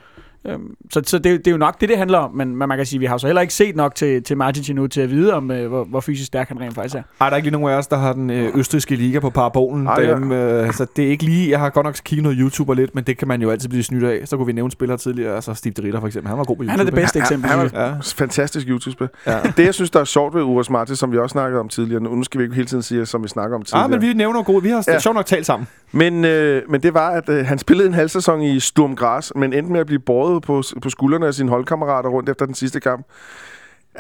Øhm, 0.47 0.75
så 0.91 1.01
så 1.05 1.17
det, 1.17 1.23
det 1.39 1.47
er 1.47 1.51
jo 1.51 1.57
nok 1.57 1.81
det, 1.81 1.89
det 1.89 1.97
handler 1.97 2.17
om, 2.17 2.31
men, 2.35 2.55
men 2.55 2.67
man 2.69 2.77
kan 2.77 2.85
sige, 2.85 2.99
vi 2.99 3.05
har 3.05 3.13
jo 3.13 3.17
så 3.17 3.27
heller 3.27 3.41
ikke 3.41 3.53
set 3.53 3.75
nok 3.75 3.95
til, 3.95 4.23
til 4.23 4.37
Martin 4.37 4.63
endnu 4.69 4.87
til 4.87 5.01
at 5.01 5.11
vide, 5.11 5.33
om 5.33 5.51
øh, 5.51 5.67
hvor, 5.67 5.83
hvor 5.83 5.99
fysisk 5.99 6.27
stærk 6.27 6.47
han 6.47 6.59
rent 6.61 6.75
faktisk 6.75 6.95
er. 6.95 7.01
Ej, 7.21 7.29
der 7.29 7.31
er 7.31 7.35
ikke 7.35 7.45
lige 7.49 7.59
nogen 7.59 7.73
af 7.73 7.77
os, 7.77 7.87
der 7.87 7.97
har 7.97 8.13
den 8.13 8.29
øh, 8.29 8.57
østriske 8.57 8.95
liga 8.95 9.19
på 9.19 9.29
parabolen. 9.29 9.87
Ej, 9.87 10.01
ja. 10.01 10.15
Dem, 10.15 10.31
øh, 10.31 10.73
så 10.73 10.85
det 10.95 11.05
er 11.05 11.09
ikke 11.09 11.23
lige... 11.23 11.49
Jeg 11.49 11.59
har 11.59 11.69
godt 11.69 11.85
nok 11.85 11.95
kigget 12.03 12.23
noget 12.23 12.37
YouTube 12.41 12.71
og 12.71 12.75
lidt, 12.75 12.95
men 12.95 13.03
det 13.03 13.17
kan 13.17 13.27
man 13.27 13.41
jo 13.41 13.49
altid 13.49 13.69
blive 13.69 13.83
snydt 13.83 14.03
af. 14.03 14.27
Så 14.27 14.37
kunne 14.37 14.45
vi 14.45 14.51
nævne 14.53 14.71
spillere 14.71 14.97
tidligere, 14.97 15.35
altså 15.35 15.53
Steve 15.53 15.73
Ritter 15.83 15.99
for 15.99 16.07
eksempel. 16.07 16.29
Han 16.29 16.37
var 16.37 16.43
god 16.43 16.55
på 16.55 16.63
YouTube. 16.63 16.71
Han 16.71 16.79
er 16.79 16.83
det 16.83 16.93
bedste 16.93 17.19
Han- 17.19 17.23
eksempel. 17.23 17.49
han- 17.49 17.59
synes 17.59 17.73
jeg. 17.73 17.93
Ja. 18.19 18.23
Fantastisk 18.23 18.67
YouTube-spil. 18.69 19.07
ja. 19.27 19.37
Det, 19.57 19.65
jeg 19.65 19.73
synes, 19.73 19.89
der 19.91 19.99
er 19.99 20.03
sjovt 20.03 20.35
ved 20.35 20.41
Urs 20.43 20.69
Martis, 20.69 20.99
som 20.99 21.11
vi 21.11 21.17
også 21.17 21.33
snakkede 21.33 21.59
om 21.59 21.69
tidligere, 21.69 22.01
nu 22.03 22.23
skal 22.23 22.39
vi 22.39 22.43
ikke 22.43 22.55
hele 22.55 22.67
tiden 22.67 22.83
sige, 22.83 23.05
som 23.05 23.23
vi 23.23 23.27
snakker 23.27 23.55
om 23.57 23.63
tidligere. 23.63 23.83
Ah, 23.83 23.89
men 23.91 24.01
vi 24.01 24.13
nævner 24.13 24.43
gode. 24.43 24.63
Vi 24.63 24.69
har 24.69 24.83
Ja. 24.87 24.93
ja. 24.93 24.99
sjovt 24.99 25.15
nok 25.15 25.25
talt 25.25 25.45
sammen. 25.45 25.67
Men, 25.91 26.25
øh, 26.25 26.61
men 26.69 26.81
det 26.83 26.93
var, 26.93 27.09
at 27.09 27.29
øh, 27.29 27.45
han 27.45 27.57
spillede 27.57 27.87
en 27.87 27.93
halv 27.93 28.09
sæson 28.09 28.41
i 28.41 28.59
Sturm 28.59 28.95
Graz, 28.95 29.31
men 29.35 29.53
endte 29.53 29.71
med 29.71 29.79
at 29.79 29.85
blive 29.85 29.99
båret 29.99 30.28
på, 30.45 30.63
på 30.81 30.89
skuldrene 30.89 31.27
af 31.27 31.33
sine 31.33 31.49
holdkammerater 31.49 32.09
rundt 32.09 32.29
efter 32.29 32.45
den 32.45 32.55
sidste 32.55 32.79
kamp. 32.79 33.05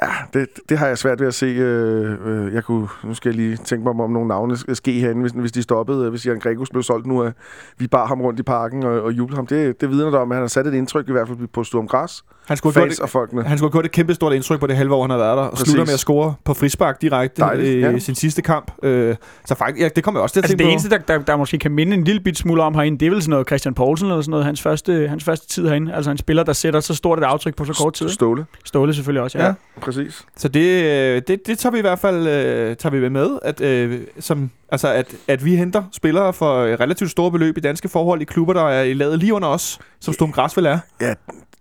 Ja, 0.01 0.09
det, 0.33 0.47
det 0.69 0.77
har 0.77 0.87
jeg 0.87 0.97
svært 0.97 1.19
ved 1.19 1.27
at 1.27 1.33
se. 1.33 1.45
Øh, 1.45 2.17
øh 2.25 2.53
jeg 2.53 2.63
kunne, 2.63 2.87
nu 3.03 3.13
skal 3.13 3.29
jeg 3.29 3.35
lige 3.35 3.57
tænke 3.57 3.83
mig 3.83 3.89
om, 3.89 4.01
om 4.01 4.11
nogle 4.11 4.27
navne 4.27 4.57
skal 4.57 4.75
ske 4.75 4.91
herinde, 4.91 5.21
hvis, 5.21 5.31
hvis 5.31 5.51
de 5.51 5.61
stoppede. 5.61 6.05
Øh, 6.05 6.09
hvis 6.09 6.25
Jan 6.25 6.39
Gregus 6.39 6.69
blev 6.69 6.83
solgt 6.83 7.07
nu, 7.07 7.21
at 7.23 7.33
vi 7.77 7.87
bar 7.87 8.05
ham 8.05 8.21
rundt 8.21 8.39
i 8.39 8.43
parken 8.43 8.83
og, 8.83 9.01
og 9.01 9.11
jublede 9.11 9.35
ham. 9.35 9.47
Det, 9.47 9.81
det 9.81 9.89
vidner 9.89 10.09
der 10.09 10.17
om, 10.17 10.31
at 10.31 10.35
han 10.35 10.43
har 10.43 10.47
sat 10.47 10.67
et 10.67 10.73
indtryk 10.73 11.09
i 11.09 11.11
hvert 11.11 11.27
fald 11.27 11.47
på 11.47 11.63
Sturm 11.63 11.87
Græs. 11.87 12.23
Han 12.49 12.57
skulle, 12.57 12.73
have 12.73 12.81
gjort, 12.81 12.89
Fans 12.89 12.99
og 12.99 13.09
folkene. 13.09 13.43
han 13.43 13.57
skulle 13.57 13.67
have 13.67 13.71
gjort 13.71 13.85
et 13.85 13.91
kæmpe 13.91 14.13
stort 14.13 14.33
indtryk 14.33 14.59
på 14.59 14.67
det 14.67 14.75
halve 14.75 14.95
år, 14.95 15.01
han 15.01 15.09
har 15.09 15.17
været 15.17 15.37
der. 15.37 15.43
Og 15.43 15.51
Præcis. 15.51 15.67
slutter 15.67 15.85
med 15.85 15.93
at 15.93 15.99
score 15.99 16.33
på 16.45 16.53
frispark 16.53 17.01
direkte 17.01 17.41
Dejligt, 17.41 17.67
i 17.67 17.79
ja. 17.79 17.99
sin 17.99 18.15
sidste 18.15 18.41
kamp. 18.41 18.71
Øh, 18.83 19.15
så 19.45 19.55
faktisk, 19.55 19.83
ja, 19.83 19.89
det 19.95 20.03
kommer 20.03 20.19
jeg 20.19 20.23
også 20.23 20.33
til 20.33 20.39
at 20.39 20.43
Altså 20.43 20.51
tænke 20.57 20.63
det 20.63 20.67
på. 20.67 20.71
eneste, 20.71 20.89
der, 20.89 21.17
der, 21.17 21.23
der 21.25 21.37
måske 21.37 21.57
kan 21.57 21.71
minde 21.71 21.93
en 21.93 22.03
lille 22.03 22.21
bit 22.21 22.37
smule 22.37 22.63
om 22.63 22.75
herinde, 22.75 22.97
det 22.99 23.05
er 23.05 23.09
vel 23.09 23.21
sådan 23.21 23.29
noget 23.29 23.47
Christian 23.47 23.73
Poulsen 23.73 24.07
eller 24.07 24.21
sådan 24.21 24.31
noget, 24.31 24.45
hans 24.45 24.61
første, 24.61 25.07
hans 25.07 25.23
første 25.23 25.47
tid 25.47 25.67
herinde. 25.67 25.93
Altså 25.93 26.11
en 26.11 26.17
spiller, 26.17 26.43
der 26.43 26.53
sætter 26.53 26.79
så 26.79 26.95
stort 26.95 27.19
et 27.19 27.23
aftryk 27.23 27.55
på 27.55 27.65
så 27.65 27.73
kort 27.73 27.93
tid. 27.93 28.09
Ståle. 28.09 28.45
Ståle 28.65 28.93
selvfølgelig 28.93 29.21
også, 29.21 29.37
ja. 29.37 29.43
Ja. 29.43 29.49
ja. 29.49 29.81
Præcis. 29.81 30.25
Så 30.37 30.47
det, 30.47 30.83
øh, 30.83 31.21
det, 31.27 31.47
det 31.47 31.59
tager 31.59 31.71
vi 31.71 31.77
i 31.77 31.81
hvert 31.81 31.99
fald 31.99 32.27
øh, 32.27 32.75
tager 32.75 32.89
vi 32.89 33.09
med, 33.09 33.39
at, 33.41 33.61
øh, 33.61 34.01
som, 34.19 34.49
altså 34.71 34.87
at, 34.87 35.15
at 35.27 35.45
vi 35.45 35.55
henter 35.55 35.83
spillere 35.91 36.33
for 36.33 36.55
øh, 36.59 36.73
relativt 36.79 37.11
store 37.11 37.31
beløb 37.31 37.57
i 37.57 37.61
danske 37.61 37.89
forhold 37.89 38.21
i 38.21 38.25
klubber, 38.25 38.53
der 38.53 38.63
er 38.63 38.83
i 38.83 38.93
lavet 38.93 39.19
lige 39.19 39.33
under 39.33 39.47
os, 39.47 39.79
som 39.99 40.13
Stum 40.13 40.31
Græsvel 40.31 40.65
er. 40.65 40.79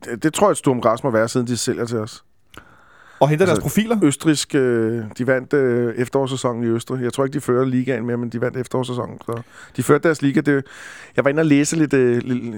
Det, 0.05 0.23
det 0.23 0.35
tror 0.35 0.47
jeg, 0.47 0.51
at 0.51 0.57
Sturm 0.57 0.81
Graz 0.81 1.03
må 1.03 1.11
være, 1.11 1.29
siden 1.29 1.47
de 1.47 1.57
sælger 1.57 1.85
til 1.85 1.99
os. 1.99 2.25
Og 3.21 3.29
henter 3.29 3.43
Altså, 3.47 3.55
deres 3.55 3.63
profiler. 3.63 3.99
Østrisk, 4.03 4.55
øh, 4.55 5.05
de 5.19 5.27
vandt 5.27 5.53
øh, 5.53 5.95
efterårssæsonen 5.95 6.65
i 6.65 6.67
Østrig. 6.67 7.03
Jeg 7.03 7.13
tror 7.13 7.25
ikke, 7.25 7.35
de 7.35 7.41
fører 7.41 7.65
ligaen 7.65 8.07
mere, 8.07 8.17
men 8.17 8.29
de 8.29 8.41
vandt 8.41 8.57
efterårssæsonen. 8.57 9.19
Så 9.21 9.43
de 9.77 9.83
førte 9.83 10.03
deres 10.03 10.23
liga. 10.23 10.41
Det, 10.41 10.65
jeg 11.17 11.25
var 11.25 11.31
inde 11.31 11.41
og 11.41 11.47
læse 11.47 11.77
lidt, 11.77 11.95
øh, 11.95 12.23
lidt, 12.25 12.55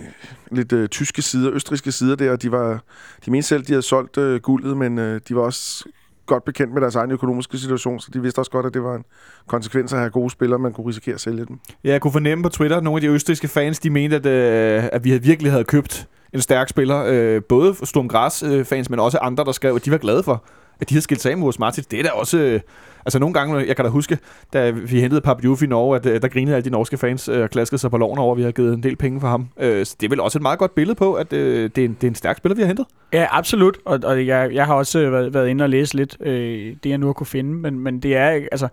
lidt 0.50 0.72
øh, 0.72 0.88
tyske 0.88 1.22
sider, 1.22 1.52
østriske 1.52 1.92
sider 1.92 2.16
der, 2.16 2.32
og 2.32 2.42
de 2.42 2.52
var, 2.52 2.82
de 3.26 3.30
mente 3.30 3.48
selv, 3.48 3.62
de 3.62 3.72
havde 3.72 3.82
solgt 3.82 4.18
øh, 4.18 4.40
guldet, 4.40 4.76
men 4.76 4.98
øh, 4.98 5.20
de 5.28 5.36
var 5.36 5.42
også 5.42 5.84
godt 6.26 6.44
bekendt 6.44 6.72
med 6.74 6.80
deres 6.80 6.94
egen 6.94 7.10
økonomiske 7.10 7.58
situation, 7.58 8.00
så 8.00 8.10
de 8.14 8.22
vidste 8.22 8.38
også 8.38 8.50
godt, 8.50 8.66
at 8.66 8.74
det 8.74 8.82
var 8.82 8.94
en 8.94 9.04
konsekvens 9.46 9.92
af 9.92 9.96
at 9.96 10.00
have 10.00 10.10
gode 10.10 10.30
spillere, 10.30 10.58
man 10.58 10.72
kunne 10.72 10.88
risikere 10.88 11.14
at 11.14 11.20
sælge 11.20 11.46
dem. 11.46 11.58
Ja, 11.84 11.90
jeg 11.90 12.00
kunne 12.00 12.12
fornemme 12.12 12.42
på 12.42 12.48
Twitter, 12.48 12.76
at 12.76 12.82
nogle 12.84 12.96
af 12.96 13.00
de 13.00 13.08
østrigske 13.08 13.48
fans, 13.48 13.78
de 13.78 13.90
mente, 13.90 14.16
at, 14.16 14.26
øh, 14.26 14.88
at 14.92 15.04
vi 15.04 15.10
havde 15.10 15.22
virkelig 15.22 15.52
havde 15.52 15.64
købt 15.64 16.08
en 16.34 16.40
stærk 16.40 16.68
spiller. 16.68 17.04
Øh, 17.06 17.42
både 17.42 17.74
Sturm 17.82 18.08
Græs 18.08 18.42
øh, 18.42 18.64
fans, 18.64 18.90
men 18.90 19.00
også 19.00 19.18
andre, 19.18 19.44
der 19.44 19.52
skrev, 19.52 19.74
at 19.74 19.84
de 19.84 19.90
var 19.90 19.98
glade 19.98 20.22
for, 20.22 20.44
at 20.80 20.88
de 20.88 20.94
havde 20.94 21.02
skilt 21.02 21.20
sig 21.20 21.32
af 21.32 21.38
med 21.38 21.52
Martin. 21.58 21.84
Det 21.90 21.98
er 21.98 22.02
da 22.02 22.10
også... 22.10 22.38
Øh, 22.38 22.60
altså 23.04 23.18
nogle 23.18 23.34
gange, 23.34 23.66
jeg 23.66 23.76
kan 23.76 23.84
da 23.84 23.90
huske, 23.90 24.18
da 24.52 24.70
vi 24.70 25.00
hentede 25.00 25.20
Papadjouf 25.20 25.62
i 25.62 25.66
Norge, 25.66 25.96
at 25.96 26.06
øh, 26.06 26.22
der 26.22 26.28
grinede 26.28 26.56
alle 26.56 26.64
de 26.64 26.70
norske 26.70 26.96
fans 26.96 27.28
øh, 27.28 27.42
og 27.42 27.50
klaskede 27.50 27.80
sig 27.80 27.90
på 27.90 27.96
loven 27.96 28.18
over, 28.18 28.32
at 28.32 28.38
vi 28.38 28.42
har 28.42 28.50
givet 28.50 28.74
en 28.74 28.82
del 28.82 28.96
penge 28.96 29.20
for 29.20 29.28
ham. 29.28 29.48
Øh, 29.60 29.86
så 29.86 29.96
det 30.00 30.06
er 30.06 30.10
vel 30.10 30.20
også 30.20 30.38
et 30.38 30.42
meget 30.42 30.58
godt 30.58 30.74
billede 30.74 30.94
på, 30.94 31.14
at 31.14 31.32
øh, 31.32 31.70
det, 31.76 31.78
er 31.78 31.84
en, 31.84 31.96
det 32.00 32.04
er 32.04 32.10
en 32.10 32.14
stærk 32.14 32.36
spiller, 32.36 32.56
vi 32.56 32.62
har 32.62 32.66
hentet. 32.66 32.86
Ja, 33.12 33.26
absolut. 33.30 33.78
Og, 33.84 34.00
og 34.04 34.26
jeg, 34.26 34.50
jeg 34.52 34.66
har 34.66 34.74
også 34.74 34.98
øh, 34.98 35.12
været, 35.12 35.34
været 35.34 35.48
inde 35.48 35.64
og 35.64 35.70
læse 35.70 35.96
lidt 35.96 36.16
øh, 36.20 36.76
det, 36.84 36.90
jeg 36.90 36.98
nu 36.98 37.06
har 37.06 37.12
kunne 37.12 37.26
finde. 37.26 37.54
Men, 37.54 37.78
men 37.78 38.00
det 38.00 38.16
er, 38.16 38.26
altså, 38.52 38.68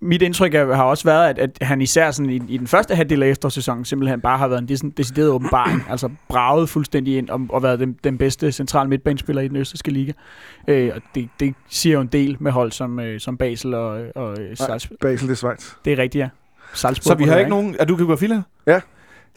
mit 0.00 0.22
indtryk 0.22 0.54
er, 0.54 0.74
har 0.74 0.84
også 0.84 1.04
været, 1.04 1.28
at, 1.28 1.38
at 1.38 1.66
han 1.66 1.80
især 1.80 2.10
sådan 2.10 2.30
i, 2.30 2.42
i 2.48 2.56
den 2.56 2.66
første 2.66 2.94
halvdel 2.94 3.22
af 3.22 3.28
efterårssæsonen 3.28 3.84
simpelthen 3.84 4.20
bare 4.20 4.38
har 4.38 4.48
været 4.48 4.60
en 4.60 4.68
des- 4.68 4.92
decideret 4.96 5.28
åbenbaring. 5.28 5.84
altså 5.90 6.08
braget 6.28 6.68
fuldstændig 6.68 7.18
ind 7.18 7.30
og, 7.30 7.40
og 7.50 7.62
været 7.62 7.80
den, 7.80 7.96
den 8.04 8.18
bedste 8.18 8.52
central 8.52 8.88
midtbanespiller 8.88 9.42
i 9.42 9.48
den 9.48 9.56
østrigske 9.56 9.90
liga. 9.90 10.12
Øh, 10.68 10.90
og 10.94 11.02
det, 11.14 11.28
det 11.40 11.54
siger 11.68 11.94
jo 11.94 12.00
en 12.00 12.06
del 12.06 12.36
med 12.40 12.52
hold 12.52 12.72
som, 12.72 13.00
øh, 13.00 13.20
som 13.20 13.36
Basel 13.36 13.74
og, 13.74 14.02
og 14.14 14.40
øh, 14.40 14.56
Salzburg. 14.56 14.98
Basel, 15.00 15.28
det 15.28 15.32
er 15.32 15.36
Schweiz. 15.36 15.72
Det 15.84 15.92
er 15.92 15.98
rigtigt, 15.98 16.22
ja. 16.22 16.28
Salzburg 16.74 17.04
Så 17.12 17.14
vi 17.14 17.24
har 17.24 17.38
ikke 17.38 17.50
nogen... 17.50 17.76
Er 17.78 17.84
du 17.84 17.96
geografilærer? 17.96 18.42
Ja. 18.66 18.80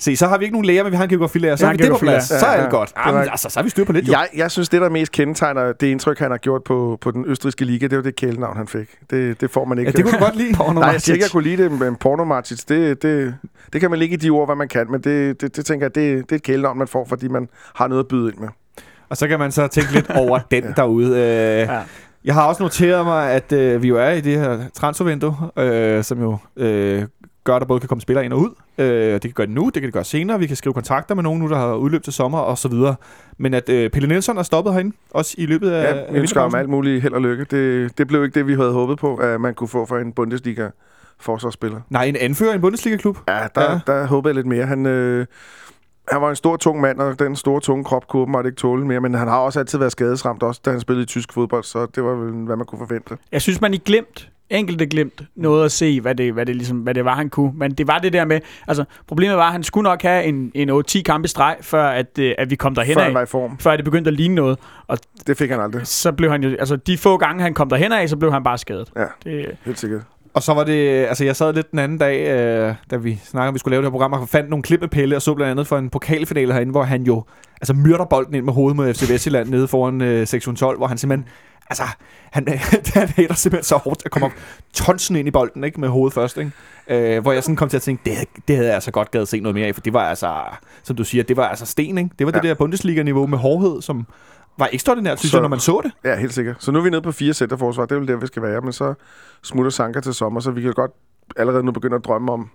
Se, 0.02 0.16
så 0.16 0.28
har 0.28 0.38
vi 0.38 0.46
ikke 0.46 0.54
nogen 0.56 0.66
læger, 0.66 0.84
men 0.84 0.92
vi 0.92 0.96
har 0.98 1.04
en 1.04 1.10
geografilærer. 1.10 1.56
Så 1.56 1.64
Vi 1.64 1.68
har 1.68 1.74
vi 1.74 1.78
det 1.84 1.92
på 1.92 1.98
plads. 1.98 2.30
geografilærer. 2.30 2.40
Så 2.40 2.46
er 2.46 2.52
Ja, 2.52 2.58
det 2.58 2.64
ja. 2.64 2.70
godt. 2.70 2.94
Er 2.96 3.10
Jamen, 3.12 3.30
altså, 3.30 3.50
så 3.50 3.60
har 3.60 3.64
vi 3.64 3.70
styr 3.70 3.84
på 3.86 3.92
lidt, 3.92 4.08
jo. 4.08 4.12
Jeg, 4.12 4.28
jeg 4.36 4.52
synes, 4.52 4.70
det, 4.70 4.82
der 4.82 4.90
mest 4.90 5.12
kendetegner 5.12 5.72
det 5.74 5.88
indtryk, 5.88 6.20
han 6.20 6.32
har 6.32 6.38
gjort 6.38 6.64
på, 6.64 6.98
på 7.02 7.12
den 7.12 7.26
østriske 7.28 7.66
liga, 7.66 7.86
det 7.86 7.94
er 7.94 7.98
jo 7.98 8.04
det 8.04 8.16
kælenavn, 8.16 8.58
han 8.58 8.68
fik. 8.68 8.88
Det, 9.10 9.42
det 9.42 9.52
får 9.52 9.66
man 9.66 9.78
ikke. 9.80 9.92
Ja, 9.92 9.98
det 9.98 10.04
kunne 10.06 10.20
du 10.20 10.24
godt 10.24 10.36
lide. 10.36 10.52
Nej, 10.74 10.90
jeg 10.90 11.02
siger 11.02 11.14
ikke, 11.16 11.24
jeg 11.24 11.32
kunne 11.32 11.44
lide 11.44 11.64
det, 11.64 11.72
men 11.72 11.96
Porno 11.96 12.24
Martins, 12.24 12.66
det, 12.66 13.02
det, 13.04 13.36
det 13.74 13.82
kan 13.82 13.90
man 13.90 14.00
lægge 14.00 14.14
i 14.14 14.18
de 14.18 14.30
ord, 14.30 14.48
hvad 14.48 14.56
man 14.56 14.68
kan, 14.68 14.92
men 14.92 15.02
det, 15.02 15.42
det, 15.42 15.56
det 15.56 15.66
tænker 15.66 15.86
jeg, 15.86 15.96
det, 15.96 16.24
det 16.24 16.32
er 16.32 16.36
et 16.36 16.44
kælenavn, 16.44 16.78
man 16.78 16.88
får, 16.88 17.06
fordi 17.10 17.28
man 17.28 17.48
har 17.76 17.88
noget 17.88 18.04
at 18.04 18.08
byde 18.08 18.32
ind 18.32 18.38
med. 18.40 18.48
Og 19.10 19.18
så 19.18 19.28
kan 19.28 19.40
man 19.40 19.52
så 19.52 19.68
tænke 19.68 19.94
lidt 19.94 20.10
over 20.10 20.40
den 20.52 20.64
derude. 20.76 21.08
Øh, 21.10 21.60
Ja. 21.76 21.80
Jeg 22.26 22.34
har 22.34 22.48
også 22.48 22.64
noteret 22.64 23.06
mig, 23.06 23.32
at 23.32 23.52
øh, 23.52 23.84
vi 23.84 23.88
jo 23.88 23.98
er 23.98 24.10
i 24.10 24.22
det 24.22 24.40
her 24.40 24.60
transfervindue, 24.74 25.36
øh, 25.58 26.04
som 26.04 26.22
jo 26.22 26.38
øh, 26.58 27.04
gør, 27.44 27.56
at 27.56 27.60
der 27.62 27.66
både 27.68 27.80
kan 27.80 27.90
komme 27.90 28.02
spillere 28.02 28.26
ind 28.26 28.34
og 28.34 28.40
ud. 28.40 28.50
Øh, 28.78 28.86
det 29.14 29.22
kan 29.22 29.32
gøre 29.32 29.48
det 29.48 29.56
nu, 29.56 29.66
det 29.66 29.74
kan 29.74 29.84
det 29.84 29.94
gøre 29.94 30.04
senere. 30.04 30.40
Vi 30.40 30.48
kan 30.48 30.56
skrive 30.56 30.74
kontakter 30.74 31.16
med 31.16 31.24
nogen 31.24 31.40
nu, 31.42 31.48
der 31.50 31.56
har 31.58 31.74
udløb 31.76 32.04
til 32.04 32.14
sommer 32.14 32.40
og 32.40 32.58
så 32.58 32.68
videre. 32.68 32.96
Men 33.38 33.54
at 33.54 33.70
øh, 33.70 33.90
Pelle 33.90 34.08
Nielsen 34.08 34.38
er 34.38 34.44
stoppet 34.44 34.74
herinde, 34.74 34.96
også 35.12 35.36
i 35.38 35.46
løbet 35.46 35.70
af, 35.72 35.96
Ja, 35.96 36.12
vi 36.14 36.20
ønsker 36.20 36.42
ham 36.42 36.56
alt 36.56 36.70
muligt 36.70 37.02
held 37.02 37.14
og 37.14 37.22
lykke. 37.22 37.44
Det, 37.44 37.98
det 37.98 38.08
blev 38.08 38.24
ikke 38.24 38.40
det, 38.40 38.48
vi 38.48 38.54
havde 38.56 38.72
håbet 38.72 38.98
på, 39.00 39.16
at 39.16 39.42
man 39.42 39.54
kunne 39.54 39.68
få 39.68 39.86
for 39.86 39.98
en 39.98 40.14
Bundesliga 40.14 40.70
forsvarsspiller. 41.20 41.82
Nej, 41.90 42.04
en 42.06 42.16
anfører 42.16 42.52
i 42.52 42.56
en 42.56 42.62
Bundesliga-klub. 42.62 43.18
Ja, 43.28 43.48
der, 43.56 43.62
Ja. 43.62 43.72
ja. 43.72 43.80
der 43.88 44.06
håbede 44.08 44.30
jeg 44.30 44.36
lidt 44.36 44.48
mere. 44.48 44.66
Han, 44.66 44.86
øh, 44.86 45.26
han 46.12 46.22
var 46.22 46.30
en 46.30 46.36
stor, 46.36 46.58
tung 46.58 46.82
mand, 46.82 47.00
og 47.00 47.20
den 47.20 47.36
store, 47.36 47.60
tunge 47.62 47.84
krop 47.84 48.08
kunne 48.08 48.22
åbenbart 48.22 48.46
ikke 48.46 48.56
tåle 48.56 48.86
mere, 48.88 49.00
men 49.00 49.14
han 49.14 49.28
har 49.28 49.38
også 49.38 49.60
altid 49.60 49.78
været 49.80 49.92
skadesramt, 49.92 50.44
også 50.44 50.62
da 50.66 50.72
han 50.72 50.80
spillede 50.80 51.04
i 51.04 51.06
tysk 51.06 51.34
fodbold, 51.34 51.64
så 51.64 51.86
det 51.96 52.04
var 52.04 52.12
vel, 52.16 52.34
hvad 52.46 52.56
man 52.56 52.66
kunne 52.66 52.80
forvente. 52.80 53.18
Jeg 53.32 53.42
synes, 53.42 53.62
man 53.62 53.74
i 53.74 53.78
glemt, 53.78 54.31
enkelte 54.52 54.86
glemt, 54.86 55.22
noget 55.36 55.66
at 55.66 55.72
se, 55.72 56.02
hvad 56.02 56.16
det, 56.16 56.34
hvad, 56.34 56.46
det 56.46 56.56
ligesom, 56.56 56.78
hvad 56.78 56.94
det 56.94 57.06
var, 57.06 57.16
han 57.16 57.30
kunne. 57.30 57.52
Men 57.56 57.72
det 57.72 57.88
var 57.88 57.98
det 57.98 58.14
der 58.14 58.26
med, 58.26 58.40
altså 58.68 58.84
problemet 59.08 59.38
var, 59.38 59.46
at 59.46 59.52
han 59.52 59.64
skulle 59.64 59.84
nok 59.84 60.02
have 60.02 60.24
en, 60.24 60.52
en 60.54 60.70
8-10 60.70 61.02
kampe 61.02 61.26
i 61.26 61.28
streg, 61.28 61.58
før 61.62 61.88
at, 61.88 62.20
øh, 62.20 62.36
at 62.38 62.50
vi 62.50 62.56
kom 62.56 62.76
derhen 62.76 62.94
Før 62.94 63.20
af. 63.20 63.28
form. 63.28 63.58
Før 63.58 63.76
det 63.76 63.86
begyndte 63.86 64.08
at 64.08 64.14
ligne 64.14 64.36
noget. 64.36 64.60
Det 65.28 65.38
fik 65.38 65.50
han 65.50 65.60
aldrig. 65.60 65.88
Så 65.88 66.12
blev 66.12 66.32
han 66.32 66.44
jo, 66.44 66.50
altså 66.50 66.76
de 66.76 66.98
få 66.98 67.18
gange, 67.18 67.44
han 67.44 67.54
kom 67.54 67.70
derhen 67.70 67.92
af, 67.92 68.10
så 68.10 68.18
blev 68.18 68.32
han 68.32 68.44
bare 68.44 68.58
skadet. 68.58 68.92
Ja. 68.96 69.06
Det, 69.24 69.46
Helt 69.66 69.80
sikkert. 69.80 70.02
Og 70.34 70.44
så 70.44 70.54
var 70.54 70.64
det, 70.64 71.06
altså 71.06 71.26
jeg 71.26 71.36
sad 71.36 71.54
lidt 71.54 71.72
den 71.72 71.80
anden 71.80 71.98
dag, 71.98 72.28
øh, 72.28 72.74
da 72.92 72.98
vi 72.98 73.20
snakkede, 73.24 73.48
om 73.48 73.54
vi 73.54 73.60
skulle 73.60 73.72
lave 73.72 73.82
det 73.82 73.86
her 73.88 73.92
program, 73.92 74.14
og 74.14 74.30
fandt 74.30 74.50
nogle 74.50 74.64
klip 74.64 74.80
med 74.82 74.88
Pelle, 74.90 75.16
og 75.16 75.22
så 75.22 75.34
blandt 75.34 75.52
andet 75.52 75.68
for 75.68 75.78
en 75.78 75.90
pokalfinale 75.90 76.54
herinde, 76.54 76.72
hvor 76.72 76.84
han 76.84 77.04
jo 77.04 77.24
altså 77.62 77.74
myrder 77.74 78.06
bolden 78.06 78.36
ind 78.36 78.46
med 78.46 78.54
hovedet 78.54 78.76
mod 78.78 78.94
FC 78.94 79.10
Vestjylland 79.10 79.50
nede 79.50 79.68
foran 79.68 80.02
øh, 80.02 80.28
sektion 80.28 80.56
12, 80.56 80.78
hvor 80.78 80.88
han 80.88 80.98
simpelthen, 80.98 81.28
altså 81.72 81.84
han, 82.32 82.48
han 82.94 83.08
hætter 83.08 83.36
simpelthen 83.36 83.64
så 83.64 83.76
hårdt, 83.78 84.02
at 84.06 84.12
kommer 84.12 84.30
tonsen 84.74 85.16
ind 85.16 85.28
i 85.28 85.32
bolden, 85.32 85.64
ikke, 85.64 85.80
med 85.80 85.90
hovedet 85.90 86.14
først, 86.14 86.38
ikke? 86.38 86.52
Øh, 86.90 87.22
hvor 87.22 87.32
jeg 87.32 87.44
sådan 87.44 87.56
kom 87.56 87.70
til 87.70 87.78
at 87.78 87.82
tænke, 87.84 88.02
det, 88.10 88.18
det 88.48 88.56
havde 88.56 88.68
jeg 88.68 88.76
altså 88.76 88.92
godt 88.92 89.12
gad 89.12 89.22
at 89.22 89.28
se 89.28 89.40
noget 89.40 89.56
mere 89.56 89.68
af, 89.68 89.74
for 89.76 89.82
det 89.82 89.94
var 89.94 90.10
altså, 90.10 90.34
som 90.84 90.96
du 90.96 91.04
siger, 91.04 91.24
det 91.24 91.38
var 91.38 91.48
altså 91.48 91.66
sten, 91.66 91.98
ikke? 91.98 92.10
Det 92.20 92.28
var 92.28 92.32
ja. 92.36 92.40
det 92.40 92.44
der 92.50 92.54
Bundesliga-niveau 92.54 93.28
med 93.28 93.38
hårdhed, 93.38 93.82
som 93.82 94.06
var 94.58 94.70
ekstraordinært, 94.74 95.20
synes 95.20 95.32
Så- 95.32 95.38
jeg, 95.38 95.42
når 95.42 95.50
man 95.50 95.60
så 95.60 95.82
det. 95.84 95.92
Ja, 96.04 96.16
helt 96.16 96.34
sikkert. 96.34 96.56
Så 96.60 96.72
nu 96.72 96.80
er 96.80 96.84
vi 96.84 96.90
nede 96.90 97.02
på 97.02 97.12
fire 97.12 97.34
centerforsvar. 97.34 97.86
Det 97.86 97.96
er 97.96 98.00
vel 98.00 98.08
der, 98.08 98.16
vi 98.18 98.28
skal 98.28 98.42
være. 98.42 98.62
Men 98.62 98.74
så 98.74 98.94
smutter 99.44 99.72
Sanka 99.72 100.00
til 100.00 100.14
sommer, 100.14 100.40
så 100.40 100.52
vi 100.52 100.62
kan 100.62 100.74
godt 100.74 100.92
allerede 101.38 101.64
nu 101.64 101.72
begynde 101.72 101.96
at 101.96 102.06
drømme 102.06 102.32
om, 102.32 102.50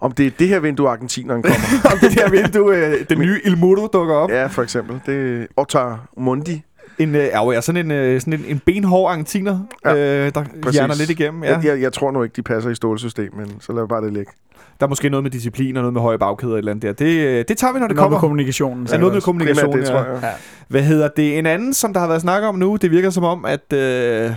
om 0.00 0.12
det 0.12 0.26
er 0.26 0.30
det 0.38 0.48
her 0.48 0.58
vindue, 0.60 0.88
argentineren 0.88 1.42
kommer. 1.42 1.58
Om 1.92 1.98
det 1.98 2.18
der 2.18 2.30
vindue, 2.30 2.76
øh, 2.76 3.08
den 3.08 3.18
nye 3.18 3.40
Il 3.44 3.58
Mudo 3.58 3.86
dukker 3.92 4.14
op. 4.14 4.30
ja, 4.30 4.46
for 4.46 4.62
eksempel. 4.62 5.00
Det 5.06 5.42
er 5.42 5.46
Otar 5.56 6.08
Mundi. 6.16 6.62
En, 6.98 7.14
øh, 7.14 7.24
ja, 7.24 7.52
ja, 7.52 7.60
sådan 7.60 7.84
en, 7.86 7.90
øh, 7.90 8.20
sådan 8.20 8.32
en, 8.32 8.44
en 8.48 8.58
benhård 8.66 9.10
argentiner, 9.10 9.60
ja, 9.84 9.94
øh, 9.94 10.34
der 10.34 10.44
præcis. 10.62 10.78
hjerner 10.78 10.94
lidt 10.94 11.10
igennem. 11.10 11.44
Ja. 11.44 11.50
Ja. 11.50 11.56
Jeg, 11.56 11.64
jeg, 11.64 11.80
jeg 11.80 11.92
tror 11.92 12.10
nu 12.10 12.22
ikke, 12.22 12.36
de 12.36 12.42
passer 12.42 12.70
i 12.70 12.74
stålsystem, 12.74 13.34
men 13.36 13.60
så 13.60 13.72
lad 13.72 13.88
bare 13.88 14.04
det 14.04 14.12
ligge. 14.12 14.32
Der 14.80 14.86
er 14.86 14.88
måske 14.88 15.08
noget 15.08 15.22
med 15.22 15.30
disciplin 15.30 15.76
og 15.76 15.82
noget 15.82 15.92
med 15.92 16.02
høje 16.02 16.18
bagkæder 16.18 16.56
eller 16.56 16.70
andet 16.72 16.82
der. 16.82 16.92
Det, 16.92 17.18
øh, 17.18 17.44
det 17.48 17.56
tager 17.56 17.72
vi, 17.72 17.78
når 17.78 17.86
det 17.86 17.96
noget 17.96 18.04
kommer. 18.04 18.16
med 18.16 18.20
kommunikationen. 18.20 18.88
Ja, 18.92 18.96
noget 18.96 19.14
med 19.14 19.22
kommunikation, 19.22 19.70
Primært 19.70 19.86
det, 19.86 19.92
ja. 19.92 19.94
tror 19.94 20.12
jeg. 20.12 20.22
Ja. 20.22 20.28
Hvad 20.68 20.82
hedder 20.82 21.08
det? 21.08 21.38
En 21.38 21.46
anden, 21.46 21.74
som 21.74 21.92
der 21.92 22.00
har 22.00 22.08
været 22.08 22.20
snak 22.20 22.42
om 22.42 22.54
nu, 22.54 22.76
det 22.76 22.90
virker 22.90 23.10
som 23.10 23.24
om, 23.24 23.44
at... 23.44 23.72
Øh, 23.72 24.32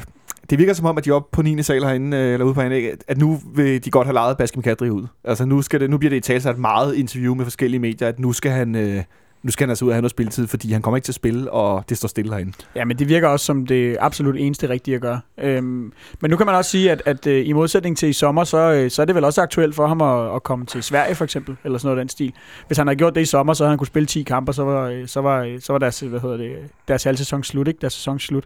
det 0.49 0.59
virker 0.59 0.73
som 0.73 0.85
om, 0.85 0.97
at 0.97 1.05
de 1.05 1.09
er 1.09 1.13
oppe 1.13 1.29
på 1.31 1.41
9. 1.41 1.63
sal 1.63 1.83
herinde, 1.83 2.17
øh, 2.17 2.33
eller 2.33 2.45
ude 2.45 2.53
på 2.53 2.61
herinde, 2.61 2.91
at 3.07 3.17
nu 3.17 3.39
vil 3.55 3.85
de 3.85 3.91
godt 3.91 4.07
have 4.07 4.13
lejet 4.13 4.37
Baskem 4.37 4.61
Kadri 4.61 4.89
ud. 4.89 5.07
Altså 5.23 5.45
nu, 5.45 5.61
skal 5.61 5.79
det, 5.79 5.89
nu 5.89 5.97
bliver 5.97 6.09
det 6.09 6.17
i 6.17 6.19
tale 6.19 6.49
et 6.49 6.57
meget 6.57 6.95
interview 6.95 7.35
med 7.35 7.45
forskellige 7.45 7.79
medier, 7.79 8.07
at 8.07 8.19
nu 8.19 8.33
skal 8.33 8.51
han... 8.51 8.75
Øh, 8.75 9.03
nu 9.43 9.51
skal 9.51 9.65
han 9.65 9.69
altså 9.69 9.85
ud 9.85 9.89
og 9.89 9.95
have 9.95 10.01
noget 10.01 10.11
spilletid, 10.11 10.47
fordi 10.47 10.71
han 10.71 10.81
kommer 10.81 10.97
ikke 10.97 11.05
til 11.05 11.11
at 11.11 11.15
spille, 11.15 11.51
og 11.51 11.83
det 11.89 11.97
står 11.97 12.07
stille 12.07 12.31
herinde. 12.33 12.51
Ja, 12.75 12.85
men 12.85 12.99
det 12.99 13.09
virker 13.09 13.27
også 13.27 13.45
som 13.45 13.65
det 13.65 13.97
absolut 13.99 14.35
eneste 14.37 14.69
rigtige 14.69 14.95
at 14.95 15.01
gøre. 15.01 15.19
Øhm, 15.37 15.91
men 16.21 16.31
nu 16.31 16.37
kan 16.37 16.45
man 16.45 16.55
også 16.55 16.71
sige, 16.71 16.91
at, 16.91 17.01
at 17.05 17.27
øh, 17.27 17.47
i 17.47 17.53
modsætning 17.53 17.97
til 17.97 18.09
i 18.09 18.13
sommer, 18.13 18.43
så, 18.43 18.57
øh, 18.57 18.91
så 18.91 19.01
er 19.01 19.05
det 19.05 19.15
vel 19.15 19.23
også 19.23 19.41
aktuelt 19.41 19.75
for 19.75 19.87
ham 19.87 20.01
at, 20.01 20.35
at 20.35 20.43
komme 20.43 20.65
til 20.65 20.83
Sverige 20.83 21.15
for 21.15 21.23
eksempel, 21.23 21.55
eller 21.63 21.77
sådan 21.77 21.87
noget 21.87 21.99
af 21.99 22.03
den 22.03 22.09
stil. 22.09 22.33
Hvis 22.67 22.77
han 22.77 22.87
havde 22.87 22.97
gjort 22.97 23.15
det 23.15 23.21
i 23.21 23.25
sommer, 23.25 23.53
så 23.53 23.63
havde 23.63 23.71
han 23.71 23.77
kunne 23.77 23.87
spille 23.87 24.05
10 24.05 24.23
kampe, 24.23 24.53
så 24.53 24.63
var, 24.63 24.87
øh, 24.89 25.07
så 25.07 25.21
var, 25.21 25.43
øh, 25.43 25.59
så 25.61 25.73
var 25.73 25.77
deres, 25.79 25.99
hvad 25.99 26.19
hedder 26.19 26.37
det, 26.37 26.55
deres 26.87 27.03
halvsæson 27.03 27.43
slut, 27.43 27.67
ikke? 27.67 27.77
Deres 27.81 27.93
sæson 27.93 28.19
slut. 28.19 28.43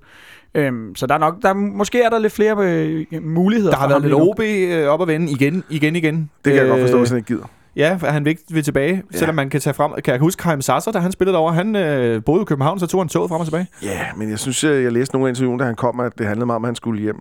Øhm, 0.56 0.96
så 0.96 1.06
der 1.08 1.14
er 1.14 1.20
nok, 1.20 1.42
der, 1.42 1.50
er- 1.50 1.54
måske 1.54 2.02
er 2.02 2.10
der 2.10 2.20
lidt 2.20 2.34
flere 2.34 2.56
øh, 2.60 3.06
muligheder 3.24 3.72
Der 3.72 3.78
har 3.78 3.86
for 3.86 3.90
været 3.90 4.02
ham 4.02 4.10
lidt. 4.26 4.30
OB 4.30 4.40
øh, 4.40 4.88
op 4.88 5.02
at 5.02 5.08
vende 5.08 5.32
igen, 5.32 5.64
igen, 5.70 5.96
igen. 5.96 6.30
Det 6.46 6.54
kan 6.54 6.62
jeg 6.62 6.68
godt 6.70 6.80
Øh, 6.80 6.84
forstå, 6.86 6.98
hvis 7.00 7.10
han 7.10 7.18
ikke 7.18 7.28
gider. 7.28 7.46
Ja, 7.76 7.96
for 8.00 8.08
han 8.08 8.26
vil 8.26 8.30
ikke 8.30 8.44
vil 8.50 8.64
tilbage, 8.64 9.04
ja. 9.14 9.18
Selvom 9.18 9.36
man 9.36 9.50
kan 9.50 9.62
tage 9.62 9.74
frem. 9.74 9.92
Kan 10.04 10.12
jeg 10.12 10.20
huske 10.20 10.42
Karim 10.44 10.62
Sasser, 10.62 10.92
da 10.92 11.00
han 11.00 11.12
spillede 11.12 11.38
over, 11.38 11.52
han 11.52 11.76
øh, 11.76 12.24
boede 12.24 12.42
i 12.42 12.46
København, 12.46 12.80
så 12.80 12.88
tog 12.88 13.02
han 13.02 13.10
toget 13.10 13.30
frem 13.30 13.40
og 13.40 13.46
tilbage. 13.46 13.68
Ja, 13.84 14.02
men 14.18 14.30
jeg 14.30 14.40
synes, 14.40 14.64
jeg, 14.64 14.84
jeg 14.84 14.92
læste 14.92 15.16
nogle 15.16 15.28
af 15.28 15.32
interviewen, 15.32 15.60
da 15.60 15.66
han 15.66 15.76
kom, 15.76 16.00
at 16.00 16.12
det 16.18 16.28
handlede 16.28 16.46
meget 16.46 16.56
om, 16.56 16.66
at 16.66 16.68
han 16.68 16.76
skulle 16.76 17.02
hjem. 17.02 17.16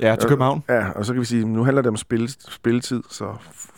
Ja, 0.00 0.16
til 0.16 0.24
Øh, 0.26 0.28
København. 0.28 0.62
Ja, 0.68 0.90
og 0.90 1.06
så 1.06 1.12
kan 1.12 1.20
vi 1.20 1.26
sige, 1.26 1.44
nu 1.48 1.64
handler 1.64 1.82
det 1.82 1.88
om 1.88 1.96
spil, 1.96 2.34
spilletid, 2.48 3.02
så 3.10 3.24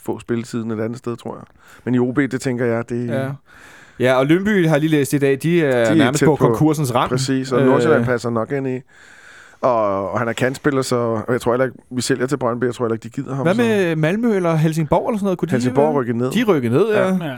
få 0.05 0.19
spilletiden 0.21 0.71
et 0.71 0.81
andet 0.81 0.99
sted, 0.99 1.17
tror 1.17 1.35
jeg. 1.37 1.45
Men 1.85 1.95
i 1.95 1.99
OB, 1.99 2.17
det 2.17 2.41
tænker 2.41 2.65
jeg, 2.65 2.89
det 2.89 3.09
Ja. 3.09 3.29
Ja, 4.01 4.15
og 4.15 4.27
Lønby 4.27 4.67
har 4.69 4.79
lige 4.79 4.91
læst 4.91 5.13
i 5.13 5.19
dag, 5.19 5.39
de 5.43 5.63
er, 5.65 5.71
er 5.71 5.95
nærmest 5.95 6.25
på, 6.25 6.31
på- 6.37 6.37
konkursens 6.47 6.95
rand. 6.95 7.11
præcis, 7.11 7.53
og 7.53 7.61
Øh. 7.61 7.67
Nordsjælland 7.67 8.05
passer 8.05 8.31
nok 8.31 8.53
ind 8.53 8.69
i. 8.69 8.81
Og, 9.67 10.11
og 10.11 10.19
han 10.19 10.29
er 10.29 10.33
kantspiller, 10.33 10.83
så 10.83 11.21
jeg 11.29 11.41
tror 11.41 11.53
heller 11.53 11.65
ikke, 11.65 11.77
vi 11.91 12.01
sælger 12.03 12.27
til 12.27 12.37
Brøndby, 12.37 12.65
jeg 12.65 12.75
tror 12.75 12.85
heller 12.85 12.95
ikke, 12.95 13.03
de 13.05 13.09
gider 13.11 13.35
ham. 13.35 13.43
Hvad 13.45 13.55
så. 13.55 13.61
med 13.61 13.97
Malmø 13.97 14.37
eller 14.37 14.55
Helsingborg 14.57 15.09
eller 15.09 15.19
sådan 15.19 15.25
noget? 15.25 15.39
Kunne 15.39 15.51
Helsingborg 15.51 15.95
de, 15.95 15.99
rykker 16.01 16.15
ned. 16.15 16.31
De 16.31 16.45
rykker 16.45 16.71
ned, 16.71 16.89
ja. 16.95 17.07
Ja. 17.07 17.15
ja. 17.25 17.37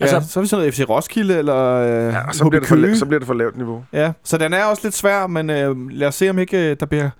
Altså, 0.00 0.32
så 0.32 0.40
er 0.40 0.42
vi 0.42 0.48
sådan 0.48 0.60
noget 0.60 0.74
FC 0.74 0.80
Roskilde 0.88 1.38
eller 1.38 1.56
øh, 1.56 1.88
Ja, 2.12 2.32
så 2.32 2.44
HB 2.44 2.48
bliver, 2.50 2.60
det 2.60 2.68
for, 2.68 2.76
la- 2.76 2.94
så 2.98 3.06
bliver 3.06 3.18
det 3.18 3.26
for 3.26 3.34
lavt 3.34 3.56
niveau. 3.56 3.84
Ja, 3.92 4.12
så 4.24 4.38
den 4.38 4.52
er 4.52 4.64
også 4.64 4.82
lidt 4.84 4.94
svær, 4.94 5.26
men 5.26 5.50
øh, 5.50 5.90
lad 5.90 6.08
os 6.08 6.14
se, 6.14 6.30
om 6.30 6.38
ikke 6.38 6.70
øh, 6.70 6.76
der 6.80 6.86
bliver 6.86 7.10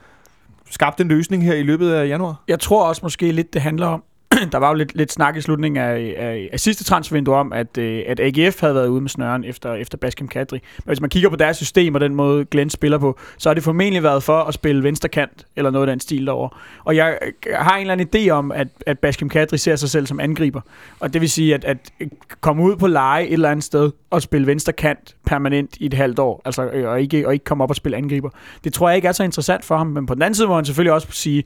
skabt 0.70 1.00
en 1.00 1.08
løsning 1.08 1.44
her 1.44 1.54
i 1.54 1.62
løbet 1.62 1.90
af 1.92 2.08
januar. 2.08 2.42
Jeg 2.48 2.60
tror 2.60 2.84
også 2.88 3.00
måske 3.02 3.32
lidt, 3.32 3.54
det 3.54 3.62
handler 3.62 3.86
om, 3.86 4.02
der 4.52 4.58
var 4.58 4.68
jo 4.68 4.74
lidt, 4.74 4.94
lidt 4.94 5.12
snak 5.12 5.36
i 5.36 5.40
slutningen 5.40 5.82
af, 5.82 6.14
af, 6.18 6.48
af 6.52 6.60
sidste 6.60 6.84
transfervindue 6.84 7.34
om, 7.34 7.52
at, 7.52 7.78
øh, 7.78 8.02
at 8.06 8.20
AGF 8.20 8.60
havde 8.60 8.74
været 8.74 8.88
ude 8.88 9.00
med 9.00 9.08
snøren 9.08 9.44
efter, 9.44 9.74
efter 9.74 9.98
Baskem 9.98 10.28
Kadri. 10.28 10.62
Men 10.78 10.90
hvis 10.90 11.00
man 11.00 11.10
kigger 11.10 11.30
på 11.30 11.36
deres 11.36 11.56
system 11.56 11.94
og 11.94 12.00
den 12.00 12.14
måde, 12.14 12.44
Glenn 12.44 12.70
spiller 12.70 12.98
på, 12.98 13.18
så 13.38 13.48
har 13.48 13.54
det 13.54 13.62
formentlig 13.62 14.02
været 14.02 14.22
for 14.22 14.38
at 14.38 14.54
spille 14.54 14.82
venstre 14.82 15.08
kant, 15.08 15.46
eller 15.56 15.70
noget 15.70 15.88
af 15.88 15.92
den 15.92 16.00
stil 16.00 16.26
derovre. 16.26 16.58
Og 16.84 16.96
jeg 16.96 17.18
har 17.52 17.74
en 17.74 17.80
eller 17.80 17.92
anden 17.92 18.08
idé 18.14 18.30
om, 18.30 18.52
at, 18.52 18.68
at 18.86 18.98
Baskem 18.98 19.28
Kadri 19.28 19.58
ser 19.58 19.76
sig 19.76 19.90
selv 19.90 20.06
som 20.06 20.20
angriber. 20.20 20.60
Og 21.00 21.12
det 21.12 21.20
vil 21.20 21.30
sige, 21.30 21.54
at, 21.54 21.64
at 21.64 21.76
komme 22.40 22.62
ud 22.62 22.76
på 22.76 22.86
leje 22.86 23.24
et 23.24 23.32
eller 23.32 23.50
andet 23.50 23.64
sted 23.64 23.90
og 24.10 24.22
spille 24.22 24.46
venstre 24.46 24.72
kant 24.72 25.16
permanent 25.26 25.76
i 25.76 25.86
et 25.86 25.94
halvt 25.94 26.18
år, 26.18 26.42
altså, 26.44 26.64
øh, 26.64 26.88
og, 26.88 27.00
ikke, 27.00 27.26
og 27.26 27.32
ikke 27.32 27.44
komme 27.44 27.64
op 27.64 27.70
og 27.70 27.76
spille 27.76 27.96
angriber. 27.96 28.30
Det 28.64 28.72
tror 28.72 28.88
jeg 28.88 28.96
ikke 28.96 29.08
er 29.08 29.12
så 29.12 29.24
interessant 29.24 29.64
for 29.64 29.76
ham, 29.76 29.86
men 29.86 30.06
på 30.06 30.14
den 30.14 30.22
anden 30.22 30.34
side 30.34 30.48
må 30.48 30.54
han 30.54 30.64
selvfølgelig 30.64 30.92
også 30.92 31.08
sige, 31.10 31.44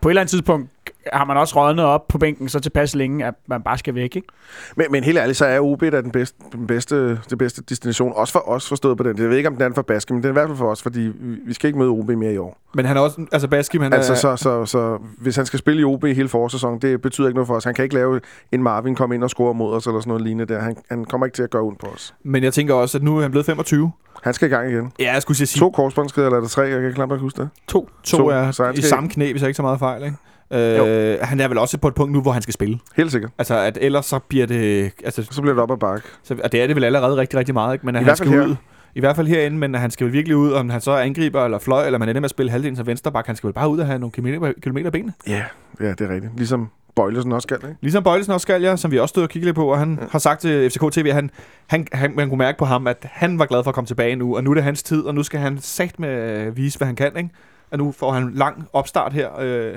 på 0.00 0.08
et 0.08 0.10
eller 0.10 0.20
andet 0.20 0.30
tidspunkt 0.30 0.70
har 1.12 1.24
man 1.24 1.36
også 1.36 1.56
rådnet 1.60 1.84
op 1.84 2.08
på 2.08 2.18
bænken 2.18 2.48
så 2.48 2.60
tilpas 2.60 2.94
længe, 2.94 3.24
at 3.26 3.34
man 3.46 3.62
bare 3.62 3.78
skal 3.78 3.94
væk, 3.94 4.16
ikke? 4.16 4.28
Men, 4.76 4.86
men 4.90 5.04
helt 5.04 5.18
ærligt, 5.18 5.38
så 5.38 5.46
er 5.46 5.60
OB 5.60 5.80
da 5.80 6.00
den 6.00 6.10
bedste, 6.10 6.36
den 6.52 6.66
bedste, 6.66 7.10
det 7.30 7.38
bedste 7.38 7.62
destination, 7.62 8.12
også 8.16 8.32
for 8.32 8.48
os 8.48 8.68
forstået 8.68 8.96
på 8.96 9.02
den. 9.02 9.18
Jeg 9.18 9.28
ved 9.28 9.36
ikke, 9.36 9.48
om 9.48 9.56
den 9.56 9.70
er 9.70 9.74
for 9.74 9.82
Baske, 9.82 10.14
men 10.14 10.22
det 10.22 10.28
er 10.28 10.32
i 10.32 10.32
hvert 10.32 10.48
fald 10.48 10.58
for 10.58 10.70
os, 10.70 10.82
fordi 10.82 11.12
vi, 11.46 11.54
skal 11.54 11.68
ikke 11.68 11.78
møde 11.78 11.90
OB 11.90 12.08
mere 12.08 12.32
i 12.32 12.36
år. 12.36 12.56
Men 12.74 12.84
han 12.84 12.96
er 12.96 13.00
også... 13.00 13.26
Altså, 13.32 13.48
Baskim, 13.48 13.82
han 13.82 13.92
Altså, 13.92 14.12
er... 14.12 14.16
så, 14.16 14.36
så, 14.36 14.66
så 14.66 14.98
hvis 15.18 15.36
han 15.36 15.46
skal 15.46 15.58
spille 15.58 15.80
i 15.80 15.84
OB 15.84 16.04
hele 16.04 16.28
forårssæsonen, 16.28 16.78
det 16.82 17.02
betyder 17.02 17.28
ikke 17.28 17.36
noget 17.36 17.46
for 17.46 17.54
os. 17.54 17.64
Han 17.64 17.74
kan 17.74 17.82
ikke 17.82 17.94
lave 17.94 18.20
en 18.52 18.62
Marvin 18.62 18.94
komme 18.94 19.14
ind 19.14 19.24
og 19.24 19.30
score 19.30 19.54
mod 19.54 19.74
os, 19.74 19.86
eller 19.86 20.00
sådan 20.00 20.08
noget 20.08 20.22
lignende 20.22 20.54
der. 20.54 20.60
Han, 20.60 20.76
han 20.90 21.04
kommer 21.04 21.26
ikke 21.26 21.36
til 21.36 21.42
at 21.42 21.50
gøre 21.50 21.62
ondt 21.62 21.78
på 21.80 21.86
os. 21.86 22.14
Men 22.22 22.44
jeg 22.44 22.52
tænker 22.52 22.74
også, 22.74 22.98
at 22.98 23.04
nu 23.04 23.16
er 23.16 23.22
han 23.22 23.30
blevet 23.30 23.46
25. 23.46 23.92
Han 24.22 24.34
skal 24.34 24.48
i 24.48 24.54
gang 24.54 24.70
igen. 24.70 24.92
Ja, 24.98 25.12
jeg 25.12 25.22
skulle 25.22 25.46
sige 25.46 25.60
To 25.60 25.70
korsbåndsskader, 25.70 26.26
eller 26.26 26.36
er 26.36 26.40
det 26.42 26.50
tre? 26.50 26.62
Jeg 26.62 26.80
kan 26.80 26.92
knap 26.94 27.10
ikke 27.10 27.22
huske 27.22 27.42
det. 27.42 27.48
To, 27.68 27.88
to, 28.02 28.18
To, 28.18 28.26
er 28.26 28.50
så 28.50 28.64
han 28.64 28.74
i 28.74 28.80
samme 28.80 29.08
knæ, 29.08 29.30
hvis 29.30 29.42
jeg 29.42 29.48
ikke 29.48 29.56
så 29.56 29.62
meget 29.62 29.78
fejl, 29.78 30.04
ikke? 30.04 30.16
Øh, 30.52 31.18
han 31.22 31.40
er 31.40 31.48
vel 31.48 31.58
også 31.58 31.78
på 31.78 31.88
et 31.88 31.94
punkt 31.94 32.12
nu, 32.12 32.20
hvor 32.22 32.32
han 32.32 32.42
skal 32.42 32.54
spille. 32.54 32.78
Helt 32.96 33.12
sikkert. 33.12 33.30
Altså, 33.38 33.58
at 33.58 33.78
ellers 33.80 34.06
så 34.06 34.18
bliver 34.18 34.46
det... 34.46 34.92
Altså, 35.04 35.26
Så 35.30 35.40
bliver 35.42 35.54
det 35.54 35.62
op 35.62 35.70
ad 35.70 35.76
bakke. 35.76 36.08
så, 36.22 36.36
og 36.44 36.52
det 36.52 36.62
er 36.62 36.66
det 36.66 36.76
vel 36.76 36.84
allerede 36.84 37.16
rigtig, 37.16 37.38
rigtig 37.38 37.54
meget, 37.54 37.72
ikke? 37.72 37.86
Men 37.86 37.96
at 37.96 38.02
I 38.02 38.04
han 38.04 38.16
skal 38.16 38.30
her. 38.30 38.46
ud... 38.46 38.56
I 38.94 39.00
hvert 39.00 39.16
fald 39.16 39.26
herinde, 39.26 39.58
men 39.58 39.74
han 39.74 39.90
skal 39.90 40.04
vel 40.04 40.12
virkelig 40.12 40.36
ud, 40.36 40.52
om 40.52 40.70
han 40.70 40.80
så 40.80 40.90
er 40.90 40.98
angriber 41.02 41.44
eller 41.44 41.58
fløj, 41.58 41.86
eller 41.86 41.98
man 41.98 42.08
ender 42.08 42.20
med 42.20 42.24
at 42.26 42.30
spille 42.30 42.50
halvdelen 42.52 42.76
som 42.76 42.86
vensterbak. 42.86 43.26
Han 43.26 43.36
skal 43.36 43.46
vel 43.48 43.54
bare 43.54 43.68
ud 43.68 43.78
og 43.78 43.86
have 43.86 43.98
nogle 43.98 44.12
kilometer, 44.12 44.52
kilometer 44.62 44.90
benene. 44.90 45.12
Ja, 45.28 45.42
ja, 45.80 45.88
det 45.88 46.00
er 46.00 46.08
rigtigt. 46.14 46.32
Ligesom 46.36 46.68
Bøjlesen 46.96 47.32
også 47.32 47.46
skal, 47.46 47.56
ikke? 47.56 47.76
Ligesom 47.80 48.02
Bøjlesen 48.02 48.32
også 48.32 48.42
skal, 48.44 48.62
ja, 48.62 48.76
som 48.76 48.90
vi 48.90 48.98
også 48.98 49.12
stod 49.12 49.22
og 49.22 49.28
kiggede 49.28 49.46
lidt 49.48 49.56
på, 49.56 49.66
og 49.72 49.78
han 49.78 49.98
ja. 50.00 50.06
har 50.10 50.18
sagt 50.18 50.40
til 50.40 50.70
FCK 50.70 50.92
TV, 50.92 51.06
at 51.06 51.14
han, 51.14 51.30
han, 51.66 51.86
han, 51.92 52.12
man 52.16 52.28
kunne 52.28 52.38
mærke 52.38 52.58
på 52.58 52.64
ham, 52.64 52.86
at 52.86 53.06
han 53.12 53.38
var 53.38 53.46
glad 53.46 53.62
for 53.64 53.68
at 53.70 53.74
komme 53.74 53.86
tilbage 53.86 54.16
nu, 54.16 54.36
og 54.36 54.44
nu 54.44 54.50
er 54.50 54.54
det 54.54 54.64
hans 54.64 54.82
tid, 54.82 55.02
og 55.02 55.14
nu 55.14 55.22
skal 55.22 55.40
han 55.40 55.58
sagt 55.60 55.98
med 56.00 56.50
vise, 56.50 56.78
hvad 56.78 56.86
han 56.86 56.96
kan, 56.96 57.16
ikke? 57.16 57.30
Og 57.70 57.78
nu 57.78 57.92
får 57.92 58.12
han 58.12 58.22
en 58.22 58.32
lang 58.34 58.64
opstart 58.72 59.12
her. 59.12 59.28
Øh, 59.40 59.74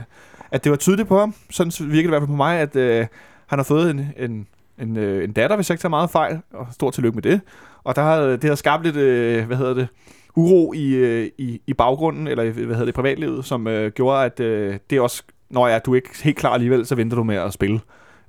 at 0.54 0.64
det 0.64 0.70
var 0.70 0.76
tydeligt 0.76 1.08
på 1.08 1.20
ham, 1.20 1.36
sådan 1.50 1.72
virkede 1.80 1.98
det 1.98 2.04
i 2.04 2.08
hvert 2.08 2.22
fald 2.22 2.28
på 2.28 2.36
mig, 2.36 2.60
at 2.60 2.76
øh, 2.76 3.06
han 3.48 3.60
har 3.60 3.64
fået 3.64 3.92
en, 3.92 4.08
en, 4.18 4.48
en, 4.80 4.98
øh, 4.98 5.24
en 5.24 5.32
datter, 5.32 5.56
hvis 5.56 5.70
jeg 5.70 5.74
ikke 5.74 5.82
tager 5.82 5.90
meget 5.90 6.10
fejl, 6.10 6.42
og 6.54 6.68
stort 6.72 6.94
tillykke 6.94 7.16
med 7.16 7.24
det. 7.24 7.42
Og 7.84 7.96
der 7.96 8.02
har, 8.02 8.22
det 8.22 8.44
har 8.44 8.56
skabt 8.56 8.84
lidt, 8.84 8.96
øh, 8.96 9.46
hvad 9.48 9.58
hedder 9.58 9.74
det, 9.74 9.88
uro 10.36 10.74
i, 10.74 10.94
øh, 10.94 11.30
i, 11.38 11.62
i 11.68 11.74
baggrunden, 11.74 12.28
eller 12.28 12.44
hvad 12.44 12.64
hedder 12.64 12.80
det, 12.80 12.88
i 12.88 12.92
privatlivet, 12.92 13.46
som 13.46 13.68
øh, 13.68 13.92
gjorde, 13.92 14.26
at 14.26 14.40
øh, 14.40 14.78
det 14.90 15.00
også, 15.00 15.24
når 15.50 15.68
ja, 15.68 15.80
du 15.80 15.92
er 15.92 15.96
ikke 15.96 16.10
helt 16.24 16.38
klar 16.38 16.54
alligevel, 16.54 16.86
så 16.86 16.96
venter 16.96 17.18
du 17.18 17.24
med 17.24 17.36
at 17.36 17.54
spille. 17.54 17.80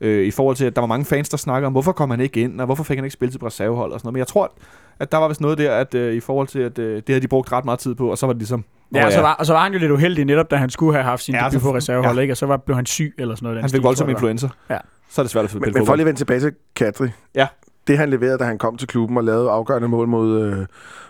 Øh, 0.00 0.26
I 0.26 0.30
forhold 0.30 0.56
til, 0.56 0.64
at 0.64 0.76
der 0.76 0.82
var 0.82 0.86
mange 0.86 1.04
fans, 1.04 1.28
der 1.28 1.36
snakker 1.36 1.66
om, 1.66 1.72
hvorfor 1.72 1.92
kom 1.92 2.10
han 2.10 2.20
ikke 2.20 2.40
ind, 2.40 2.60
og 2.60 2.66
hvorfor 2.66 2.84
fik 2.84 2.98
han 2.98 3.04
ikke 3.04 3.14
spillet 3.14 3.32
til 3.32 3.44
reservehold 3.44 3.92
og 3.92 4.00
sådan 4.00 4.06
noget. 4.06 4.12
Men 4.14 4.18
jeg 4.18 4.26
tror, 4.26 4.52
at 4.98 5.12
der 5.12 5.18
var 5.18 5.28
vist 5.28 5.40
noget 5.40 5.58
der, 5.58 5.72
at 5.72 5.94
øh, 5.94 6.14
i 6.14 6.20
forhold 6.20 6.48
til, 6.48 6.58
at 6.58 6.78
øh, 6.78 6.96
det 6.96 7.08
havde 7.08 7.20
de 7.20 7.28
brugt 7.28 7.52
ret 7.52 7.64
meget 7.64 7.78
tid 7.78 7.94
på, 7.94 8.10
og 8.10 8.18
så 8.18 8.26
var 8.26 8.32
det 8.32 8.40
ligesom... 8.40 8.64
Ja, 8.94 9.06
og, 9.06 9.12
så 9.12 9.20
var, 9.20 9.32
og 9.32 9.46
så 9.46 9.52
var 9.52 9.62
han 9.62 9.72
jo 9.72 9.78
lidt 9.78 9.90
uheldig 9.92 10.24
netop, 10.24 10.50
da 10.50 10.56
han 10.56 10.70
skulle 10.70 10.92
have 10.94 11.04
haft 11.04 11.22
sin 11.22 11.34
Ja, 11.34 11.44
ja, 11.44 11.50
debut 11.50 11.62
på 11.62 11.74
reservehold, 11.76 12.16
ja. 12.16 12.22
ikke? 12.22 12.32
Og 12.32 12.36
så 12.36 12.46
var, 12.46 12.56
blev 12.56 12.76
han 12.76 12.86
syg 12.86 13.14
eller 13.18 13.34
sådan 13.34 13.46
noget. 13.46 13.60
han 13.62 13.70
fik 13.70 13.82
voldsom 13.82 14.08
influenza. 14.08 14.48
Ja. 14.70 14.78
Så 15.10 15.20
er 15.20 15.22
det 15.22 15.30
svært 15.30 15.44
at 15.44 15.50
spille 15.50 15.64
Men, 15.66 15.74
men 15.74 15.86
for 15.86 15.94
lige 15.94 16.02
at 16.02 16.06
vende 16.06 16.20
tilbage 16.20 16.40
til 16.40 16.52
Kadri. 16.76 17.08
Ja. 17.34 17.46
Det 17.86 17.98
han 17.98 18.10
leverede, 18.10 18.38
da 18.38 18.44
han 18.44 18.58
kom 18.58 18.76
til 18.76 18.88
klubben 18.88 19.16
og 19.16 19.24
lavede 19.24 19.50
afgørende 19.50 19.88
mål 19.88 20.08
mod, 20.08 20.42
øh, 20.42 20.66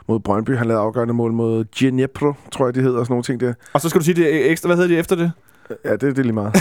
mod 0.08 0.20
Brøndby. 0.20 0.56
Han 0.56 0.66
lavede 0.66 0.82
afgørende 0.82 1.14
mål 1.14 1.32
mod 1.32 1.64
Dnipro, 1.64 2.32
tror 2.52 2.66
jeg, 2.66 2.74
det 2.74 2.82
hedder, 2.82 2.98
og 2.98 3.06
sådan 3.06 3.12
nogle 3.12 3.22
ting 3.22 3.40
der. 3.40 3.54
Og 3.72 3.80
så 3.80 3.88
skal 3.88 3.98
du 4.00 4.04
sige 4.04 4.14
det 4.14 4.50
ekstra, 4.50 4.66
hvad 4.66 4.76
hedder 4.76 4.88
det 4.88 4.98
efter 4.98 5.16
det? 5.16 5.32
Ja, 5.84 5.92
det, 5.92 6.00
det 6.00 6.18
er 6.18 6.22
lige 6.22 6.32
meget. 6.32 6.54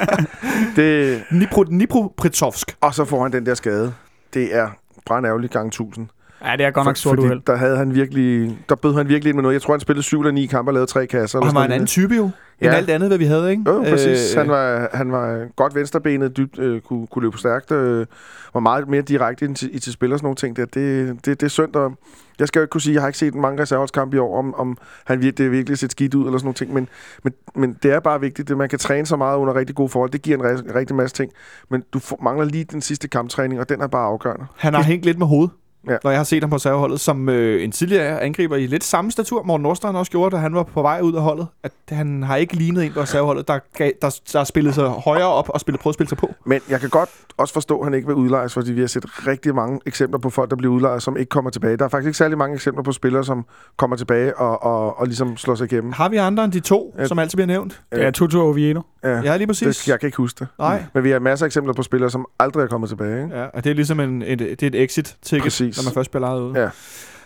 det, 0.76 1.22
Nipro, 1.30 1.62
Dnipropetrovsk. 1.62 2.76
og 2.80 2.94
så 2.94 3.04
får 3.04 3.22
han 3.22 3.32
den 3.32 3.46
der 3.46 3.54
skade. 3.54 3.92
Det 4.34 4.56
er 4.56 4.68
brandærgerligt 5.06 5.52
gang 5.52 5.66
1000. 5.66 6.08
Ja, 6.44 6.56
det 6.56 6.66
er 6.66 6.70
godt 6.70 6.86
nok 6.86 6.96
stort 6.96 7.10
fordi 7.16 7.26
uheld. 7.26 7.40
der 7.46 7.56
havde 7.56 7.76
han 7.76 7.94
virkelig, 7.94 8.58
der 8.68 8.74
bød 8.74 8.94
han 8.94 9.08
virkelig 9.08 9.28
ind 9.30 9.36
med 9.36 9.42
noget. 9.42 9.54
Jeg 9.54 9.62
tror, 9.62 9.74
han 9.74 9.80
spillede 9.80 10.02
7 10.02 10.20
eller 10.20 10.32
9 10.32 10.46
kampe 10.46 10.68
og 10.68 10.72
lavede 10.74 10.90
tre 10.90 11.06
kasser. 11.06 11.38
Og 11.38 11.46
han 11.46 11.54
var 11.54 11.64
en 11.64 11.72
anden 11.72 11.86
type 11.86 12.14
jo, 12.14 12.24
end 12.24 12.32
Ja. 12.62 12.70
alt 12.76 12.90
andet, 12.90 13.08
hvad 13.08 13.18
vi 13.18 13.24
havde, 13.24 13.50
ikke? 13.50 13.62
Jo, 13.66 13.82
præcis. 13.88 14.34
Øh, 14.34 14.38
Han 14.40 14.48
var, 14.50 14.88
han 14.94 15.12
var 15.12 15.46
godt 15.56 15.74
venstrebenet, 15.74 16.36
dybt, 16.36 16.58
øh, 16.58 16.80
kunne, 16.80 17.06
kunne 17.06 17.22
løbe 17.22 17.38
stærkt, 17.38 17.70
øh, 17.72 18.06
var 18.54 18.60
meget 18.60 18.88
mere 18.88 19.02
direkte 19.02 19.44
ind 19.44 19.56
til, 19.56 19.76
i 19.76 19.78
til 19.78 19.92
spil 19.92 20.12
og 20.12 20.18
sådan 20.18 20.24
nogle 20.26 20.36
ting 20.36 20.56
der. 20.56 20.64
Det, 20.64 21.08
det, 21.24 21.40
det 21.40 21.42
er 21.42 21.48
synd, 21.48 21.74
og 21.74 21.92
jeg 22.38 22.48
skal 22.48 22.60
jo 22.60 22.62
ikke 22.62 22.70
kunne 22.70 22.80
sige, 22.80 22.94
jeg 22.94 23.02
har 23.02 23.08
ikke 23.08 23.18
set 23.18 23.34
mange 23.34 23.62
reserveholdskampe 23.62 24.16
i 24.16 24.20
år, 24.20 24.38
om, 24.38 24.54
om 24.54 24.76
han 25.04 25.20
vir- 25.20 25.30
det 25.30 25.50
virkelig 25.52 25.78
set 25.78 25.90
skidt 25.90 26.14
ud 26.14 26.24
eller 26.26 26.38
sådan 26.38 26.44
nogle 26.46 26.54
ting, 26.54 26.74
men, 26.74 26.88
men, 27.24 27.32
men 27.54 27.76
det 27.82 27.92
er 27.92 28.00
bare 28.00 28.20
vigtigt, 28.20 28.50
at 28.50 28.56
man 28.56 28.68
kan 28.68 28.78
træne 28.78 29.06
så 29.06 29.16
meget 29.16 29.36
under 29.38 29.54
rigtig 29.54 29.76
gode 29.76 29.88
forhold. 29.88 30.10
Det 30.10 30.22
giver 30.22 30.38
en 30.38 30.44
re- 30.56 30.74
rigtig 30.78 30.96
masse 30.96 31.16
ting, 31.16 31.32
men 31.70 31.82
du 31.92 31.98
får, 31.98 32.18
mangler 32.22 32.44
lige 32.46 32.64
den 32.64 32.80
sidste 32.80 33.08
kamptræning, 33.08 33.60
og 33.60 33.68
den 33.68 33.80
er 33.80 33.86
bare 33.86 34.06
afgørende. 34.06 34.46
Han 34.56 34.74
har 34.74 34.82
hængt 34.82 35.04
lidt 35.04 35.18
med 35.18 35.26
hovedet, 35.26 35.50
Ja. 35.88 35.96
når 36.04 36.10
jeg 36.10 36.18
har 36.18 36.24
set 36.24 36.42
ham 36.42 36.50
på 36.50 36.58
serverholdet, 36.58 37.00
som 37.00 37.28
øh, 37.28 37.64
en 37.64 37.72
tidligere 37.72 38.20
angriber 38.20 38.56
i 38.56 38.66
lidt 38.66 38.84
samme 38.84 39.10
statur. 39.10 39.42
Morten 39.42 39.62
Nordstrand 39.62 39.96
også 39.96 40.12
gjorde, 40.12 40.36
da 40.36 40.40
han 40.40 40.54
var 40.54 40.62
på 40.62 40.82
vej 40.82 41.00
ud 41.00 41.14
af 41.14 41.22
holdet. 41.22 41.46
At 41.62 41.72
han 41.88 42.22
har 42.22 42.36
ikke 42.36 42.54
lignet 42.56 42.84
en 42.84 42.92
på 42.92 43.04
serverholdet, 43.06 43.48
der, 43.48 43.58
gav, 43.76 43.92
der, 44.02 44.20
der 44.32 44.38
har 44.38 44.44
spillet 44.44 44.74
sig 44.74 44.88
højere 44.88 45.28
op 45.28 45.48
og 45.48 45.60
spillet, 45.60 45.80
prøvet 45.80 45.92
at 45.92 45.96
spille 45.96 46.08
sig 46.08 46.18
på. 46.18 46.30
Men 46.46 46.60
jeg 46.68 46.80
kan 46.80 46.88
godt 46.88 47.10
også 47.42 47.54
forstå, 47.54 47.78
at 47.78 47.86
han 47.86 47.94
ikke 47.94 48.06
vil 48.06 48.16
udlejes, 48.16 48.54
fordi 48.54 48.72
vi 48.72 48.80
har 48.80 48.86
set 48.86 49.26
rigtig 49.26 49.54
mange 49.54 49.80
eksempler 49.86 50.18
på 50.18 50.30
folk, 50.30 50.50
der 50.50 50.56
bliver 50.56 50.74
udlejet, 50.74 51.02
som 51.02 51.16
ikke 51.16 51.28
kommer 51.28 51.50
tilbage. 51.50 51.76
Der 51.76 51.84
er 51.84 51.88
faktisk 51.88 52.06
ikke 52.06 52.16
særlig 52.18 52.38
mange 52.38 52.54
eksempler 52.54 52.82
på 52.82 52.92
spillere, 52.92 53.24
som 53.24 53.44
kommer 53.76 53.96
tilbage 53.96 54.36
og, 54.36 54.62
og, 54.62 54.98
og 55.00 55.06
ligesom 55.06 55.36
slår 55.36 55.54
sig 55.54 55.72
igennem. 55.72 55.92
Har 55.92 56.08
vi 56.08 56.16
andre 56.16 56.44
end 56.44 56.52
de 56.52 56.60
to, 56.60 56.94
Ja. 56.98 57.06
som 57.06 57.18
altid 57.18 57.36
bliver 57.36 57.46
nævnt? 57.46 57.82
Det 57.92 58.04
er 58.04 58.10
Tutu 58.10 58.40
og 58.40 58.46
Oviedo. 58.48 58.82
Ja, 59.04 59.20
Ja, 59.20 59.36
lige 59.36 59.46
præcis. 59.46 59.76
det, 59.78 59.88
jeg 59.88 60.00
kan 60.00 60.06
ikke 60.06 60.16
huske 60.16 60.38
det. 60.38 60.48
Nej. 60.58 60.84
Men 60.94 61.04
vi 61.04 61.10
har 61.10 61.18
masser 61.18 61.46
af 61.46 61.48
eksempler 61.48 61.72
på 61.74 61.82
spillere, 61.82 62.10
som 62.10 62.26
aldrig 62.38 62.62
er 62.62 62.66
kommet 62.68 62.88
tilbage. 62.90 63.24
Ikke? 63.24 63.36
Ja, 63.38 63.44
og 63.54 63.64
det 63.64 63.70
er 63.70 63.74
ligesom 63.74 64.00
en, 64.00 64.22
et, 64.22 64.38
det 64.38 64.62
er 64.62 64.66
et 64.66 64.74
exit-ticket, 64.82 65.42
Præcis. 65.42 65.76
når 65.78 65.84
man 65.90 65.94
først 65.94 66.10
bliver 66.10 66.20
lejet 66.26 66.40
ud. 66.40 66.54
Ja. 66.54 66.68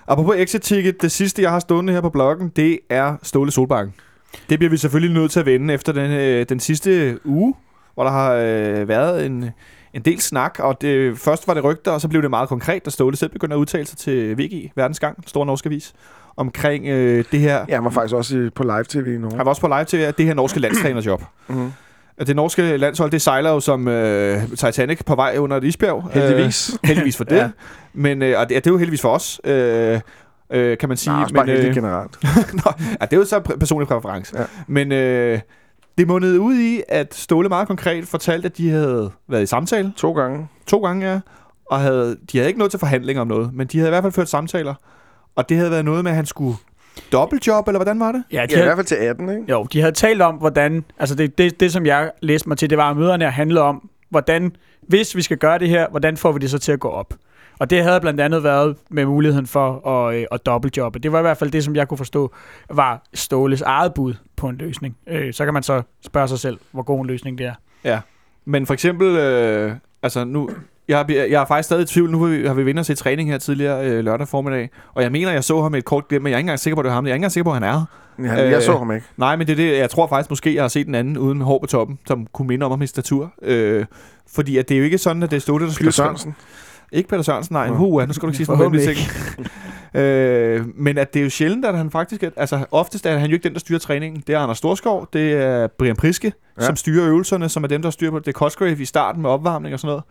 Apropos 0.08 0.36
exit-ticket, 0.36 1.02
det 1.02 1.12
sidste, 1.12 1.42
jeg 1.42 1.50
har 1.50 1.58
stående 1.58 1.92
her 1.92 2.00
på 2.00 2.10
bloggen, 2.10 2.48
det 2.56 2.78
er 2.90 3.16
Ståle 3.22 3.50
Solbakken. 3.52 3.94
Det 4.50 4.58
bliver 4.58 4.70
vi 4.70 4.76
selvfølgelig 4.76 5.14
nødt 5.20 5.30
til 5.30 5.40
at 5.40 5.46
vende 5.46 5.74
efter 5.74 5.92
den, 5.92 6.10
øh, 6.10 6.46
den 6.48 6.60
sidste 6.60 7.18
uge, 7.24 7.54
hvor 7.94 8.04
der 8.04 8.10
har 8.10 8.32
øh, 8.32 8.88
været 8.88 9.26
en, 9.26 9.50
en 9.96 10.02
del 10.02 10.20
snak, 10.20 10.58
og 10.58 10.80
det, 10.80 11.18
først 11.18 11.48
var 11.48 11.54
det 11.54 11.64
rygter, 11.64 11.90
og 11.90 12.00
så 12.00 12.08
blev 12.08 12.22
det 12.22 12.30
meget 12.30 12.48
konkret, 12.48 12.84
da 12.84 12.90
Ståle 12.90 13.16
selv 13.16 13.30
begyndte 13.30 13.54
at 13.54 13.58
udtale 13.58 13.86
sig 13.86 13.98
til 13.98 14.38
VG, 14.38 14.72
Verdensgang, 14.74 15.24
Store 15.26 15.46
Norske 15.46 15.66
Avis, 15.66 15.92
omkring 16.36 16.86
øh, 16.86 17.24
det 17.32 17.40
her. 17.40 17.64
Ja, 17.68 17.74
han 17.74 17.84
var 17.84 17.90
faktisk 17.90 18.14
også 18.14 18.50
på 18.54 18.62
live-tv 18.62 19.18
nu. 19.18 19.28
Han 19.30 19.38
var 19.38 19.44
også 19.44 19.60
på 19.60 19.68
live 19.68 19.84
til, 19.84 19.96
at 19.96 20.18
det 20.18 20.26
her 20.26 20.34
norske 20.34 20.60
landstrænerjob. 20.60 21.22
Mm-hmm. 21.48 21.72
Det 22.26 22.36
norske 22.36 22.76
landshold, 22.76 23.10
det 23.10 23.22
sejler 23.22 23.50
jo 23.50 23.60
som 23.60 23.88
øh, 23.88 24.48
Titanic 24.48 25.04
på 25.06 25.14
vej 25.14 25.36
under 25.38 25.56
et 25.56 25.64
isbjerg. 25.64 26.10
Heldigvis. 26.12 26.70
Øh, 26.72 26.88
heldigvis 26.88 27.16
for 27.16 27.24
det. 27.34 27.36
Ja. 27.36 27.50
Men, 27.92 28.22
øh, 28.22 28.40
og 28.40 28.48
det, 28.48 28.54
ja, 28.54 28.58
det 28.58 28.66
er 28.66 28.70
jo 28.70 28.78
heldigvis 28.78 29.00
for 29.00 29.08
os, 29.08 29.40
øh, 29.44 30.00
øh, 30.50 30.78
kan 30.78 30.88
man 30.88 30.96
sige. 30.98 31.12
Nej, 31.12 31.24
men, 31.24 31.34
bare 31.34 31.46
helt 31.46 31.74
generelt. 31.74 32.18
Nå, 32.64 32.72
ja, 33.00 33.04
det 33.04 33.12
er 33.12 33.16
jo 33.16 33.24
så 33.24 33.40
personlig 33.40 33.88
præference. 33.88 34.38
Ja. 34.38 34.44
Men 34.66 34.92
øh, 34.92 35.40
det 35.98 36.08
mundede 36.08 36.40
ud 36.40 36.54
i, 36.58 36.82
at 36.88 37.14
Ståle 37.14 37.48
meget 37.48 37.68
konkret 37.68 38.06
fortalte, 38.08 38.46
at 38.46 38.56
de 38.56 38.70
havde 38.70 39.10
været 39.28 39.42
i 39.42 39.46
samtale 39.46 39.92
To 39.96 40.12
gange. 40.12 40.48
to 40.66 40.78
gange, 40.84 41.06
ja, 41.12 41.20
og 41.70 41.80
havde, 41.80 42.16
de 42.32 42.38
havde 42.38 42.48
ikke 42.48 42.58
nået 42.58 42.70
til 42.70 42.80
forhandlinger 42.80 43.20
om 43.20 43.28
noget, 43.28 43.54
men 43.54 43.66
de 43.66 43.78
havde 43.78 43.88
i 43.88 43.92
hvert 43.92 44.04
fald 44.04 44.12
ført 44.12 44.28
samtaler. 44.28 44.74
Og 45.36 45.48
det 45.48 45.56
havde 45.56 45.70
været 45.70 45.84
noget 45.84 46.04
med, 46.04 46.10
at 46.12 46.16
han 46.16 46.26
skulle 46.26 46.56
dobbeltjob, 47.12 47.68
eller 47.68 47.78
hvordan 47.78 48.00
var 48.00 48.12
det? 48.12 48.24
Ja, 48.32 48.36
de 48.36 48.40
Ja, 48.40 48.46
i 48.46 48.54
havde, 48.54 48.64
hvert 48.64 48.76
fald 48.76 48.86
til 48.86 48.94
18, 48.94 49.28
ikke? 49.28 49.42
jo, 49.50 49.66
de 49.72 49.80
havde 49.80 49.92
talt 49.92 50.22
om, 50.22 50.34
hvordan... 50.34 50.84
Altså, 50.98 51.14
det, 51.14 51.38
det, 51.38 51.60
det, 51.60 51.72
som 51.72 51.86
jeg 51.86 52.10
læste 52.22 52.48
mig 52.48 52.58
til, 52.58 52.70
det 52.70 52.78
var, 52.78 52.90
at 52.90 52.96
møderne 52.96 53.30
handlede 53.30 53.62
om, 53.64 53.90
hvordan... 54.10 54.52
Hvis 54.88 55.16
vi 55.16 55.22
skal 55.22 55.36
gøre 55.36 55.58
det 55.58 55.68
her, 55.68 55.88
hvordan 55.90 56.16
får 56.16 56.32
vi 56.32 56.38
det 56.38 56.50
så 56.50 56.58
til 56.58 56.72
at 56.72 56.80
gå 56.80 56.88
op? 56.88 57.14
Og 57.58 57.70
det 57.70 57.82
havde 57.82 58.00
blandt 58.00 58.20
andet 58.20 58.44
været 58.44 58.76
med 58.90 59.06
muligheden 59.06 59.46
for 59.46 59.88
at, 59.88 60.16
øh, 60.16 60.26
at 60.32 60.46
dobbeltjobbe. 60.46 60.98
Det 60.98 61.12
var 61.12 61.18
i 61.18 61.22
hvert 61.22 61.36
fald 61.36 61.50
det, 61.50 61.64
som 61.64 61.76
jeg 61.76 61.88
kunne 61.88 61.98
forstå, 61.98 62.34
var 62.70 63.02
Ståles 63.14 63.62
eget 63.62 63.94
bud 63.94 64.14
på 64.36 64.48
en 64.48 64.56
løsning. 64.56 64.96
Øh, 65.06 65.32
så 65.34 65.44
kan 65.44 65.54
man 65.54 65.62
så 65.62 65.82
spørge 66.06 66.28
sig 66.28 66.38
selv, 66.38 66.58
hvor 66.72 66.82
god 66.82 67.00
en 67.00 67.06
løsning 67.06 67.38
det 67.38 67.46
er. 67.46 67.54
Men 68.44 68.66
for 68.66 68.74
eksempel, 68.74 69.16
øh, 69.16 69.72
altså 70.02 70.24
nu, 70.24 70.50
jeg, 70.88 71.04
jeg 71.08 71.42
er 71.42 71.44
faktisk 71.44 71.66
stadig 71.66 71.82
i 71.82 71.86
tvivl. 71.86 72.10
Nu 72.10 72.22
har 72.22 72.30
vi, 72.30 72.46
har 72.46 72.54
vi 72.54 72.62
vinder 72.62 72.82
til 72.82 72.96
træning 72.96 73.30
her 73.30 73.38
tidligere 73.38 73.86
øh, 73.86 74.04
lørdag 74.04 74.28
formiddag, 74.28 74.70
og 74.94 75.02
jeg 75.02 75.12
mener, 75.12 75.32
jeg 75.32 75.44
så 75.44 75.62
ham 75.62 75.70
med 75.70 75.78
et 75.78 75.84
kort 75.84 76.08
glimt, 76.08 76.22
men 76.22 76.30
jeg 76.30 76.34
er 76.36 76.38
ikke 76.38 76.44
engang 76.44 76.58
sikker 76.58 76.74
på, 76.74 76.80
at 76.80 76.84
det 76.84 76.88
var 76.88 76.94
ham. 76.94 77.06
Jeg 77.06 77.10
er 77.10 77.14
ikke 77.14 77.18
engang 77.18 77.32
sikker 77.32 77.44
på, 77.44 77.50
at 77.50 77.54
han 77.54 77.62
er. 77.62 77.86
her. 78.18 78.28
Han, 78.28 78.38
jeg 78.38 78.56
Øh, 78.56 78.62
så 78.62 78.78
ham 78.78 78.92
ikke. 78.92 79.06
Nej, 79.16 79.36
men 79.36 79.46
det 79.46 79.52
er 79.52 79.56
det, 79.56 79.78
jeg 79.78 79.90
tror 79.90 80.06
faktisk 80.06 80.30
måske, 80.30 80.54
jeg 80.54 80.62
har 80.62 80.68
set 80.68 80.86
den 80.86 80.94
anden 80.94 81.18
uden 81.18 81.40
hår 81.40 81.58
på 81.58 81.66
toppen, 81.66 81.98
som 82.06 82.26
kunne 82.32 82.48
minde 82.48 82.66
om 82.66 82.72
ham 82.72 82.82
i 82.82 82.86
statur. 82.86 83.32
Øh, 83.42 83.84
fordi 84.34 84.56
at 84.56 84.68
det 84.68 84.74
er 84.74 84.78
jo 84.78 84.84
ikke 84.84 84.98
sådan, 84.98 85.22
at 85.22 85.30
det 85.30 85.36
er 85.36 85.40
Ståle, 85.40 85.64
der 85.64 85.70
Peter 85.70 85.74
skal... 85.74 85.92
Sørensen. 85.92 86.34
Ikke 86.92 87.08
Peter 87.08 87.22
Sørensen, 87.22 87.54
nej. 87.54 87.68
Nå. 87.68 87.74
Uh, 87.74 88.06
nu 88.06 88.12
skal 88.12 88.22
du 88.22 88.28
ikke 88.28 88.36
sige 88.36 88.46
sådan 88.46 88.70
noget 88.70 88.96
ting. 88.96 88.98
øh, 90.02 90.66
men 90.74 90.98
at 90.98 91.14
det 91.14 91.20
er 91.20 91.24
jo 91.24 91.30
sjældent, 91.30 91.64
at 91.64 91.76
han 91.76 91.90
faktisk... 91.90 92.22
Er, 92.22 92.30
altså, 92.36 92.64
oftest 92.70 93.06
er 93.06 93.18
han 93.18 93.30
jo 93.30 93.34
ikke 93.34 93.44
den, 93.44 93.52
der 93.52 93.60
styrer 93.60 93.78
træningen. 93.78 94.22
Det 94.26 94.34
er 94.34 94.38
Anders 94.38 94.58
Storskov, 94.58 95.08
det 95.12 95.32
er 95.32 95.66
Brian 95.66 95.96
Priske, 95.96 96.26
ja. 96.26 96.62
Ja. 96.62 96.66
som 96.66 96.76
styrer 96.76 97.08
øvelserne, 97.08 97.48
som 97.48 97.64
er 97.64 97.68
dem, 97.68 97.82
der 97.82 97.90
styrer 97.90 98.10
på 98.10 98.18
det. 98.18 98.26
Det 98.26 98.32
er 98.32 98.38
Cosgrave 98.38 98.82
i 98.82 98.84
starten 98.84 99.22
med 99.22 99.30
opvarmning 99.30 99.74
og 99.74 99.80
sådan 99.80 99.88
noget. 99.88 100.04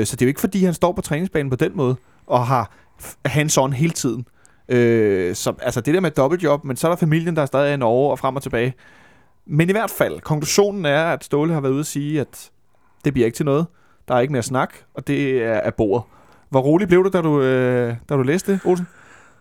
Øh, 0.00 0.06
så 0.06 0.16
det 0.16 0.22
er 0.22 0.26
jo 0.26 0.28
ikke, 0.28 0.40
fordi 0.40 0.64
han 0.64 0.74
står 0.74 0.92
på 0.92 1.00
træningsbanen 1.00 1.50
på 1.50 1.56
den 1.56 1.72
måde, 1.74 1.96
og 2.26 2.46
har 2.46 2.70
hands-on 3.28 3.72
hele 3.72 3.92
tiden. 3.92 4.26
Øh, 4.68 5.34
så 5.34 5.52
altså 5.62 5.80
det 5.80 5.94
der 5.94 6.00
med 6.00 6.10
dobbeltjob, 6.10 6.64
men 6.64 6.76
så 6.76 6.86
er 6.86 6.90
der 6.90 6.96
familien, 6.96 7.36
der 7.36 7.46
stadig 7.46 7.70
er 7.70 7.74
i 7.74 7.76
Norge 7.76 8.10
og 8.10 8.18
frem 8.18 8.36
og 8.36 8.42
tilbage. 8.42 8.74
Men 9.46 9.68
i 9.68 9.72
hvert 9.72 9.90
fald, 9.90 10.20
konklusionen 10.20 10.84
er, 10.84 11.04
at 11.04 11.24
Ståle 11.24 11.52
har 11.54 11.60
været 11.60 11.72
ude 11.72 11.80
at 11.80 11.86
sige, 11.86 12.20
at 12.20 12.50
det 13.04 13.12
bliver 13.12 13.26
ikke 13.26 13.36
til 13.36 13.44
noget. 13.44 13.66
Der 14.08 14.14
er 14.14 14.20
ikke 14.20 14.32
mere 14.32 14.42
snak, 14.42 14.74
og 14.94 15.06
det 15.06 15.44
er 15.44 15.60
af 15.60 15.74
bordet. 15.74 16.04
Hvor 16.48 16.60
rolig 16.60 16.88
blev 16.88 17.04
du, 17.04 17.10
da 17.12 17.20
du, 17.20 17.42
øh, 17.42 17.94
da 18.08 18.14
du 18.14 18.22
læste 18.22 18.52
det, 18.52 18.60
Olsen? 18.64 18.88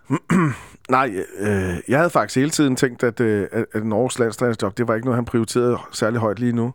Nej, 0.89 1.11
øh, 1.39 1.75
jeg 1.87 1.97
havde 1.97 2.09
faktisk 2.09 2.35
hele 2.35 2.49
tiden 2.49 2.75
tænkt, 2.75 3.03
at, 3.03 3.19
øh, 3.19 3.47
at, 3.73 3.85
Norges 3.85 4.19
landstrænersjob, 4.19 4.77
det 4.77 4.87
var 4.87 4.95
ikke 4.95 5.05
noget, 5.05 5.17
han 5.17 5.25
prioriterede 5.25 5.77
særlig 5.91 6.19
højt 6.19 6.39
lige 6.39 6.53
nu. 6.53 6.73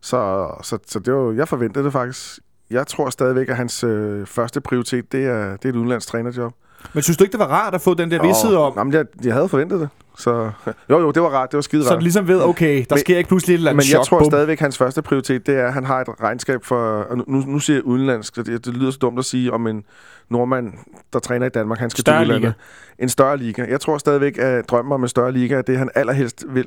Så, 0.00 0.48
så, 0.62 0.78
så 0.86 0.98
det 0.98 1.14
var, 1.14 1.32
jeg 1.32 1.48
forventede 1.48 1.84
det 1.84 1.92
faktisk. 1.92 2.38
Jeg 2.70 2.86
tror 2.86 3.10
stadigvæk, 3.10 3.48
at 3.48 3.56
hans 3.56 3.84
øh, 3.84 4.26
første 4.26 4.60
prioritet, 4.60 5.12
det 5.12 5.26
er, 5.26 5.56
det 5.56 5.64
er 5.64 5.68
et 5.68 5.76
udenlandstrænerjob. 5.76 6.52
Men 6.92 7.02
synes 7.02 7.16
du 7.16 7.24
ikke, 7.24 7.32
det 7.32 7.40
var 7.40 7.46
rart 7.46 7.74
at 7.74 7.80
få 7.80 7.94
den 7.94 8.10
der 8.10 8.22
vidshed 8.22 8.54
om, 8.54 8.72
Jamen, 8.76 8.92
jeg, 8.92 9.04
jeg 9.24 9.34
havde 9.34 9.48
forventet 9.48 9.80
det. 9.80 9.88
Så 10.20 10.50
jo, 10.90 10.98
jo, 11.00 11.10
det 11.10 11.22
var 11.22 11.28
rart. 11.28 11.50
Det 11.50 11.56
var 11.56 11.62
skide 11.62 11.84
så 11.84 11.90
rart. 11.90 11.98
du 11.98 12.02
ligesom 12.02 12.28
ved, 12.28 12.42
okay, 12.42 12.78
der 12.90 12.94
Men- 12.94 12.98
sker 12.98 13.18
ikke 13.18 13.28
pludselig 13.28 13.54
et 13.54 13.58
eller 13.58 13.70
andet 13.70 13.76
Men 13.76 13.84
chok. 13.84 13.98
jeg 13.98 14.06
tror 14.06 14.18
bum. 14.18 14.30
stadigvæk, 14.30 14.56
at 14.56 14.60
hans 14.60 14.78
første 14.78 15.02
prioritet, 15.02 15.46
det 15.46 15.54
er, 15.58 15.66
at 15.66 15.72
han 15.72 15.84
har 15.84 16.00
et 16.00 16.08
regnskab 16.22 16.64
for... 16.64 16.76
Og 17.02 17.16
nu, 17.16 17.24
nu 17.26 17.58
siger 17.58 17.76
jeg 17.76 17.84
udenlandsk, 17.84 18.34
så 18.34 18.42
det, 18.42 18.64
det 18.66 18.74
lyder 18.76 18.90
så 18.90 18.98
dumt 18.98 19.18
at 19.18 19.24
sige 19.24 19.52
om 19.52 19.66
en 19.66 19.84
nordmand, 20.28 20.72
der 21.12 21.18
træner 21.18 21.46
i 21.46 21.48
Danmark, 21.48 21.78
han 21.78 21.90
skal 21.90 22.00
Større 22.02 22.18
til 22.24 22.28
udlandet. 22.28 22.54
En 22.98 23.08
større 23.08 23.36
liga. 23.36 23.64
Jeg 23.68 23.80
tror 23.80 23.98
stadigvæk, 23.98 24.38
at 24.38 24.68
drømmen 24.70 24.92
om 24.92 25.02
en 25.02 25.08
større 25.08 25.32
liga 25.32 25.54
er 25.54 25.62
det, 25.62 25.78
han 25.78 25.90
allerhelst 25.94 26.44
vil. 26.48 26.66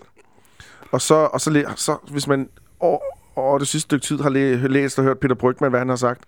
Og 0.92 1.02
så, 1.02 1.16
og 1.16 1.42
så, 1.42 1.64
så 1.76 1.96
hvis 2.12 2.28
man 2.28 2.50
over, 2.80 3.00
over 3.36 3.58
det 3.60 3.68
sidste 3.68 3.86
stykke 3.88 4.06
tid 4.06 4.20
har 4.20 4.30
læ- 4.30 4.56
læst 4.56 5.00
og 5.00 5.06
hørt 5.06 5.20
Peter 5.20 5.36
Brygman, 5.36 5.70
hvad 5.70 5.80
han 5.80 5.90
har 5.90 5.96
sagt, 5.96 6.22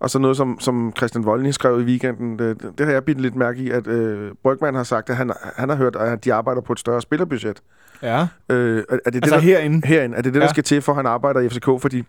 og 0.00 0.10
så 0.10 0.18
noget, 0.18 0.36
som, 0.36 0.60
som 0.60 0.92
Christian 0.96 1.24
Voldning 1.24 1.54
skrev 1.54 1.80
i 1.80 1.84
weekenden, 1.84 2.38
det, 2.38 2.62
det 2.78 2.86
har 2.86 2.92
jeg 2.92 3.04
bidt 3.04 3.20
lidt 3.20 3.36
mærke 3.36 3.58
i, 3.62 3.70
at 3.70 3.86
øh, 3.86 4.30
Brygman 4.42 4.74
har 4.74 4.82
sagt, 4.82 5.10
at 5.10 5.16
han, 5.16 5.32
han 5.56 5.68
har 5.68 5.76
hørt, 5.76 5.96
at 5.96 6.24
de 6.24 6.34
arbejder 6.34 6.60
på 6.60 6.72
et 6.72 6.78
større 6.78 7.00
spillerbudget. 7.02 7.60
Ja, 8.02 8.26
Øh, 8.48 8.78
er, 8.78 8.82
er 8.92 8.96
det 8.96 9.04
det, 9.04 9.14
altså 9.14 9.34
der, 9.34 9.40
herinde. 9.40 9.86
herinde, 9.86 10.16
er 10.16 10.22
det 10.22 10.34
det, 10.34 10.40
der 10.40 10.46
Ja. 10.46 10.50
skal 10.52 10.64
til, 10.64 10.82
for 10.82 10.92
at 10.92 10.96
han 10.96 11.06
arbejder 11.06 11.40
i 11.40 11.48
FCK? 11.48 11.64
Fordi 11.80 12.02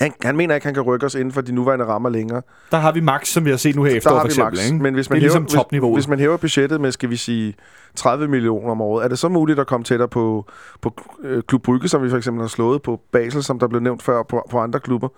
han, 0.00 0.12
han 0.22 0.36
mener 0.36 0.54
ikke, 0.54 0.66
han 0.66 0.74
kan 0.74 0.82
rykke 0.82 1.06
os 1.06 1.14
inden 1.14 1.32
for 1.32 1.40
de 1.40 1.52
nuværende 1.52 1.84
rammer 1.84 2.08
længere. 2.08 2.42
Der 2.70 2.76
har 2.76 2.92
vi 2.92 3.00
max, 3.00 3.26
som 3.28 3.44
vi 3.44 3.50
har 3.50 3.56
set 3.56 3.76
nu 3.76 3.82
her 3.84 3.96
efter, 3.96 4.10
for 4.10 4.24
eksempel. 4.24 4.54
max. 4.58 4.66
Ikke? 4.70 4.82
Men 4.82 4.94
hvis 4.94 5.10
man, 5.10 5.16
det 5.20 5.26
er 5.26 5.30
hæver, 5.30 5.40
ligesom 5.40 5.58
topniveauet. 5.58 5.96
hvis, 5.96 6.04
hvis 6.04 6.08
man 6.10 6.18
hæver 6.18 6.36
budgettet 6.36 6.80
med, 6.80 6.92
skal 6.92 7.10
vi 7.10 7.16
sige, 7.16 7.54
30 7.96 8.28
millioner 8.28 8.70
om 8.70 8.80
året, 8.80 9.04
er 9.04 9.08
det 9.08 9.18
så 9.18 9.28
muligt 9.28 9.58
at 9.58 9.66
komme 9.66 9.84
tættere 9.84 10.08
på, 10.08 10.46
på 10.82 10.94
øh, 11.22 11.42
Klub 11.48 11.62
Brygge, 11.62 11.88
som 11.88 12.02
vi 12.02 12.10
for 12.10 12.16
eksempel 12.16 12.40
har 12.40 12.48
slået 12.48 12.82
på 12.82 13.00
Basel, 13.12 13.42
som 13.42 13.58
der 13.58 13.68
blev 13.68 13.80
nævnt 13.80 14.02
før 14.02 14.22
på, 14.22 14.46
på 14.50 14.58
andre 14.58 14.80
klubber? 14.80 15.08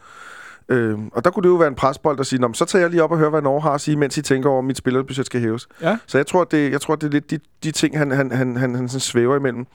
Øh, 0.68 0.98
og 1.12 1.24
der 1.24 1.30
kunne 1.30 1.42
det 1.42 1.48
jo 1.48 1.54
være 1.54 1.68
en 1.68 1.74
presbold 1.74 2.20
at 2.20 2.26
sige, 2.26 2.40
"Nå, 2.40 2.48
men 2.48 2.54
så 2.54 2.64
tager 2.64 2.82
jeg 2.82 2.90
lige 2.90 3.02
op 3.02 3.10
og 3.10 3.18
hører, 3.18 3.30
hvad 3.30 3.42
Norge 3.42 3.62
har 3.62 3.70
at 3.70 3.80
sige, 3.80 3.96
mens 3.96 4.16
I 4.18 4.22
tænker 4.22 4.50
over, 4.50 4.58
om 4.58 4.64
mit 4.64 4.76
spillerbudget 4.76 5.26
skal 5.26 5.40
hæves. 5.40 5.68
Ja. 5.82 5.98
Så 6.06 6.18
jeg 6.18 6.26
tror, 6.26 6.44
det, 6.44 6.72
jeg 6.72 6.80
tror, 6.80 6.94
det 6.94 7.06
er 7.06 7.10
lidt 7.10 7.30
de, 7.30 7.38
de 7.64 7.70
ting, 7.70 7.98
han, 7.98 8.10
han, 8.10 8.32
han, 8.32 8.56
han, 8.56 8.74
han 8.74 8.88
sådan 8.88 9.00
svæver 9.00 9.36
imellem. 9.36 9.66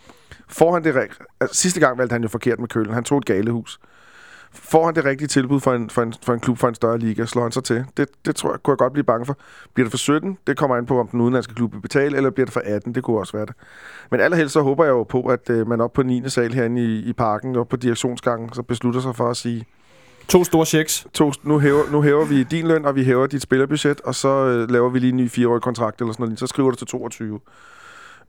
Får 0.48 0.74
han 0.74 0.84
det? 0.84 0.96
Altså, 1.40 1.62
sidste 1.62 1.80
gang 1.80 1.98
valgte 1.98 2.14
han 2.14 2.22
jo 2.22 2.28
forkert 2.28 2.60
med 2.60 2.68
kølen. 2.68 2.94
Han 2.94 3.04
tog 3.04 3.18
et 3.18 3.26
galehus. 3.26 3.80
Får 4.54 4.86
han 4.86 4.96
det 4.96 5.06
rigtige 5.06 5.28
tilbud 5.28 5.60
for 5.60 5.74
en, 5.74 5.90
for 5.90 6.02
en, 6.02 6.14
for 6.26 6.34
en 6.34 6.40
klub 6.40 6.58
for 6.58 6.68
en 6.68 6.76
større 6.76 6.98
liga? 6.98 7.26
Slår 7.26 7.42
han 7.42 7.52
sig 7.52 7.64
til? 7.64 7.86
Det, 7.98 8.08
det 8.26 8.36
tror 8.36 8.52
jeg, 8.52 8.60
kunne 8.64 8.72
jeg 8.72 8.78
godt 8.78 8.94
blive 8.94 9.04
bange 9.04 9.26
for. 9.26 9.38
Bliver 9.74 9.86
det 9.86 9.92
for 9.92 9.98
17? 9.98 10.38
Det 10.48 10.58
kommer 10.58 10.76
an 10.78 10.86
på, 10.86 11.00
om 11.00 11.08
den 11.08 11.22
udenlandske 11.22 11.54
klub 11.56 11.74
vil 11.74 11.82
betale, 11.82 12.18
eller 12.18 12.30
bliver 12.30 12.46
det 12.46 12.54
for 12.54 12.62
18? 12.66 12.96
Det 12.96 13.04
kunne 13.04 13.20
også 13.20 13.38
være 13.38 13.46
det. 13.46 13.56
Men 14.12 14.20
allerhelst 14.20 14.54
så 14.54 14.62
håber 14.62 14.84
jeg 14.84 14.92
jo 14.92 15.04
på, 15.04 15.22
at 15.22 15.50
øh, 15.50 15.68
man 15.68 15.82
op 15.82 15.94
på 15.94 16.04
9. 16.04 16.30
sal 16.30 16.54
herinde 16.54 16.82
i, 16.82 17.10
i 17.10 17.14
parken, 17.14 17.56
og 17.56 17.68
på 17.68 17.76
direktionsgangen, 17.76 18.54
så 18.54 18.62
beslutter 18.62 19.02
sig 19.02 19.16
for 19.16 19.30
at 19.30 19.38
sige, 19.38 19.66
To 20.32 20.44
store 20.44 20.66
checks. 20.66 21.08
to, 21.14 21.32
nu, 21.44 21.60
hæver, 21.60 21.92
nu 21.92 22.02
hæver 22.02 22.26
vi 22.26 22.44
din 22.44 22.68
løn, 22.68 22.86
og 22.86 22.96
vi 22.96 23.04
hæver 23.04 23.28
dit 23.28 23.42
spillerbudget, 23.42 24.02
og 24.02 24.16
så 24.16 24.28
øh, 24.28 24.72
laver 24.72 24.90
vi 24.90 25.00
lige 25.00 25.10
en 25.10 25.18
ny 25.18 25.30
fireårig 25.30 25.62
kontrakt, 25.62 26.02
eller 26.02 26.14
sådan 26.14 26.24
noget. 26.24 26.40
Så 26.40 26.48
skriver 26.48 26.70
du 26.72 26.76
til 26.76 26.88
22. 26.88 27.40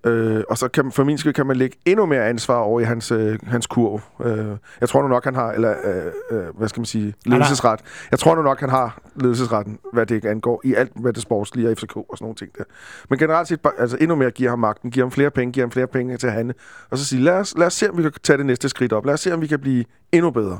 Øh, 0.07 0.43
og 0.49 0.59
så 0.59 0.69
kan, 0.69 0.93
for 0.93 1.05
min 1.05 1.19
skyld 1.19 1.35
kan 1.35 1.47
man 1.47 1.57
lægge 1.57 1.77
endnu 1.87 2.07
mere 2.07 2.29
ansvar 2.29 2.57
over 2.57 2.81
i 2.81 2.85
hans, 2.85 3.11
øh, 3.11 3.39
hans 3.47 3.67
kurv. 3.67 4.01
Øh, 4.25 4.57
jeg 4.81 4.89
tror 4.89 5.03
nu 5.03 5.09
nok, 5.09 5.25
han 5.25 5.35
har, 5.35 5.53
eller 5.53 5.75
øh, 5.85 6.39
øh, 6.39 6.59
hvad 6.59 6.69
skal 6.69 6.81
man 6.81 6.87
sige, 6.87 7.15
ledelsesret. 7.27 7.81
Jeg 8.11 8.19
tror 8.19 8.35
nu 8.35 8.43
nok, 8.43 8.61
han 8.61 8.71
har 8.71 9.01
ledelsesretten, 9.17 9.79
hvad 9.93 10.07
det 10.07 10.25
angår, 10.25 10.61
i 10.65 10.75
alt, 10.75 10.93
hvad 10.95 11.13
det 11.13 11.23
sportslige 11.23 11.69
og 11.71 11.77
FCK 11.77 11.97
og 11.97 12.07
sådan 12.15 12.25
nogle 12.25 12.37
ting 12.37 12.51
der. 12.59 12.65
Men 13.11 13.19
generelt 13.19 13.49
set, 13.49 13.61
altså 13.79 13.97
endnu 14.01 14.17
mere 14.17 14.31
giver 14.31 14.51
ham 14.51 14.59
magten, 14.59 14.91
giver 14.91 15.07
ham 15.07 15.13
flere 15.13 15.31
penge, 15.31 15.53
giver 15.53 15.67
ham 15.67 15.71
flere 15.71 15.87
penge 15.87 16.17
til 16.17 16.27
at 16.27 16.33
handle, 16.33 16.55
og 16.91 16.99
så 16.99 17.05
sige, 17.05 17.23
lad 17.23 17.35
os, 17.35 17.55
lad 17.59 17.67
os 17.67 17.75
se, 17.75 17.91
om 17.91 17.97
vi 17.99 18.03
kan 18.03 18.13
tage 18.23 18.37
det 18.37 18.47
næste 18.47 18.69
skridt 18.69 18.93
op. 18.93 19.07
Lad 19.07 19.15
os 19.15 19.21
se, 19.21 19.35
om 19.35 19.41
vi 19.41 19.47
kan 19.47 19.61
blive 19.61 19.85
endnu 20.13 20.31
bedre. 20.31 20.59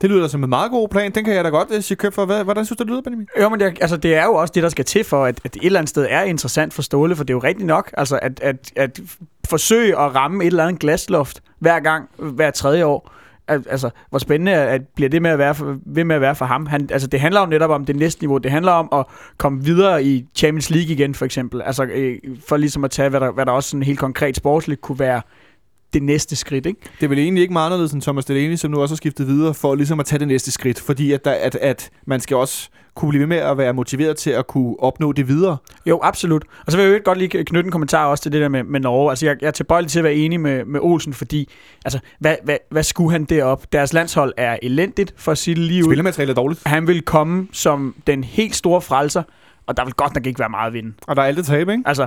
Det 0.00 0.10
lyder 0.10 0.28
som 0.28 0.44
en 0.44 0.48
meget 0.50 0.70
god 0.70 0.88
plan. 0.88 1.12
Den 1.12 1.24
kan 1.24 1.34
jeg 1.34 1.44
da 1.44 1.48
godt 1.48 1.68
øh, 1.74 1.82
sige 1.82 1.96
køb 1.96 2.12
for. 2.12 2.24
Hvad, 2.24 2.44
hvordan 2.44 2.64
synes 2.64 2.76
du, 2.76 2.84
det 2.84 2.90
lyder, 2.90 3.02
Benjamin? 3.02 3.26
Jo, 3.40 3.48
men 3.48 3.60
det, 3.60 3.78
altså, 3.80 3.96
det 3.96 4.14
er 4.14 4.24
jo 4.24 4.34
også 4.34 4.52
det, 4.54 4.62
der 4.62 4.68
skal 4.68 4.84
til 4.84 5.04
for, 5.04 5.24
at, 5.24 5.40
at 5.44 5.56
et 5.56 5.64
eller 5.64 5.78
andet 5.78 5.88
sted 5.88 6.06
er 6.10 6.22
interessant 6.22 6.74
for 6.74 6.82
Ståle, 6.82 7.16
for 7.16 7.24
det 7.24 7.32
er 7.32 7.36
jo 7.36 7.42
rigtigt 7.42 7.66
nok, 7.66 7.94
altså 7.96 8.18
at, 8.22 8.40
at, 8.40 8.72
at 8.76 9.00
forsøge 9.48 9.98
at 9.98 10.14
ramme 10.14 10.44
et 10.44 10.46
eller 10.46 10.64
andet 10.64 10.80
glasloft 10.80 11.42
hver 11.58 11.80
gang, 11.80 12.08
hver 12.18 12.50
tredje 12.50 12.84
år. 12.84 13.12
Altså, 13.48 13.90
hvor 14.10 14.18
spændende 14.18 14.52
at 14.52 14.82
bliver 14.94 15.08
det 15.08 15.22
med 15.22 15.30
at 15.30 15.38
være 15.38 15.54
for, 15.54 15.76
ved 15.86 16.04
med 16.04 16.16
at 16.16 16.20
være 16.20 16.34
for 16.34 16.44
ham. 16.44 16.66
Han, 16.66 16.88
altså, 16.92 17.08
det 17.08 17.20
handler 17.20 17.40
jo 17.40 17.46
netop 17.46 17.70
om 17.70 17.84
det 17.84 17.96
næste 17.96 18.22
niveau. 18.22 18.38
Det 18.38 18.50
handler 18.50 18.72
om 18.72 18.88
at 18.92 19.06
komme 19.38 19.64
videre 19.64 20.04
i 20.04 20.26
Champions 20.34 20.70
League 20.70 20.92
igen, 20.92 21.14
for 21.14 21.24
eksempel. 21.24 21.62
Altså, 21.62 21.84
øh, 21.84 22.18
for 22.48 22.56
ligesom 22.56 22.84
at 22.84 22.90
tage, 22.90 23.08
hvad 23.08 23.20
der, 23.20 23.30
hvad 23.30 23.46
der 23.46 23.52
også 23.52 23.70
sådan 23.70 23.82
helt 23.82 23.98
konkret 23.98 24.36
sportsligt 24.36 24.80
kunne 24.80 24.98
være 24.98 25.22
det 25.92 26.02
næste 26.02 26.36
skridt, 26.36 26.66
ikke? 26.66 26.80
Det 27.00 27.04
er 27.04 27.08
vel 27.08 27.18
egentlig 27.18 27.42
ikke 27.42 27.52
meget 27.52 27.66
anderledes 27.66 27.92
end 27.92 28.02
Thomas 28.02 28.24
Delaney, 28.24 28.56
som 28.56 28.70
nu 28.70 28.80
også 28.80 28.92
har 28.92 28.96
skiftet 28.96 29.26
videre 29.26 29.54
for 29.54 29.74
ligesom 29.74 30.00
at 30.00 30.06
tage 30.06 30.18
det 30.18 30.28
næste 30.28 30.50
skridt. 30.50 30.80
Fordi 30.80 31.12
at, 31.12 31.24
der, 31.24 31.32
at, 31.32 31.54
at 31.54 31.90
man 32.06 32.20
skal 32.20 32.36
også 32.36 32.68
kunne 32.94 33.08
blive 33.08 33.20
ved 33.20 33.26
med 33.26 33.36
at 33.36 33.58
være 33.58 33.74
motiveret 33.74 34.16
til 34.16 34.30
at 34.30 34.46
kunne 34.46 34.80
opnå 34.80 35.12
det 35.12 35.28
videre. 35.28 35.56
Jo, 35.86 36.00
absolut. 36.02 36.44
Og 36.66 36.72
så 36.72 36.78
vil 36.78 36.86
jeg 36.86 36.94
jo 36.94 37.00
godt 37.04 37.18
lige 37.18 37.44
knytte 37.44 37.66
en 37.66 37.70
kommentar 37.70 38.06
også 38.06 38.22
til 38.22 38.32
det 38.32 38.40
der 38.40 38.48
med, 38.48 38.62
med 38.62 38.80
Norge. 38.80 39.10
Altså, 39.10 39.26
jeg, 39.26 39.36
jeg 39.40 39.46
er 39.46 39.50
tilbøjelig 39.50 39.90
til 39.90 39.98
at 39.98 40.04
være 40.04 40.14
enig 40.14 40.40
med, 40.40 40.64
med 40.64 40.80
Olsen, 40.82 41.12
fordi 41.12 41.48
altså, 41.84 41.98
hvad, 42.18 42.36
hvad, 42.44 42.56
hvad 42.70 42.82
skulle 42.82 43.12
han 43.12 43.24
derop? 43.24 43.72
Deres 43.72 43.92
landshold 43.92 44.32
er 44.36 44.58
elendigt, 44.62 45.14
for 45.16 45.32
at 45.32 45.38
sige 45.38 45.54
det 45.54 45.62
lige 45.62 45.84
ud. 45.84 45.88
Spillermaterialet 45.88 46.30
er 46.30 46.34
dårligt, 46.34 46.62
Han 46.66 46.86
vil 46.86 47.02
komme 47.02 47.48
som 47.52 47.94
den 48.06 48.24
helt 48.24 48.56
store 48.56 48.80
frelser, 48.80 49.22
og 49.70 49.76
der 49.76 49.84
vil 49.84 49.94
godt 49.94 50.14
nok 50.14 50.26
ikke 50.26 50.38
være 50.40 50.48
meget 50.48 50.66
at 50.66 50.72
vinde. 50.72 50.92
og 51.06 51.16
der 51.16 51.22
er 51.22 51.26
alt 51.26 51.38
at 51.38 51.44
tabe, 51.44 51.72
ikke? 51.72 51.82
Altså, 51.86 52.06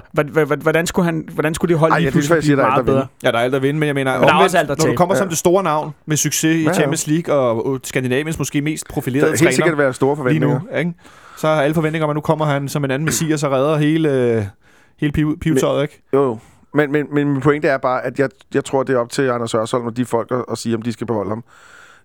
hvordan 0.61 0.87
skulle, 0.87 1.05
han, 1.05 1.27
hvordan 1.33 1.53
skulle 1.53 1.69
det 1.69 1.79
holde 1.79 1.93
Ej, 1.93 1.99
lige 1.99 2.05
jeg 2.05 2.11
synes 2.13 2.27
faktisk, 2.27 2.51
at 2.51 2.57
der 2.57 2.63
er 2.63 2.67
alt 2.67 2.71
meget 2.73 2.79
at 2.79 2.85
vinde. 2.85 2.95
bedre? 2.97 3.07
Ja, 3.23 3.31
der 3.31 3.37
er 3.37 3.41
alt 3.43 3.55
at 3.55 3.61
vinde, 3.61 3.79
men 3.79 3.87
jeg 3.87 3.95
mener, 3.95 4.11
der 4.11 4.19
er 4.19 4.23
omvendt, 4.23 4.43
også 4.43 4.57
alt 4.57 4.71
at 4.71 4.77
når 4.79 4.85
du 4.85 4.95
kommer 4.95 5.15
som 5.15 5.29
det 5.29 5.37
store 5.37 5.63
navn 5.63 5.91
med 6.05 6.17
succes 6.17 6.55
i 6.55 6.61
Ja, 6.63 6.67
ja. 6.69 6.73
Champions 6.73 7.07
League 7.07 7.35
og 7.35 7.79
Skandinaviens 7.83 8.37
måske 8.39 8.61
mest 8.61 8.87
Der 8.87 8.93
profilerede 8.93 9.27
er 9.27 9.29
helt 9.29 9.39
sikkert 9.39 9.55
træner 9.65 9.75
være 9.75 9.93
store 9.93 10.15
lige 10.15 10.17
forventninger. 10.17 10.59
nu, 10.71 10.77
ikke? 10.77 10.93
Så 11.37 11.47
har 11.47 11.61
alle 11.61 11.73
forventninger 11.73 12.03
om, 12.03 12.09
at 12.09 12.15
nu 12.15 12.21
kommer 12.21 12.45
han 12.45 12.69
som 12.69 12.83
en 12.85 12.91
anden 12.91 13.05
messias 13.05 13.43
og 13.43 13.51
redder 13.51 13.77
hele, 13.77 14.49
hele 14.99 15.13
piv- 15.17 15.37
pivetøjet, 15.39 15.81
ikke? 15.81 16.03
Jo, 16.13 16.23
jo. 16.23 16.37
Men, 16.73 16.91
men, 16.91 17.05
men 17.13 17.29
min 17.31 17.41
pointe 17.41 17.67
er 17.67 17.77
bare, 17.77 18.01
at 18.05 18.19
jeg, 18.19 18.29
jeg 18.53 18.65
tror, 18.65 18.83
det 18.83 18.95
er 18.95 18.99
op 18.99 19.09
til 19.09 19.29
Anders 19.29 19.51
Hørsholm 19.51 19.85
og 19.85 19.97
de 19.97 20.05
folk 20.05 20.31
at, 20.31 20.45
at 20.51 20.57
sige, 20.57 20.75
om 20.75 20.81
de 20.81 20.91
skal 20.93 21.07
beholde 21.07 21.29
ham. 21.29 21.43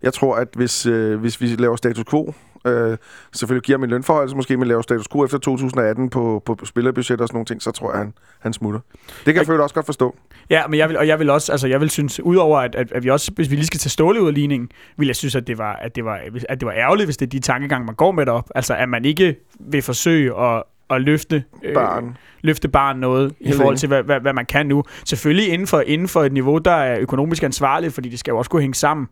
Jeg 0.02 0.12
tror, 0.12 0.36
at 0.36 0.48
hvis, 0.56 0.86
øh, 0.86 1.20
hvis 1.20 1.40
vi 1.40 1.46
laver 1.46 1.76
status 1.76 2.04
quo, 2.10 2.34
øh, 2.66 2.96
selvfølgelig 3.32 3.62
giver 3.62 3.78
en 3.78 3.90
lønforhold, 3.90 4.34
måske 4.34 4.56
man 4.56 4.68
laver 4.68 4.82
status 4.82 5.08
quo 5.08 5.24
efter 5.24 5.38
2018 5.38 6.10
på, 6.10 6.42
på 6.46 6.58
spillerbudget 6.64 7.20
og 7.20 7.28
sådan 7.28 7.36
nogle 7.36 7.46
ting, 7.46 7.62
så 7.62 7.70
tror 7.70 7.90
jeg, 7.90 7.98
han, 7.98 8.12
han 8.38 8.52
smutter. 8.52 8.80
Det 8.80 9.24
kan 9.24 9.34
jeg 9.34 9.40
selvfølgelig 9.40 9.62
også 9.62 9.74
godt 9.74 9.86
forstå. 9.86 10.16
Ja, 10.50 10.66
men 10.66 10.78
jeg 10.78 10.88
vil, 10.88 10.98
og 10.98 11.06
jeg 11.06 11.18
vil 11.18 11.30
også, 11.30 11.52
altså 11.52 11.66
jeg 11.66 11.80
vil 11.80 11.90
synes, 11.90 12.20
udover 12.20 12.58
at, 12.58 12.74
at, 12.74 12.92
at 12.92 13.04
vi 13.04 13.10
også, 13.10 13.32
hvis 13.34 13.50
vi 13.50 13.54
lige 13.56 13.66
skal 13.66 13.80
tage 13.80 13.90
Ståle 13.90 14.22
ud 14.22 14.28
af 14.28 14.34
ligningen, 14.34 14.70
vil 14.96 15.06
jeg 15.06 15.16
synes, 15.16 15.36
at 15.36 15.46
det 15.46 15.58
var, 15.58 15.72
at 15.72 15.96
det 15.96 16.04
var, 16.04 16.20
at 16.48 16.60
det 16.60 16.66
var 16.66 16.72
ærgerligt, 16.72 17.06
hvis 17.06 17.16
det 17.16 17.26
er 17.26 17.30
de 17.30 17.40
tankegange, 17.40 17.86
man 17.86 17.94
går 17.94 18.12
med 18.12 18.26
derop. 18.26 18.50
Altså, 18.54 18.74
at 18.74 18.88
man 18.88 19.04
ikke 19.04 19.36
vil 19.60 19.82
forsøge 19.82 20.40
at, 20.40 20.62
at 20.90 21.01
løfte, 21.03 21.44
øh, 21.62 21.74
Barn. 21.74 22.16
løfte 22.42 22.68
barn 22.68 22.96
noget 22.96 23.35
i 23.40 23.44
Helt 23.44 23.57
forhold 23.57 23.72
enig. 23.72 23.81
til, 23.81 23.87
hvad, 23.87 24.03
hvad, 24.03 24.20
hvad, 24.20 24.33
man 24.33 24.46
kan 24.46 24.66
nu. 24.66 24.83
Selvfølgelig 25.05 25.48
inden 25.53 25.66
for, 25.66 25.81
inden 25.81 26.09
for 26.09 26.22
et 26.24 26.33
niveau, 26.33 26.59
der 26.59 26.70
er 26.70 26.98
økonomisk 27.01 27.42
ansvarligt, 27.42 27.94
fordi 27.94 28.09
det 28.09 28.18
skal 28.18 28.33
jo 28.33 28.38
også 28.38 28.51
kunne 28.51 28.62
hænge 28.62 28.74
sammen. 28.74 29.07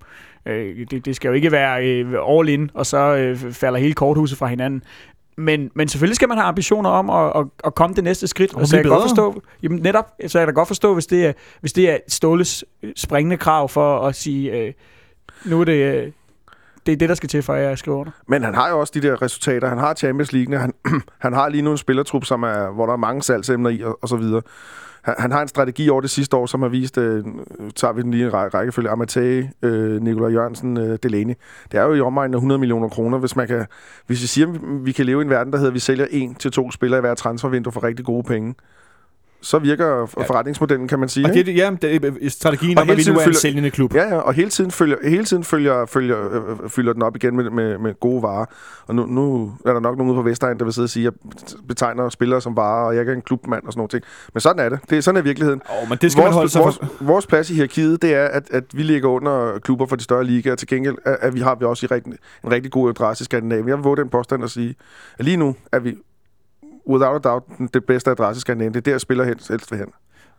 Øh, 0.47 0.87
det, 0.91 1.05
det 1.05 1.17
skal 1.17 1.29
jo 1.29 1.35
ikke 1.35 1.53
være 1.53 1.87
øh, 1.87 2.15
all 2.39 2.49
in, 2.49 2.71
og 2.75 2.87
så 2.87 3.17
øh, 3.17 3.37
falder 3.53 3.79
hele 3.79 3.95
korthuset 3.95 4.39
fra 4.39 4.47
hinanden. 4.47 4.83
Men, 5.39 5.71
men 5.75 5.89
selvfølgelig 5.89 6.17
skal 6.17 6.29
man 6.29 6.39
have 6.39 6.47
ambitioner 6.49 6.91
om 6.91 7.11
at, 7.11 7.41
at, 7.41 7.47
at 7.65 7.75
komme 7.75 7.97
det 7.97 8.05
næste 8.05 8.27
skridt. 8.27 8.55
Og 8.55 8.67
så 8.67 8.77
jeg 8.77 8.85
kan 8.85 8.91
godt 8.91 8.99
bedre. 8.99 9.09
forstå, 9.09 9.43
jamen 9.63 9.79
netop, 9.83 10.05
så 10.27 10.39
jeg 10.39 10.47
kan 10.47 10.55
da 10.55 10.59
godt 10.59 10.69
forstå, 10.69 10.95
hvis 10.95 11.07
det 11.07 11.27
er, 11.27 11.33
hvis 11.61 11.73
det 11.73 11.91
er 11.91 11.99
Ståles 12.09 12.65
øh, 12.83 12.93
springende 12.97 13.37
krav 13.37 13.69
for 13.69 13.99
at 14.01 14.15
sige, 14.15 14.53
øh, 14.53 14.73
nu 15.45 15.61
er 15.61 15.65
det, 15.65 16.05
øh, 16.05 16.13
det 16.87 16.93
er 16.93 16.97
det, 16.97 17.09
der 17.09 17.15
skal 17.15 17.29
til, 17.29 17.43
for 17.43 17.55
at 17.55 17.63
jeg 17.63 17.79
skriver 17.79 17.99
under. 17.99 18.13
Men 18.29 18.45
han 18.45 18.55
har 18.55 18.71
jo 18.71 18.81
også 18.81 18.93
de 18.97 19.01
der 19.01 19.23
resultater. 19.23 19.69
Han 19.69 19.79
har 19.79 19.95
Champions 19.95 20.33
League, 20.33 20.59
han, 20.59 20.73
han 21.19 21.33
har 21.33 21.49
lige 21.49 21.63
nu 21.63 21.71
en 21.71 21.79
spillertrup, 21.79 22.25
som 22.25 22.43
er, 22.43 22.73
hvor 22.75 22.87
der 22.87 22.93
er 22.93 22.97
mange 22.97 23.23
salgsemner 23.23 23.71
i, 23.71 23.83
og, 23.83 23.99
og 24.03 24.09
så 24.09 24.17
videre. 24.17 24.43
Han, 25.03 25.15
han 25.19 25.33
har 25.33 25.43
en 25.43 25.49
strategi 25.49 25.89
over 25.89 26.01
det 26.01 26.11
sidste 26.11 26.37
år, 26.37 26.47
som 26.47 26.63
har 26.63 26.69
vist, 26.69 26.99
øh, 26.99 27.25
tager 27.77 27.93
vi 27.93 28.03
den 28.03 28.11
lige 28.11 28.27
en 28.27 28.33
række, 28.33 28.57
rækkefølge, 28.57 28.91
Amatei, 28.91 29.49
øh, 29.63 30.03
Nikolaj 30.03 30.31
Jørgensen, 30.31 30.77
øh, 30.77 30.99
Delaney. 31.03 31.35
Det 31.73 31.81
er 31.81 31.85
jo 31.85 31.95
i 31.95 32.01
omegnen 32.01 32.35
af 32.35 32.39
100 32.39 32.59
millioner 32.59 32.89
kroner, 32.89 33.19
hvis 33.19 33.37
man 33.37 33.47
kan, 33.47 33.67
hvis 34.07 34.23
vi 34.23 34.27
siger, 34.27 34.49
at 34.49 34.61
vi 34.85 34.93
kan 34.93 35.07
leve 35.07 35.21
i 35.21 35.25
en 35.25 35.31
verden, 35.31 35.53
der 35.53 35.59
hedder, 35.59 35.71
at 35.71 35.75
vi 35.75 35.81
sælger 35.81 36.07
en 36.11 36.35
til 36.35 36.53
to 36.53 36.71
spillere 36.71 36.99
i 36.99 37.01
hver 37.01 37.15
transfervindue 37.15 37.73
for 37.73 37.85
rigtig 37.85 38.05
gode 38.05 38.23
penge. 38.23 38.55
Så 39.47 39.59
virker 39.59 40.07
forretningsmodellen, 40.07 40.89
kan 40.89 40.99
man 40.99 41.09
sige. 41.09 41.27
Og 41.27 41.35
det, 41.35 41.57
ja, 41.57 41.71
det 41.83 42.05
er 42.05 42.31
strategien 42.31 42.79
Og 42.79 42.83
om, 42.83 42.91
at 42.91 42.97
vi 42.97 43.03
nu 43.07 43.19
er 43.19 43.27
en 43.27 43.35
sælgende 43.35 43.71
klub. 43.71 43.95
Ja, 43.95 44.03
ja, 44.03 44.17
og 44.17 44.35
hele 44.35 44.51
tiden 44.51 44.71
følger, 44.71 44.97
hele 45.05 45.25
tiden 45.25 45.45
følger, 45.45 45.87
følger, 45.87 46.19
øh, 46.33 46.69
fylder 46.69 46.93
den 46.93 47.03
op 47.03 47.17
igen 47.17 47.37
med, 47.37 47.51
med, 47.51 47.79
med 47.79 48.01
gode 48.01 48.23
varer. 48.23 48.47
Og 48.87 48.95
nu, 48.95 49.07
nu 49.07 49.53
er 49.67 49.73
der 49.73 49.81
nok 49.81 49.97
nogen 49.97 50.11
ude 50.13 50.19
på 50.19 50.23
Vestegn, 50.23 50.59
der 50.59 50.65
vil 50.65 50.73
sidde 50.75 50.87
og 50.87 50.91
sige, 50.91 51.07
at 51.07 51.13
jeg 51.13 51.59
betegner 51.69 52.09
spillere 52.09 52.41
som 52.41 52.57
varer, 52.57 52.87
og 52.87 52.95
jeg 52.95 52.99
er 52.99 53.03
ikke 53.03 53.13
en 53.13 53.23
klubmand 53.23 53.65
og 53.67 53.73
sådan 53.73 53.79
noget 53.79 53.91
ting. 53.91 54.03
Men 54.35 54.41
sådan 54.41 54.65
er 54.65 54.69
det. 54.69 54.79
det 54.91 54.99
er, 54.99 55.03
sådan 55.03 55.19
er 55.19 55.23
virkeligheden. 55.23 55.63
Oh, 55.83 55.89
men 55.89 55.99
det 56.01 56.13
skal 56.13 56.25
man 56.25 56.33
holde 56.33 56.43
vores, 56.43 56.53
sig 56.53 56.63
vores, 56.63 56.79
for... 56.79 57.05
vores 57.05 57.27
plads 57.27 57.51
i 57.51 57.55
hierarkiet, 57.55 58.03
det 58.03 58.15
er, 58.15 58.25
at, 58.25 58.51
at 58.51 58.65
vi 58.73 58.83
ligger 58.83 59.09
under 59.09 59.59
klubber 59.59 59.87
for 59.87 59.97
de 59.97 60.05
større 60.05 60.25
ligaer. 60.25 60.55
Til 60.55 60.69
gengæld 60.69 60.97
at, 61.05 61.17
at 61.21 61.35
vi 61.35 61.41
har 61.41 61.55
vi 61.55 61.65
også 61.65 61.87
i 61.87 61.95
rigtig, 61.95 62.13
en 62.45 62.53
rigtig 62.53 62.73
god 62.73 62.89
adresse 62.89 63.23
i 63.23 63.25
Skandinavien. 63.25 63.69
Jeg 63.69 63.77
vil 63.77 63.83
våge 63.83 63.97
den 63.97 64.09
påstand 64.09 64.45
at 64.45 64.51
sige, 64.51 64.75
at 65.19 65.25
lige 65.25 65.37
nu 65.37 65.55
er 65.73 65.79
vi 65.79 65.97
without 66.89 67.27
a 67.27 67.29
doubt 67.29 67.45
den- 67.59 67.69
det 67.75 67.85
bedste 67.85 68.11
adresse 68.11 68.39
i 68.39 68.41
Skandinavien. 68.41 68.75
Det 68.75 68.87
er 68.89 68.93
der, 68.93 68.99
spiller 68.99 69.25
helst, 69.25 69.49
helst 69.49 69.71
vil 69.71 69.79
hen. 69.79 69.89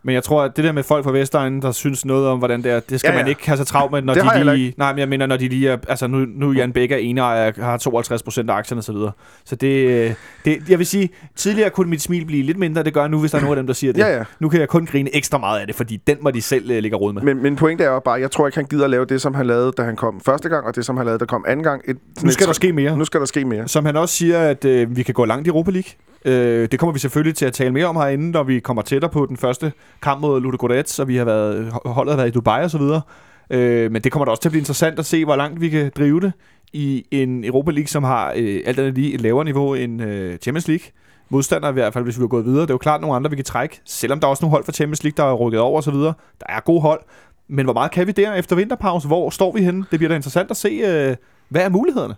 Men 0.03 0.13
jeg 0.15 0.23
tror, 0.23 0.43
at 0.43 0.55
det 0.57 0.63
der 0.63 0.71
med 0.71 0.83
folk 0.83 1.03
fra 1.03 1.11
Vestegnen, 1.11 1.61
der 1.61 1.71
synes 1.71 2.05
noget 2.05 2.27
om, 2.27 2.37
hvordan 2.37 2.63
det 2.63 2.71
er, 2.71 2.79
det 2.79 2.99
skal 2.99 3.09
Ja, 3.09 3.13
ja, 3.17 3.21
man 3.23 3.29
ikke 3.29 3.47
have 3.47 3.57
så 3.57 3.63
travlt 3.65 3.91
med, 3.91 4.01
når 4.01 4.13
Det 4.13 4.23
de 4.23 4.55
lige... 4.55 4.73
Nej, 4.77 4.91
men 4.93 4.99
jeg 4.99 5.09
mener, 5.09 5.25
når 5.25 5.37
de 5.37 5.47
lige 5.47 5.69
er... 5.69 5.77
Altså, 5.87 6.07
nu, 6.07 6.17
nu 6.17 6.49
er 6.49 6.53
Jan 6.53 6.71
Becker 6.73 6.97
ene 6.97 7.21
ejer, 7.21 7.51
har 7.61 7.77
52 7.77 8.23
procent 8.23 8.49
af 8.49 8.53
aktierne 8.53 8.79
og 8.79 8.83
så. 8.83 9.11
Så 9.45 9.55
det, 9.55 9.67
øh, 9.87 10.13
det... 10.45 10.69
Jeg 10.69 10.77
vil 10.79 10.85
sige, 10.87 11.09
tidligere 11.35 11.69
kunne 11.69 11.89
mit 11.89 12.01
smil 12.01 12.25
blive 12.25 12.43
lidt 12.43 12.57
mindre, 12.57 12.83
det 12.83 12.93
gør 12.93 13.07
nu, 13.07 13.19
hvis 13.19 13.31
der 13.31 13.37
er 13.37 13.41
nogen 13.41 13.57
af 13.57 13.61
dem, 13.61 13.67
der 13.67 13.73
siger 13.73 13.93
det. 13.93 13.99
Ja, 13.99 14.17
ja. 14.17 14.23
Nu 14.39 14.49
kan 14.49 14.59
jeg 14.59 14.67
kun 14.69 14.85
grine 14.85 15.15
ekstra 15.15 15.37
meget 15.37 15.59
af 15.59 15.67
det, 15.67 15.75
fordi 15.75 15.97
den 16.07 16.17
må 16.21 16.31
de 16.31 16.41
selv 16.41 16.71
øh, 16.71 16.81
lægge 16.81 16.97
råd 16.97 17.13
med. 17.13 17.21
Men 17.21 17.41
min 17.43 17.55
pointe 17.55 17.83
er 17.83 17.89
jo 17.91 17.99
bare, 17.99 18.19
jeg 18.19 18.31
tror 18.31 18.47
ikke, 18.47 18.57
han 18.57 18.65
gider 18.65 18.83
at 18.83 18.89
lave 18.89 19.05
det, 19.05 19.21
som 19.21 19.33
han 19.33 19.45
lavede, 19.47 19.71
da 19.77 19.83
han 19.83 19.95
kom 19.95 20.21
første 20.25 20.49
gang, 20.49 20.67
og 20.67 20.75
det, 20.75 20.85
som 20.85 20.97
han 20.97 21.05
lavede, 21.05 21.19
der 21.19 21.25
kom 21.25 21.45
anden 21.47 21.63
gang. 21.63 21.81
Et, 21.87 21.97
Nu 22.23 22.31
skal 22.31 22.43
et- 22.43 22.47
der 22.47 22.53
ske 22.53 22.73
mere. 22.73 22.97
Nu 22.97 23.05
skal 23.05 23.19
der 23.19 23.25
ske 23.25 23.45
mere. 23.45 23.67
Som 23.67 23.85
han 23.85 23.95
også 23.97 24.15
siger, 24.15 24.39
at 24.39 24.65
øh, 24.65 24.95
vi 24.97 25.03
kan 25.03 25.13
gå 25.13 25.25
langt 25.25 25.47
i 25.47 25.49
Europa 25.49 25.71
League. 25.71 25.89
Øh, 26.25 26.67
det 26.71 26.79
kommer 26.79 26.93
vi 26.93 26.99
selvfølgelig 26.99 27.35
til 27.35 27.45
at 27.45 27.53
tale 27.53 27.73
mere 27.73 27.85
om 27.85 27.95
herinde, 27.95 28.31
når 28.31 28.43
vi 28.43 28.59
kommer 28.59 28.81
tættere 28.81 29.11
på 29.11 29.25
den 29.25 29.37
første 29.37 29.71
kamp 30.01 30.21
mod 30.21 30.41
Ludogorets, 30.41 30.99
og 30.99 31.07
vi 31.07 31.15
har 31.15 31.25
været, 31.25 31.71
holdet 31.85 32.11
har 32.11 32.17
været 32.17 32.27
i 32.27 32.31
Dubai 32.31 32.63
og 32.63 32.71
så 32.71 32.77
videre. 32.77 33.01
Øh, 33.49 33.91
men 33.91 34.01
det 34.01 34.11
kommer 34.11 34.25
da 34.25 34.31
også 34.31 34.41
til 34.41 34.49
at 34.49 34.51
blive 34.51 34.61
interessant 34.61 34.99
at 34.99 35.05
se, 35.05 35.25
hvor 35.25 35.35
langt 35.35 35.61
vi 35.61 35.69
kan 35.69 35.91
drive 35.97 36.19
det 36.19 36.31
i 36.73 37.05
en 37.11 37.43
Europa 37.45 37.71
League, 37.71 37.87
som 37.87 38.03
har 38.03 38.33
øh, 38.35 38.61
alt 38.65 38.79
andet 38.79 38.93
lige 38.93 39.13
et 39.13 39.21
lavere 39.21 39.45
niveau 39.45 39.73
end 39.73 40.01
øh, 40.01 40.37
Champions 40.37 40.67
League. 40.67 40.85
Modstandere 41.29 41.69
i 41.69 41.73
hvert 41.73 41.93
fald, 41.93 42.03
hvis 42.03 42.17
vi 42.17 42.21
var 42.21 42.27
gået 42.27 42.45
videre. 42.45 42.61
Det 42.61 42.69
er 42.69 42.73
jo 42.73 42.77
klart 42.77 43.01
nogle 43.01 43.15
andre, 43.15 43.29
vi 43.29 43.35
kan 43.35 43.45
trække. 43.45 43.81
Selvom 43.85 44.19
der 44.19 44.27
er 44.27 44.29
også 44.29 44.43
nogle 44.43 44.51
hold 44.51 44.63
fra 44.63 44.71
Champions 44.71 45.03
League, 45.03 45.15
der 45.17 45.31
er 45.31 45.35
rykket 45.35 45.59
over 45.59 45.77
og 45.77 45.83
så 45.83 45.91
videre. 45.91 46.13
Der 46.39 46.45
er 46.49 46.59
gode 46.59 46.81
hold. 46.81 47.01
Men 47.47 47.65
hvor 47.65 47.73
meget 47.73 47.91
kan 47.91 48.07
vi 48.07 48.11
der 48.11 48.33
efter 48.33 48.55
vinterpause? 48.55 49.07
Hvor 49.07 49.29
står 49.29 49.51
vi 49.51 49.63
henne? 49.63 49.85
Det 49.91 49.99
bliver 49.99 50.09
da 50.09 50.15
interessant 50.15 50.51
at 50.51 50.57
se, 50.57 50.69
øh, 50.69 51.15
hvad 51.49 51.61
er 51.61 51.69
mulighederne? 51.69 52.15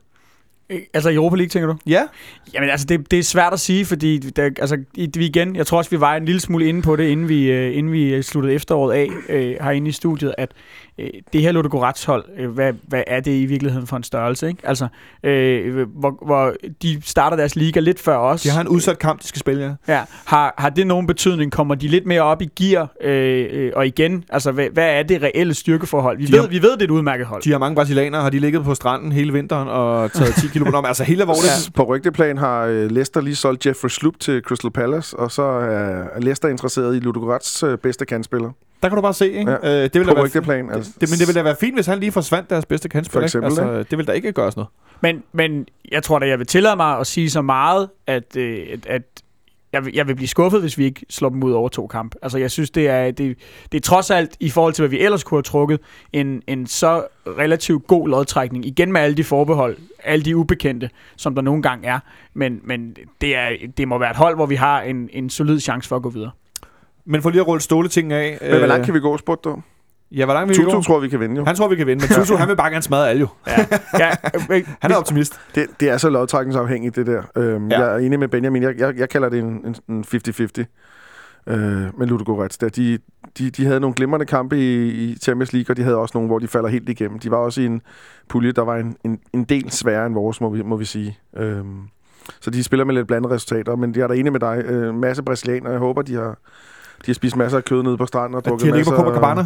Øh, 0.70 0.80
Altså 0.94 1.12
Europa 1.12 1.36
League, 1.36 1.50
tænker 1.50 1.68
du? 1.68 1.76
Ja, 1.88 2.04
Jamen 2.54 2.70
altså, 2.70 2.86
det, 2.86 3.12
det 3.12 3.20
er 3.20 3.24
svært 3.24 3.54
at 3.54 3.60
sige, 3.60 3.86
fordi 3.86 4.18
der, 4.18 4.44
altså, 4.44 4.78
vi 4.96 5.26
igen, 5.26 5.56
jeg 5.56 5.68
tror 5.68 5.78
også, 5.78 5.90
vi 5.92 6.00
var 6.00 6.16
en 6.16 6.26
lille 6.26 6.42
smule 6.42 6.68
inde 6.68 6.82
på 6.82 6.96
det, 6.96 7.08
inden 7.08 7.30
vi, 7.30 7.52
øh, 7.52 7.78
inden 7.78 7.94
vi 7.94 8.14
øh, 8.14 8.24
sluttede 8.24 8.54
efteråret 8.54 8.96
af 8.96 9.08
øh, 9.30 9.56
herinde 9.62 9.90
i 9.90 9.92
studiet, 9.92 10.36
at 10.38 10.52
øh, 11.00 11.10
det 11.34 11.42
her 11.42 11.52
Ludogorets-hold, 11.52 12.26
øh, 12.38 12.50
hvad, 12.50 12.74
hvad 12.88 13.04
er 13.08 13.20
det 13.20 13.32
i 13.32 13.46
virkeligheden 13.46 13.88
for 13.88 13.98
en 13.98 14.04
størrelse? 14.04 14.48
Ikke? 14.48 14.60
Altså, 14.68 14.88
øh, 15.24 15.88
hvor, 16.00 16.26
hvor 16.26 16.54
de 16.84 17.02
starter 17.06 17.38
deres 17.38 17.56
liga 17.56 17.80
lidt 17.80 18.00
før 18.00 18.18
os. 18.18 18.42
de 18.42 18.50
har 18.50 18.62
en 18.62 18.68
udsat 18.68 19.00
kamp, 19.00 19.22
de 19.22 19.28
skal 19.28 19.40
spille, 19.40 19.78
ja. 19.88 19.94
Ja, 19.94 20.04
har, 20.26 20.54
har 20.58 20.70
det 20.70 20.88
nogen 20.88 21.08
betydning? 21.08 21.52
Kommer 21.52 21.76
de 21.76 21.88
lidt 21.88 22.06
mere 22.06 22.22
op 22.22 22.42
i 22.42 22.50
gear? 22.56 22.88
Øh, 23.02 23.48
øh, 23.52 23.72
og 23.76 23.88
igen, 23.88 24.24
altså, 24.30 24.52
hvad, 24.52 24.68
hvad 24.74 24.90
er 24.90 25.04
det 25.04 25.22
reelle 25.24 25.54
styrkeforhold? 25.54 26.18
Vi, 26.18 26.26
De 26.26 26.32
ved, 26.32 26.40
har- 26.40 26.48
vi 26.48 26.62
ved, 26.62 26.72
det 26.72 26.82
er 26.82 26.86
et 26.86 26.92
udmærket 26.92 27.26
hold. 27.28 27.42
De 27.44 27.52
har 27.52 27.58
mange 27.60 27.76
brasilianere, 27.76 28.22
har 28.22 28.30
de 28.30 28.40
ligget 28.40 28.64
på 28.64 28.74
stranden 28.76 29.12
hele 29.12 29.34
vinteren 29.34 29.68
og 29.68 30.12
taget 30.12 30.34
10 30.36 30.48
kilo 30.48 30.66
på 30.66 30.78
dem. 30.78 30.86
Altså 30.86 31.04
hele 31.04 31.22
alvorligt. 31.22 31.46
Ja. 31.68 31.72
På 31.76 31.84
rygteplan 31.84 32.38
har 32.38 32.68
Leicester 32.90 33.22
lige 33.22 33.36
solgt 33.36 33.66
Jeffrey 33.66 33.90
Sloop 33.90 34.14
til 34.20 34.42
Crystal 34.42 34.72
Palace, 34.72 35.18
og 35.18 35.32
så 35.32 35.42
er 35.44 35.90
er 36.00 36.20
Leicester 36.20 36.48
interesseret 36.48 36.96
i 36.96 37.00
Ludogorets 37.00 37.64
bedste 37.84 38.06
kantspiller. 38.06 38.50
Der 38.84 38.90
kan 38.90 38.96
du 38.96 39.02
bare 39.02 39.14
se, 39.14 39.32
ikke? 39.32 39.52
Ja. 39.52 39.58
Øh, 39.58 39.84
det 39.84 39.94
ville 39.94 40.16
være 40.16 40.24
rygteplan. 40.26 40.68
Det, 40.68 40.76
Altså. 40.76 40.92
det, 41.02 41.10
men 41.10 41.20
det 41.20 41.28
ville 41.28 41.38
da 41.40 41.44
være 41.44 41.56
fint, 41.60 41.76
hvis 41.76 41.86
han 41.86 42.00
lige 42.00 42.12
forsvandt 42.12 42.50
deres 42.50 42.66
bedste 42.66 42.90
kantspiller. 42.90 43.22
For 43.22 43.26
eksempel, 43.26 43.52
ikke? 43.52 43.62
Altså, 43.62 43.90
det 43.90 43.98
ville 43.98 44.08
da 44.08 44.12
ikke 44.12 44.32
gøres 44.32 44.56
noget. 44.56 44.68
Men, 45.02 45.24
men 45.34 45.66
jeg 45.92 46.04
tror 46.04 46.20
da, 46.20 46.28
jeg 46.28 46.40
vil 46.40 46.48
tillade 46.48 46.76
mig 46.76 46.98
at 47.00 47.08
sige 47.08 47.30
så 47.30 47.42
meget, 47.42 47.90
at, 48.08 48.36
øh, 48.38 48.68
at, 48.72 48.86
at 48.86 49.02
jeg, 49.74 49.86
vil, 49.86 49.94
jeg 49.96 50.08
vil 50.08 50.16
blive 50.16 50.28
skuffet, 50.28 50.62
hvis 50.62 50.78
vi 50.78 50.86
ikke 50.86 51.06
slår 51.10 51.30
dem 51.30 51.44
ud 51.44 51.52
over 51.52 51.70
to 51.70 51.88
kampe. 51.88 52.18
Altså, 52.22 52.38
jeg 52.38 52.52
synes, 52.52 52.70
det 52.70 52.88
er, 52.88 53.12
det, 53.12 53.38
det 53.72 53.78
er 53.78 53.82
trods 53.82 54.12
alt, 54.12 54.38
i 54.40 54.50
forhold 54.50 54.74
til, 54.74 54.82
hvad 54.82 54.90
vi 54.90 55.00
ellers 55.00 55.24
kunne 55.24 55.36
have 55.38 55.44
trukket, 55.44 55.80
en, 56.14 56.42
en 56.48 56.68
så 56.68 57.04
relativt 57.28 57.88
god 57.88 58.08
lodtrækning. 58.10 58.66
Igen 58.66 58.92
med 58.92 59.02
alle 59.02 59.18
de 59.18 59.24
forbehold, 59.24 59.78
alle 60.04 60.26
de 60.26 60.36
ubekendte, 60.36 60.90
som 61.16 61.36
der 61.36 61.42
nogle 61.42 61.62
gange 61.62 61.88
er. 61.88 62.00
Men, 62.34 62.60
men 62.64 62.96
det, 63.22 63.36
er, 63.36 63.50
det 63.78 63.88
må 63.88 63.98
være 63.98 64.12
et 64.12 64.18
hold, 64.18 64.36
hvor 64.36 64.46
vi 64.46 64.56
har 64.56 64.82
en, 64.82 65.10
en 65.14 65.30
solid 65.30 65.60
chance 65.60 65.90
for 65.90 65.96
at 65.96 66.02
gå 66.02 66.10
videre. 66.10 66.32
Men 67.10 67.22
for 67.22 67.30
lige 67.30 67.42
at 67.42 67.48
rulle 67.48 67.62
stole 67.62 67.90
ting 67.90 68.14
af. 68.14 68.38
Men 68.42 68.58
hvor 68.58 68.68
langt 68.68 68.86
kan 68.86 68.94
vi 68.94 69.00
gå, 69.00 69.18
spurgte 69.18 69.50
du? 69.50 69.62
Ja, 70.12 70.26
hvor 70.26 70.34
langt 70.34 70.50
vil 70.50 70.58
vi 70.58 70.64
Tutu 70.64 70.76
gå? 70.76 70.82
tror 70.84 71.00
vi 71.00 71.08
kan 71.10 71.20
vinde, 71.20 71.36
jo. 71.36 71.46
Han 71.46 71.56
tror, 71.56 71.68
vi 71.68 71.76
kan 71.76 71.88
vinde, 71.88 72.06
men 72.10 72.26
Tutu, 72.26 72.36
han 72.36 72.48
vil 72.50 72.56
bare 72.56 72.70
gerne 72.72 72.82
smadre 72.82 73.10
alle 73.10 73.20
jo. 73.20 73.28
Ja, 73.48 73.66
ja, 74.00 74.10
øh, 74.52 74.64
Han 74.80 74.92
er 74.92 74.96
optimist. 74.96 75.40
Det, 75.56 75.68
det 75.80 75.90
er 75.90 75.98
så 75.98 76.10
lodtrækningsafhængigt, 76.10 76.96
det 76.96 77.08
der. 77.08 77.22
Øhm, 77.36 77.68
Ja. 77.68 77.80
Jeg 77.82 77.94
er 77.94 77.98
enig 77.98 78.20
med 78.20 78.28
Benjamin. 78.28 78.64
Jeg, 78.64 78.80
jeg, 78.80 78.98
jeg 78.98 79.10
kalder 79.10 79.30
det 79.30 79.40
en, 79.40 79.66
en, 79.66 79.76
en 79.90 80.04
50-50 80.08 80.24
øh, 81.48 81.56
med 82.00 82.08
Ludogorets. 82.08 82.58
Der. 82.58 82.70
De, 82.70 82.98
de, 83.38 83.50
de 83.50 83.66
havde 83.66 83.80
nogle 83.80 83.94
glimrende 83.94 84.26
kampe 84.26 84.58
i, 84.58 84.88
i 84.90 85.16
Champions 85.24 85.54
League, 85.54 85.74
og 85.74 85.78
de 85.78 85.84
havde 85.84 85.98
også 85.98 86.12
nogle, 86.16 86.28
hvor 86.28 86.40
de 86.40 86.48
falder 86.48 86.70
helt 86.70 86.90
igennem. 86.90 87.20
De 87.20 87.32
var 87.32 87.38
også 87.38 87.62
i 87.62 87.66
en 87.66 87.82
pulje, 88.30 88.52
der 88.52 88.62
var 88.62 88.76
en, 88.76 88.96
en, 89.06 89.20
en 89.34 89.44
del 89.44 89.72
sværere 89.72 90.06
end 90.06 90.14
vores, 90.14 90.42
må 90.42 90.50
vi, 90.50 90.62
må 90.62 90.78
vi 90.78 90.86
sige. 90.86 91.18
Øhm, 91.38 91.82
så 92.42 92.50
de 92.50 92.64
spiller 92.64 92.86
med 92.86 92.94
lidt 92.96 93.08
blandede 93.08 93.34
resultater, 93.34 93.76
men 93.76 93.96
jeg 93.96 94.02
er 94.02 94.08
da 94.08 94.14
enig 94.14 94.32
med 94.32 94.40
dig. 94.40 94.64
Øh, 94.66 94.96
masse 94.96 95.24
brasilianere. 95.24 95.72
Jeg 95.72 95.80
håber, 95.80 96.02
de 96.02 96.16
har, 96.16 96.38
de 97.06 97.12
har 97.12 97.14
spist 97.14 97.36
masser 97.36 97.58
af 97.58 97.66
kød 97.66 97.84
nede 97.84 97.98
på 97.98 98.06
stranden 98.06 98.36
og 98.36 98.46
De 98.46 98.50
drukket 98.50 98.68
har 98.68 98.76
ligget 98.76 98.96
på 98.96 99.02
masser, 99.04 99.14
Copacabana. 99.14 99.46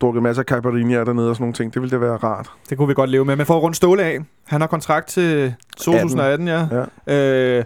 drukket 0.00 0.22
masser 0.22 0.42
af 0.42 0.46
caipirinha 0.46 1.04
dernede 1.04 1.30
og 1.30 1.36
sådan 1.36 1.42
nogle 1.42 1.54
ting. 1.54 1.74
Det 1.74 1.82
ville 1.82 1.90
da 1.98 2.00
være 2.06 2.16
rart. 2.16 2.50
Det 2.70 2.78
kunne 2.78 2.88
vi 2.88 2.94
godt 2.94 3.10
leve 3.10 3.24
med. 3.24 3.36
Men 3.36 3.46
for 3.46 3.56
at 3.56 3.62
runde 3.62 3.76
Ståle 3.76 4.02
af. 4.02 4.18
Han 4.44 4.60
har 4.60 4.68
kontrakt 4.68 5.08
til 5.08 5.54
2018, 5.76 6.48
ja. 6.48 6.66
Ja. 7.06 7.58
Øh, 7.58 7.64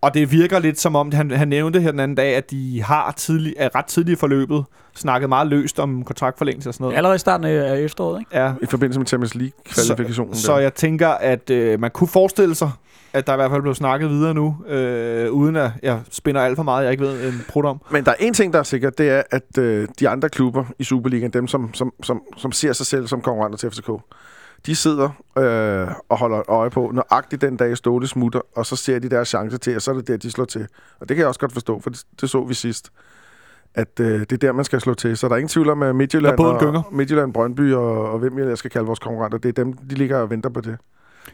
og 0.00 0.14
det 0.14 0.32
virker 0.32 0.58
lidt 0.58 0.80
som 0.80 0.96
om, 0.96 1.12
han, 1.12 1.30
han 1.30 1.48
nævnte 1.48 1.80
her 1.80 1.90
den 1.90 2.00
anden 2.00 2.14
dag, 2.16 2.34
at 2.36 2.50
de 2.50 2.82
har 2.82 3.12
tidlig, 3.16 3.54
er 3.56 3.74
ret 3.74 3.84
tidligt 3.86 4.18
i 4.18 4.20
forløbet 4.20 4.64
snakket 4.94 5.28
meget 5.28 5.46
løst 5.46 5.80
om 5.80 6.04
kontraktforlængelse 6.04 6.70
og 6.70 6.74
sådan 6.74 6.84
noget. 6.84 6.96
allerede 6.96 7.16
i 7.16 7.18
starten 7.18 7.46
af 7.46 7.78
efteråret, 7.80 8.18
ikke? 8.20 8.38
Ja, 8.42 8.52
I 8.62 8.66
forbindelse 8.66 9.00
med 9.00 9.06
Champions 9.06 9.34
League-kvalifikationen. 9.34 10.34
så 10.34 10.52
der. 10.52 10.58
jeg 10.58 10.74
tænker, 10.74 11.08
at 11.08 11.50
øh, 11.50 11.80
man 11.80 11.90
kunne 11.90 12.08
forestille 12.08 12.54
sig, 12.54 12.70
at 13.16 13.26
der 13.26 13.32
i 13.32 13.36
hvert 13.36 13.50
fald 13.50 13.62
blev 13.62 13.74
snakket 13.74 14.10
videre 14.10 14.34
nu, 14.34 14.56
øh, 14.68 15.32
uden 15.32 15.56
at 15.56 15.70
jeg 15.82 16.00
spinder 16.10 16.40
alt 16.40 16.56
for 16.56 16.62
meget, 16.62 16.84
jeg 16.84 16.92
ikke 16.92 17.04
ved 17.04 17.28
en 17.28 17.44
prut 17.48 17.64
om. 17.64 17.80
Men 17.90 18.04
der 18.04 18.10
er 18.10 18.14
en 18.18 18.34
ting, 18.34 18.52
der 18.52 18.58
er 18.58 18.62
sikkert, 18.62 18.98
det 18.98 19.10
er, 19.10 19.22
at 19.30 19.58
øh, 19.58 19.88
de 20.00 20.08
andre 20.08 20.28
klubber 20.28 20.64
i 20.78 20.84
Superligaen, 20.84 21.32
dem 21.32 21.46
som, 21.46 21.74
som, 21.74 21.92
som, 22.02 22.22
som 22.36 22.52
ser 22.52 22.72
sig 22.72 22.86
selv 22.86 23.06
som 23.06 23.20
konkurrenter 23.20 23.58
til 23.58 23.70
FCK, 23.70 23.90
de 24.66 24.76
sidder 24.76 25.08
øh, 25.38 25.88
og 26.08 26.18
holder 26.18 26.50
øje 26.50 26.70
på, 26.70 26.90
nøjagtigt 26.94 27.42
den 27.42 27.56
dag 27.56 27.76
Ståle 27.76 28.06
smutter, 28.06 28.40
og 28.56 28.66
så 28.66 28.76
ser 28.76 28.98
de 28.98 29.10
deres 29.10 29.28
chance 29.28 29.58
til, 29.58 29.76
og 29.76 29.82
så 29.82 29.90
er 29.90 29.94
det 29.94 30.08
der, 30.08 30.16
de 30.16 30.30
slår 30.30 30.44
til. 30.44 30.66
Og 31.00 31.08
det 31.08 31.16
kan 31.16 31.18
jeg 31.18 31.28
også 31.28 31.40
godt 31.40 31.52
forstå, 31.52 31.80
for 31.80 31.90
det, 31.90 32.02
det 32.20 32.30
så 32.30 32.44
vi 32.44 32.54
sidst. 32.54 32.92
At 33.74 34.00
øh, 34.00 34.20
det 34.20 34.32
er 34.32 34.36
der, 34.36 34.52
man 34.52 34.64
skal 34.64 34.80
slå 34.80 34.94
til. 34.94 35.16
Så 35.16 35.28
der 35.28 35.32
er 35.32 35.36
ingen 35.36 35.48
tvivl 35.48 35.70
om, 35.70 35.82
at 35.82 35.96
Midtjylland, 35.96 36.38
og, 36.38 36.84
Midtjylland 36.92 37.32
Brøndby 37.32 37.72
og, 37.72 38.12
og 38.12 38.18
hvem 38.18 38.38
jeg 38.38 38.58
skal 38.58 38.70
kalde 38.70 38.86
vores 38.86 38.98
konkurrenter, 38.98 39.38
det 39.38 39.48
er 39.48 39.64
dem, 39.64 39.72
de 39.72 39.94
ligger 39.94 40.18
og 40.18 40.30
venter 40.30 40.50
på 40.50 40.60
det. 40.60 40.78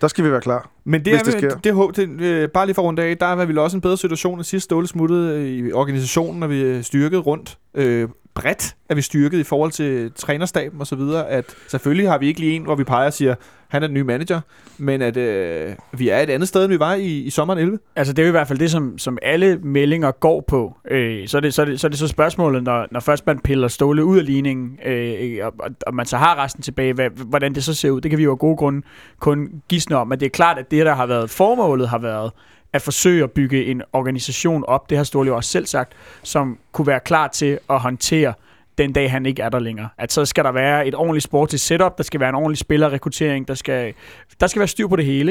Der 0.01 0.09
skal 0.09 0.25
vi 0.25 0.31
være 0.31 0.41
klar. 0.41 0.71
Men 0.85 1.05
det 1.05 1.13
Hvis 1.13 1.21
er, 1.21 1.25
det 1.25 1.33
det, 1.43 1.51
sker. 1.53 1.59
det, 1.61 1.73
håb- 1.75 1.97
det, 1.97 2.21
øh, 2.21 2.49
bare 2.49 2.67
lige 2.67 2.75
for 2.75 2.83
rundt 2.83 3.01
af, 3.01 3.19
der 3.19 3.27
er 3.27 3.45
vel 3.47 3.59
også 3.59 3.77
en 3.77 3.81
bedre 3.81 3.97
situation, 3.97 4.41
at 4.41 4.47
sidst 4.47 4.65
Ståle 4.65 4.87
smuttede 4.87 5.41
øh, 5.41 5.47
i 5.49 5.73
organisationen, 5.73 6.41
når 6.41 6.47
vi 6.47 6.63
er 6.63 6.83
styrket 6.83 7.27
rundt. 7.27 7.59
Øh, 7.75 8.09
bredt 8.35 8.77
er 8.89 8.95
vi 8.95 9.03
styrket 9.03 9.39
i 9.39 9.43
forhold 9.43 9.71
til 9.71 10.13
trænerstaben 10.15 10.81
og 10.81 10.87
så 10.87 10.97
videre, 10.97 11.29
at 11.29 11.45
selvfølgelig 11.69 12.09
har 12.09 12.19
vi 12.19 12.27
ikke 12.27 12.41
lige 12.41 12.53
en, 12.53 12.63
hvor 12.63 12.75
vi 12.75 12.85
peger 12.85 13.07
og 13.07 13.13
siger, 13.13 13.35
han 13.69 13.83
er 13.83 13.87
den 13.87 13.95
nye 13.95 14.05
manager, 14.05 14.41
men 14.79 15.03
at 15.03 15.17
øh, 15.17 15.75
vi 15.93 16.09
er 16.09 16.19
et 16.19 16.31
andet 16.31 16.49
sted, 16.49 16.65
end 16.65 16.73
vi 16.73 16.79
var 16.79 16.95
i, 16.95 17.07
i 17.07 17.31
sommeren 17.31 17.59
11. 17.59 17.79
Altså, 17.97 18.13
det 18.13 18.23
er 18.23 18.27
jo 18.27 18.31
i 18.31 18.31
hvert 18.31 18.49
fald 18.49 18.59
det, 18.59 18.71
som, 18.71 18.99
som 18.99 19.19
alle 19.23 19.59
meldinger 19.63 20.11
går 20.11 20.45
på. 20.49 20.77
Øh, 20.91 21.29
så, 21.29 21.37
er 21.37 21.41
det, 21.41 21.55
så, 21.55 21.63
er 21.63 21.67
det, 21.67 21.81
så 21.81 21.87
er 21.87 21.89
det 21.89 21.99
så 21.99 22.09
spørgsmålet, 22.09 22.63
når, 22.63 22.87
når 22.91 23.01
først 23.01 23.27
man 23.27 23.39
piller 23.39 23.69
Ståle 23.69 24.05
ud 24.05 24.19
af 24.19 24.27
ligningen, 24.27 24.79
øh, 24.87 25.39
og, 25.43 25.55
og, 25.59 25.71
og 25.87 25.95
man 25.95 26.07
så 26.07 26.17
har 26.17 26.45
resten 26.45 26.63
tilbage, 26.63 26.93
hvad, 26.93 27.11
hvordan 27.11 27.55
det 27.55 27.65
så 27.65 27.75
ser 27.75 27.91
ud. 27.91 28.01
Det 28.01 28.11
kan 28.11 28.19
vi 28.19 28.25
jo 28.25 28.31
af 28.31 28.39
gode 28.39 28.57
grunde 28.57 28.83
kun 29.21 29.49
gisne 29.69 29.97
om. 29.97 30.09
Men 30.09 30.21
det 30.21 30.27
er 30.27 30.31
klart, 30.31 30.59
at 30.59 30.71
det, 30.71 30.87
der 30.87 30.95
har 30.95 31.07
været 31.07 31.31
formålet, 31.31 31.89
har 31.89 31.99
været 31.99 32.31
at 32.73 32.83
forsøge 32.83 33.25
at 33.25 33.31
bygge 33.31 33.65
en 33.65 33.83
organisation 33.93 34.65
op, 34.69 34.91
det 34.91 34.97
har 34.99 35.05
Ståle 35.05 35.29
jo 35.29 35.37
også 35.37 35.51
selv 35.51 35.67
sagt, 35.67 35.93
som 36.23 36.59
kunne 36.73 36.87
være 36.87 37.01
klar 37.01 37.29
til 37.29 37.59
at 37.71 37.81
håndtere 37.81 38.35
den 38.79 38.93
dag 38.93 39.11
han 39.11 39.27
ikke 39.27 39.43
er 39.43 39.49
der 39.49 39.59
længere. 39.59 39.89
At 39.99 40.13
så 40.13 40.25
skal 40.25 40.45
der 40.45 40.53
være 40.53 40.87
et 40.87 40.95
ordentligt 40.95 41.25
sportsligt 41.25 41.63
setup, 41.63 41.99
der 41.99 42.05
skal 42.05 42.21
være 42.21 42.29
en 42.29 42.35
ordentlig 42.35 42.59
spillerrekruttering, 42.59 43.49
der 43.49 43.55
skal, 43.55 43.95
der 44.41 44.47
skal 44.47 44.61
være 44.61 44.69
styr 44.69 44.87
på 44.87 44.97
det 44.97 45.05
hele. 45.05 45.31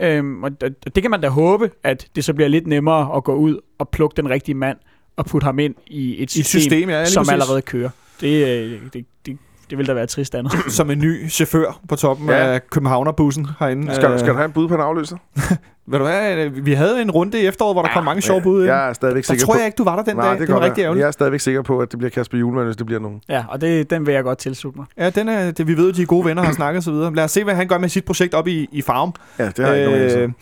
Ikke? 0.00 0.16
Øhm, 0.18 0.42
og 0.44 0.60
det, 0.60 0.94
det 0.94 1.02
kan 1.02 1.10
man 1.10 1.20
da 1.20 1.28
håbe, 1.28 1.70
at 1.84 2.06
det 2.16 2.24
så 2.24 2.34
bliver 2.34 2.48
lidt 2.48 2.66
nemmere 2.66 3.16
at 3.16 3.24
gå 3.24 3.34
ud 3.34 3.58
og 3.78 3.88
plukke 3.88 4.16
den 4.16 4.30
rigtige 4.30 4.54
mand 4.54 4.76
og 5.16 5.26
putte 5.26 5.44
ham 5.44 5.58
ind 5.58 5.74
i 5.86 6.22
et 6.22 6.30
system, 6.30 6.58
et 6.58 6.62
system 6.62 6.90
ja, 6.90 7.04
som 7.04 7.20
præcis. 7.20 7.32
allerede 7.32 7.62
kører. 7.62 7.90
Det, 8.20 8.46
øh, 8.48 8.80
det, 8.92 9.04
det, 9.26 9.38
det 9.70 9.78
vil 9.78 9.86
da 9.86 9.92
være 9.92 10.06
trist 10.06 10.34
andet. 10.34 10.52
Som 10.68 10.90
en 10.90 10.98
ny 10.98 11.30
chauffør 11.30 11.80
på 11.88 11.96
toppen 11.96 12.28
Ja. 12.28 12.36
ja. 12.36 12.52
af 12.54 12.66
Københavnerbussen 12.70 13.46
herinde. 13.58 13.94
Skal, 13.94 14.10
Øh, 14.10 14.18
skal 14.18 14.28
du 14.30 14.34
have 14.34 14.44
en 14.44 14.52
bud 14.52 14.68
på 14.68 14.74
en 14.74 14.80
afløser? 14.80 15.16
Ved 15.90 15.98
du 15.98 16.04
hvad, 16.04 16.36
øh, 16.36 16.66
vi 16.66 16.72
havde 16.72 17.02
en 17.02 17.10
runde 17.10 17.42
i 17.42 17.46
efteråret, 17.46 17.74
hvor 17.74 17.82
der 17.82 17.88
kom 17.92 18.04
mange 18.04 18.22
sjove 18.22 18.40
bud 18.42 18.60
ind. 18.62 18.72
Jeg 18.72 18.88
er 18.88 18.92
stadigvæk 18.92 19.22
Der 19.22 19.26
sikker 19.26 19.44
tror 19.44 19.54
på... 19.54 19.58
jeg 19.58 19.66
ikke, 19.66 19.76
du 19.76 19.84
var 19.84 19.96
der 19.96 20.02
den 20.02 20.16
Nej, 20.16 20.24
dag. 20.30 20.38
det, 20.40 20.48
Det, 20.48 20.54
var 20.54 20.60
rigtig 20.60 20.82
ærgerligt. 20.82 21.00
Jeg 21.02 21.06
er 21.06 21.10
stadigvæk 21.12 21.40
sikker 21.40 21.62
på, 21.62 21.78
at 21.78 21.90
det 21.90 21.98
bliver 21.98 22.10
Kasper 22.10 22.38
Julemand, 22.38 22.64
hvis 22.66 22.76
det 22.76 22.86
bliver 22.86 23.00
nogen. 23.00 23.20
Ja, 23.28 23.44
og 23.48 23.60
det, 23.60 23.90
den 23.90 24.06
vil 24.06 24.14
jeg 24.14 24.22
godt 24.24 24.38
tilslutte 24.38 24.78
mig. 24.78 24.86
Ja, 24.98 25.10
den 25.10 25.28
er, 25.28 25.50
det, 25.50 25.66
vi 25.66 25.76
ved, 25.76 25.90
at 25.90 25.96
de 25.96 26.02
er 26.02 26.06
gode 26.06 26.24
venner 26.24 26.42
har 26.42 26.52
snakket 26.52 26.78
og 26.78 26.82
så 26.82 26.90
videre. 26.92 27.14
Lad 27.14 27.24
os 27.24 27.30
se, 27.30 27.44
hvad 27.44 27.54
han 27.54 27.68
gør 27.68 27.78
med 27.78 27.88
sit 27.88 28.04
projekt 28.04 28.34
op 28.34 28.46
i, 28.48 28.68
i 28.72 28.82
Farm. 28.82 29.12
Ja, 29.38 29.46
det 29.56 29.64
har 29.64 29.72
jeg 29.72 29.86
ikke 30.02 30.14
nogen. 30.16 30.34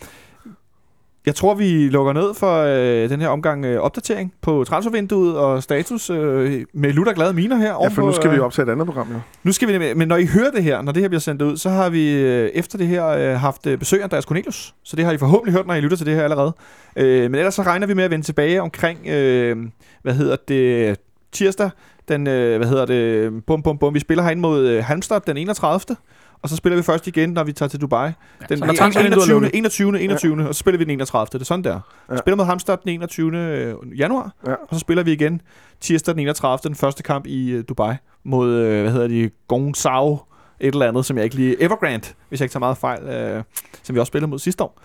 Jeg 1.29 1.35
tror, 1.35 1.55
vi 1.55 1.89
lukker 1.89 2.12
ned 2.12 2.35
for 2.35 2.62
øh, 2.62 3.11
den 3.11 3.20
her 3.20 3.29
omgang 3.29 3.64
øh, 3.64 3.81
opdatering 3.81 4.33
på 4.43 4.64
transfervinduet 4.64 5.37
og 5.37 5.62
status 5.62 6.11
øh, 6.11 6.64
med 6.74 6.93
lutter 6.93 7.12
glade 7.12 7.33
miner 7.33 7.57
her. 7.57 7.74
Ja, 7.83 7.89
for 7.89 8.03
nu 8.03 8.12
skal 8.12 8.31
vi 8.31 8.35
øh, 8.35 8.39
jo 8.39 8.45
optage 8.45 8.66
et 8.66 8.72
andet 8.72 8.87
program, 8.87 9.09
jo. 9.12 9.20
Nu 9.43 9.53
skal 9.53 9.68
vi, 9.68 9.95
men 9.95 10.09
når 10.09 10.16
I 10.16 10.26
hører 10.26 10.51
det 10.51 10.62
her, 10.64 10.83
når 10.83 10.93
det 10.93 11.03
her 11.03 11.09
bliver 11.09 11.20
sendt 11.20 11.43
ud, 11.43 11.57
så 11.57 11.70
har 11.70 11.91
vi 11.91 12.12
øh, 12.12 12.51
efter 12.55 12.79
det 12.79 12.87
her 12.87 13.07
øh, 13.07 13.41
haft 13.41 13.66
øh, 13.66 13.79
besøg 13.79 14.01
af 14.01 14.05
Andreas 14.05 14.24
Cornelius. 14.24 14.74
Så 14.85 14.97
det 14.97 15.05
har 15.05 15.12
I 15.12 15.18
forhåbentlig 15.18 15.55
hørt, 15.55 15.66
når 15.66 15.74
I 15.74 15.81
lytter 15.81 15.97
til 15.97 16.07
det 16.07 16.14
her 16.14 16.24
allerede. 16.24 16.53
Øh, 16.97 17.22
men 17.22 17.35
ellers 17.35 17.55
så 17.55 17.62
regner 17.62 17.87
vi 17.87 17.95
med 17.95 18.05
at 18.05 18.11
vende 18.11 18.24
tilbage 18.24 18.62
omkring, 18.62 19.09
øh, 19.09 19.57
hvad 20.03 20.14
hedder 20.14 20.37
det, 20.49 20.97
tirsdag, 21.33 21.70
den, 22.09 22.26
øh, 22.26 22.57
hvad 22.57 22.68
hedder 22.68 22.87
det, 22.87 23.33
bum 23.47 23.62
bum 23.62 23.79
bum. 23.79 23.95
Vi 23.95 24.01
spiller 24.01 24.24
herinde 24.24 24.43
mod 24.43 24.66
øh, 24.66 24.85
Halmstad 24.85 25.20
den 25.26 25.37
31. 25.37 25.97
Og 26.43 26.49
så 26.49 26.57
spiller 26.57 26.76
vi 26.76 26.82
først 26.82 27.07
igen, 27.07 27.30
når 27.30 27.45
vi 27.45 27.53
tager 27.53 27.68
til 27.68 27.80
Dubai. 27.80 28.11
Den 28.49 28.59
så 28.59 28.64
når 28.64 28.72
transfervinduet 28.74 29.30
er 29.30 29.51
21. 29.55 29.93
lukket. 29.93 30.01
21. 30.01 30.01
21. 30.01 30.49
Og 30.49 30.55
så 30.55 30.59
spiller 30.59 30.78
vi 30.78 30.84
den 30.84 30.91
31. 30.91 31.28
Det 31.32 31.41
er 31.41 31.45
sådan 31.45 31.64
der. 31.64 31.80
Ja. 32.09 32.14
Ja. 32.14 32.18
Spiller 32.18 32.36
mod 32.36 32.45
Halmstad 32.45 32.76
den 32.84 32.89
21. 32.91 33.76
januar. 33.97 34.32
Ja. 34.47 34.53
Og 34.53 34.68
så 34.72 34.78
spiller 34.78 35.03
vi 35.03 35.12
igen 35.12 35.41
tirsdag 35.80 36.14
den 36.14 36.20
31. 36.20 36.68
den 36.68 36.74
første 36.74 37.03
kamp 37.03 37.26
i 37.26 37.51
øh, 37.51 37.64
Dubai 37.68 37.95
mod, 38.24 38.53
øh, 38.53 38.82
hvad 38.82 38.93
hedder 38.93 39.09
de, 39.09 39.30
Gongsao 39.49 40.18
et 40.61 40.72
eller 40.72 40.89
andet, 40.89 41.07
som 41.07 41.16
jeg 41.16 41.24
ikke 41.24 41.36
lige... 41.36 41.62
Evergrande, 41.62 42.07
hvis 42.28 42.41
jeg 42.41 42.45
ikke 42.45 42.53
tager 42.53 42.61
meget 42.61 42.76
fejl, 42.76 43.03
øh, 43.03 43.43
som 43.82 43.95
vi 43.95 44.01
også 44.01 44.11
spillede 44.11 44.30
mod 44.30 44.39
sidste 44.39 44.64
år. 44.64 44.80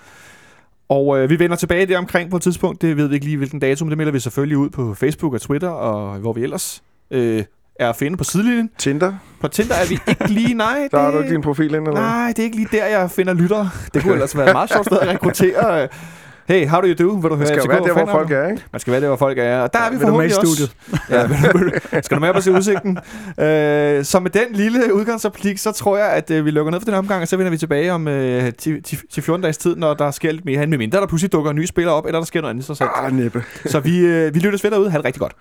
Og 0.90 1.20
øh, 1.20 1.30
vi 1.30 1.40
vender 1.40 1.56
tilbage 1.56 1.86
der 1.86 1.98
omkring 1.98 2.30
på 2.30 2.36
et 2.36 2.42
tidspunkt. 2.42 2.82
Det 2.82 2.98
ved 2.98 3.08
vi 3.08 3.14
ikke 3.14 3.26
lige, 3.26 3.38
hvilken 3.38 3.60
dato, 3.60 3.86
men 3.86 3.90
det 3.90 3.98
melder 3.98 4.14
vi 4.14 4.20
selvfølgelig 4.20 4.58
ud 4.58 4.70
på 4.70 4.94
Facebook 4.94 5.34
og 5.34 5.42
Twitter, 5.42 5.70
og 5.70 6.20
hvor 6.20 6.34
vi 6.34 6.44
ellers 6.44 6.84
øh, 7.12 7.44
er 7.80 7.90
at 7.90 7.96
finde 7.96 8.18
på 8.18 8.24
sidelinjen. 8.24 8.70
Tinder, 8.78 9.14
På 9.42 9.48
Tinder 9.48 9.76
er 9.76 9.86
vi 9.90 10.00
ikke 10.08 10.28
lige... 10.28 10.54
Nej, 10.54 10.88
der 10.92 11.00
har 11.00 11.12
du 11.12 11.18
det, 11.18 11.24
ikke 11.24 11.34
din 11.34 11.42
profil 11.42 11.66
ind, 11.76 11.88
eller 11.88 11.92
nej, 12.02 12.28
det 12.28 12.40
er 12.40 12.44
ikke 12.44 12.56
lige 12.56 12.68
der, 12.72 12.86
jeg 12.86 13.12
finder 13.12 13.34
lyttere. 13.34 13.70
Det 13.94 14.02
kunne 14.02 14.14
ellers 14.14 14.38
være 14.38 14.48
et 14.48 14.54
meget 14.54 14.70
sjovt 14.72 14.86
sted 14.86 14.98
at 15.00 15.08
rekruttere. 15.08 15.88
Hey, 16.48 16.68
how 16.68 16.82
do 16.82 16.88
you 16.88 16.94
do? 17.08 17.14
Vil 17.14 17.30
du 17.32 17.36
høre 17.36 17.48
Det 17.48 17.58
skal 17.62 17.70
være 17.70 17.84
der, 17.84 17.94
hvor 17.94 18.06
folk 18.06 18.32
er, 18.32 18.48
ikke? 18.48 18.64
Man 18.72 18.80
skal 18.80 18.92
være 18.92 19.02
der, 19.02 19.08
hvor 19.08 19.16
folk 19.18 19.38
er. 19.38 19.60
Og 19.60 19.74
der 19.74 19.80
er 19.80 19.90
vi 19.92 19.98
Vil 19.98 20.08
du 20.08 20.18
med 20.18 20.26
i 20.26 20.30
forhåbentlig 20.30 20.40
også. 20.40 20.56
studiet? 20.56 21.92
Ja, 21.94 22.02
skal 22.02 22.16
du 22.18 22.22
med 22.22 22.30
op 22.30 22.36
og 22.36 22.44
se 22.44 22.52
udsigten? 22.52 22.98
Øh, 23.40 24.04
så 24.06 24.20
med 24.20 24.30
den 24.32 24.44
lille 24.54 24.94
udgangsreplik, 24.94 25.58
så 25.58 25.72
tror 25.72 25.98
jeg, 25.98 26.08
at 26.10 26.32
øh, 26.32 26.46
vi 26.46 26.52
lukker 26.52 26.72
ned 26.72 26.80
for 26.80 26.86
den 26.86 26.94
omgang, 26.94 27.22
og 27.22 27.28
så 27.28 27.38
vender 27.38 27.50
vi 27.52 27.58
tilbage 27.58 27.94
om 27.94 28.08
øh, 28.08 28.52
10-14 28.68 29.42
dages 29.42 29.58
tid, 29.58 29.76
når 29.76 29.94
der 29.94 30.12
sker 30.12 30.32
lidt 30.32 30.46
mere. 30.46 30.68
Med 30.68 30.78
mindre 30.78 31.00
der 31.00 31.08
pludselig 31.08 31.32
dukker 31.32 31.52
nye 31.52 31.68
spillere 31.68 31.96
op, 31.96 32.06
eller 32.06 32.20
der 32.20 32.26
sker 32.26 32.42
noget 32.42 32.54
andet. 32.54 32.66
Så, 32.66 32.88
Ah, 32.96 33.14
næppe. 33.14 33.44
så 33.66 33.80
vi, 33.80 34.00
øh, 34.00 34.34
vi 34.36 34.40
lyttes 34.40 34.64
ved 34.64 34.72
derude. 34.72 34.90
Ha' 34.92 34.98
det 34.98 35.06
rigtig 35.06 35.20
godt. 35.22 35.34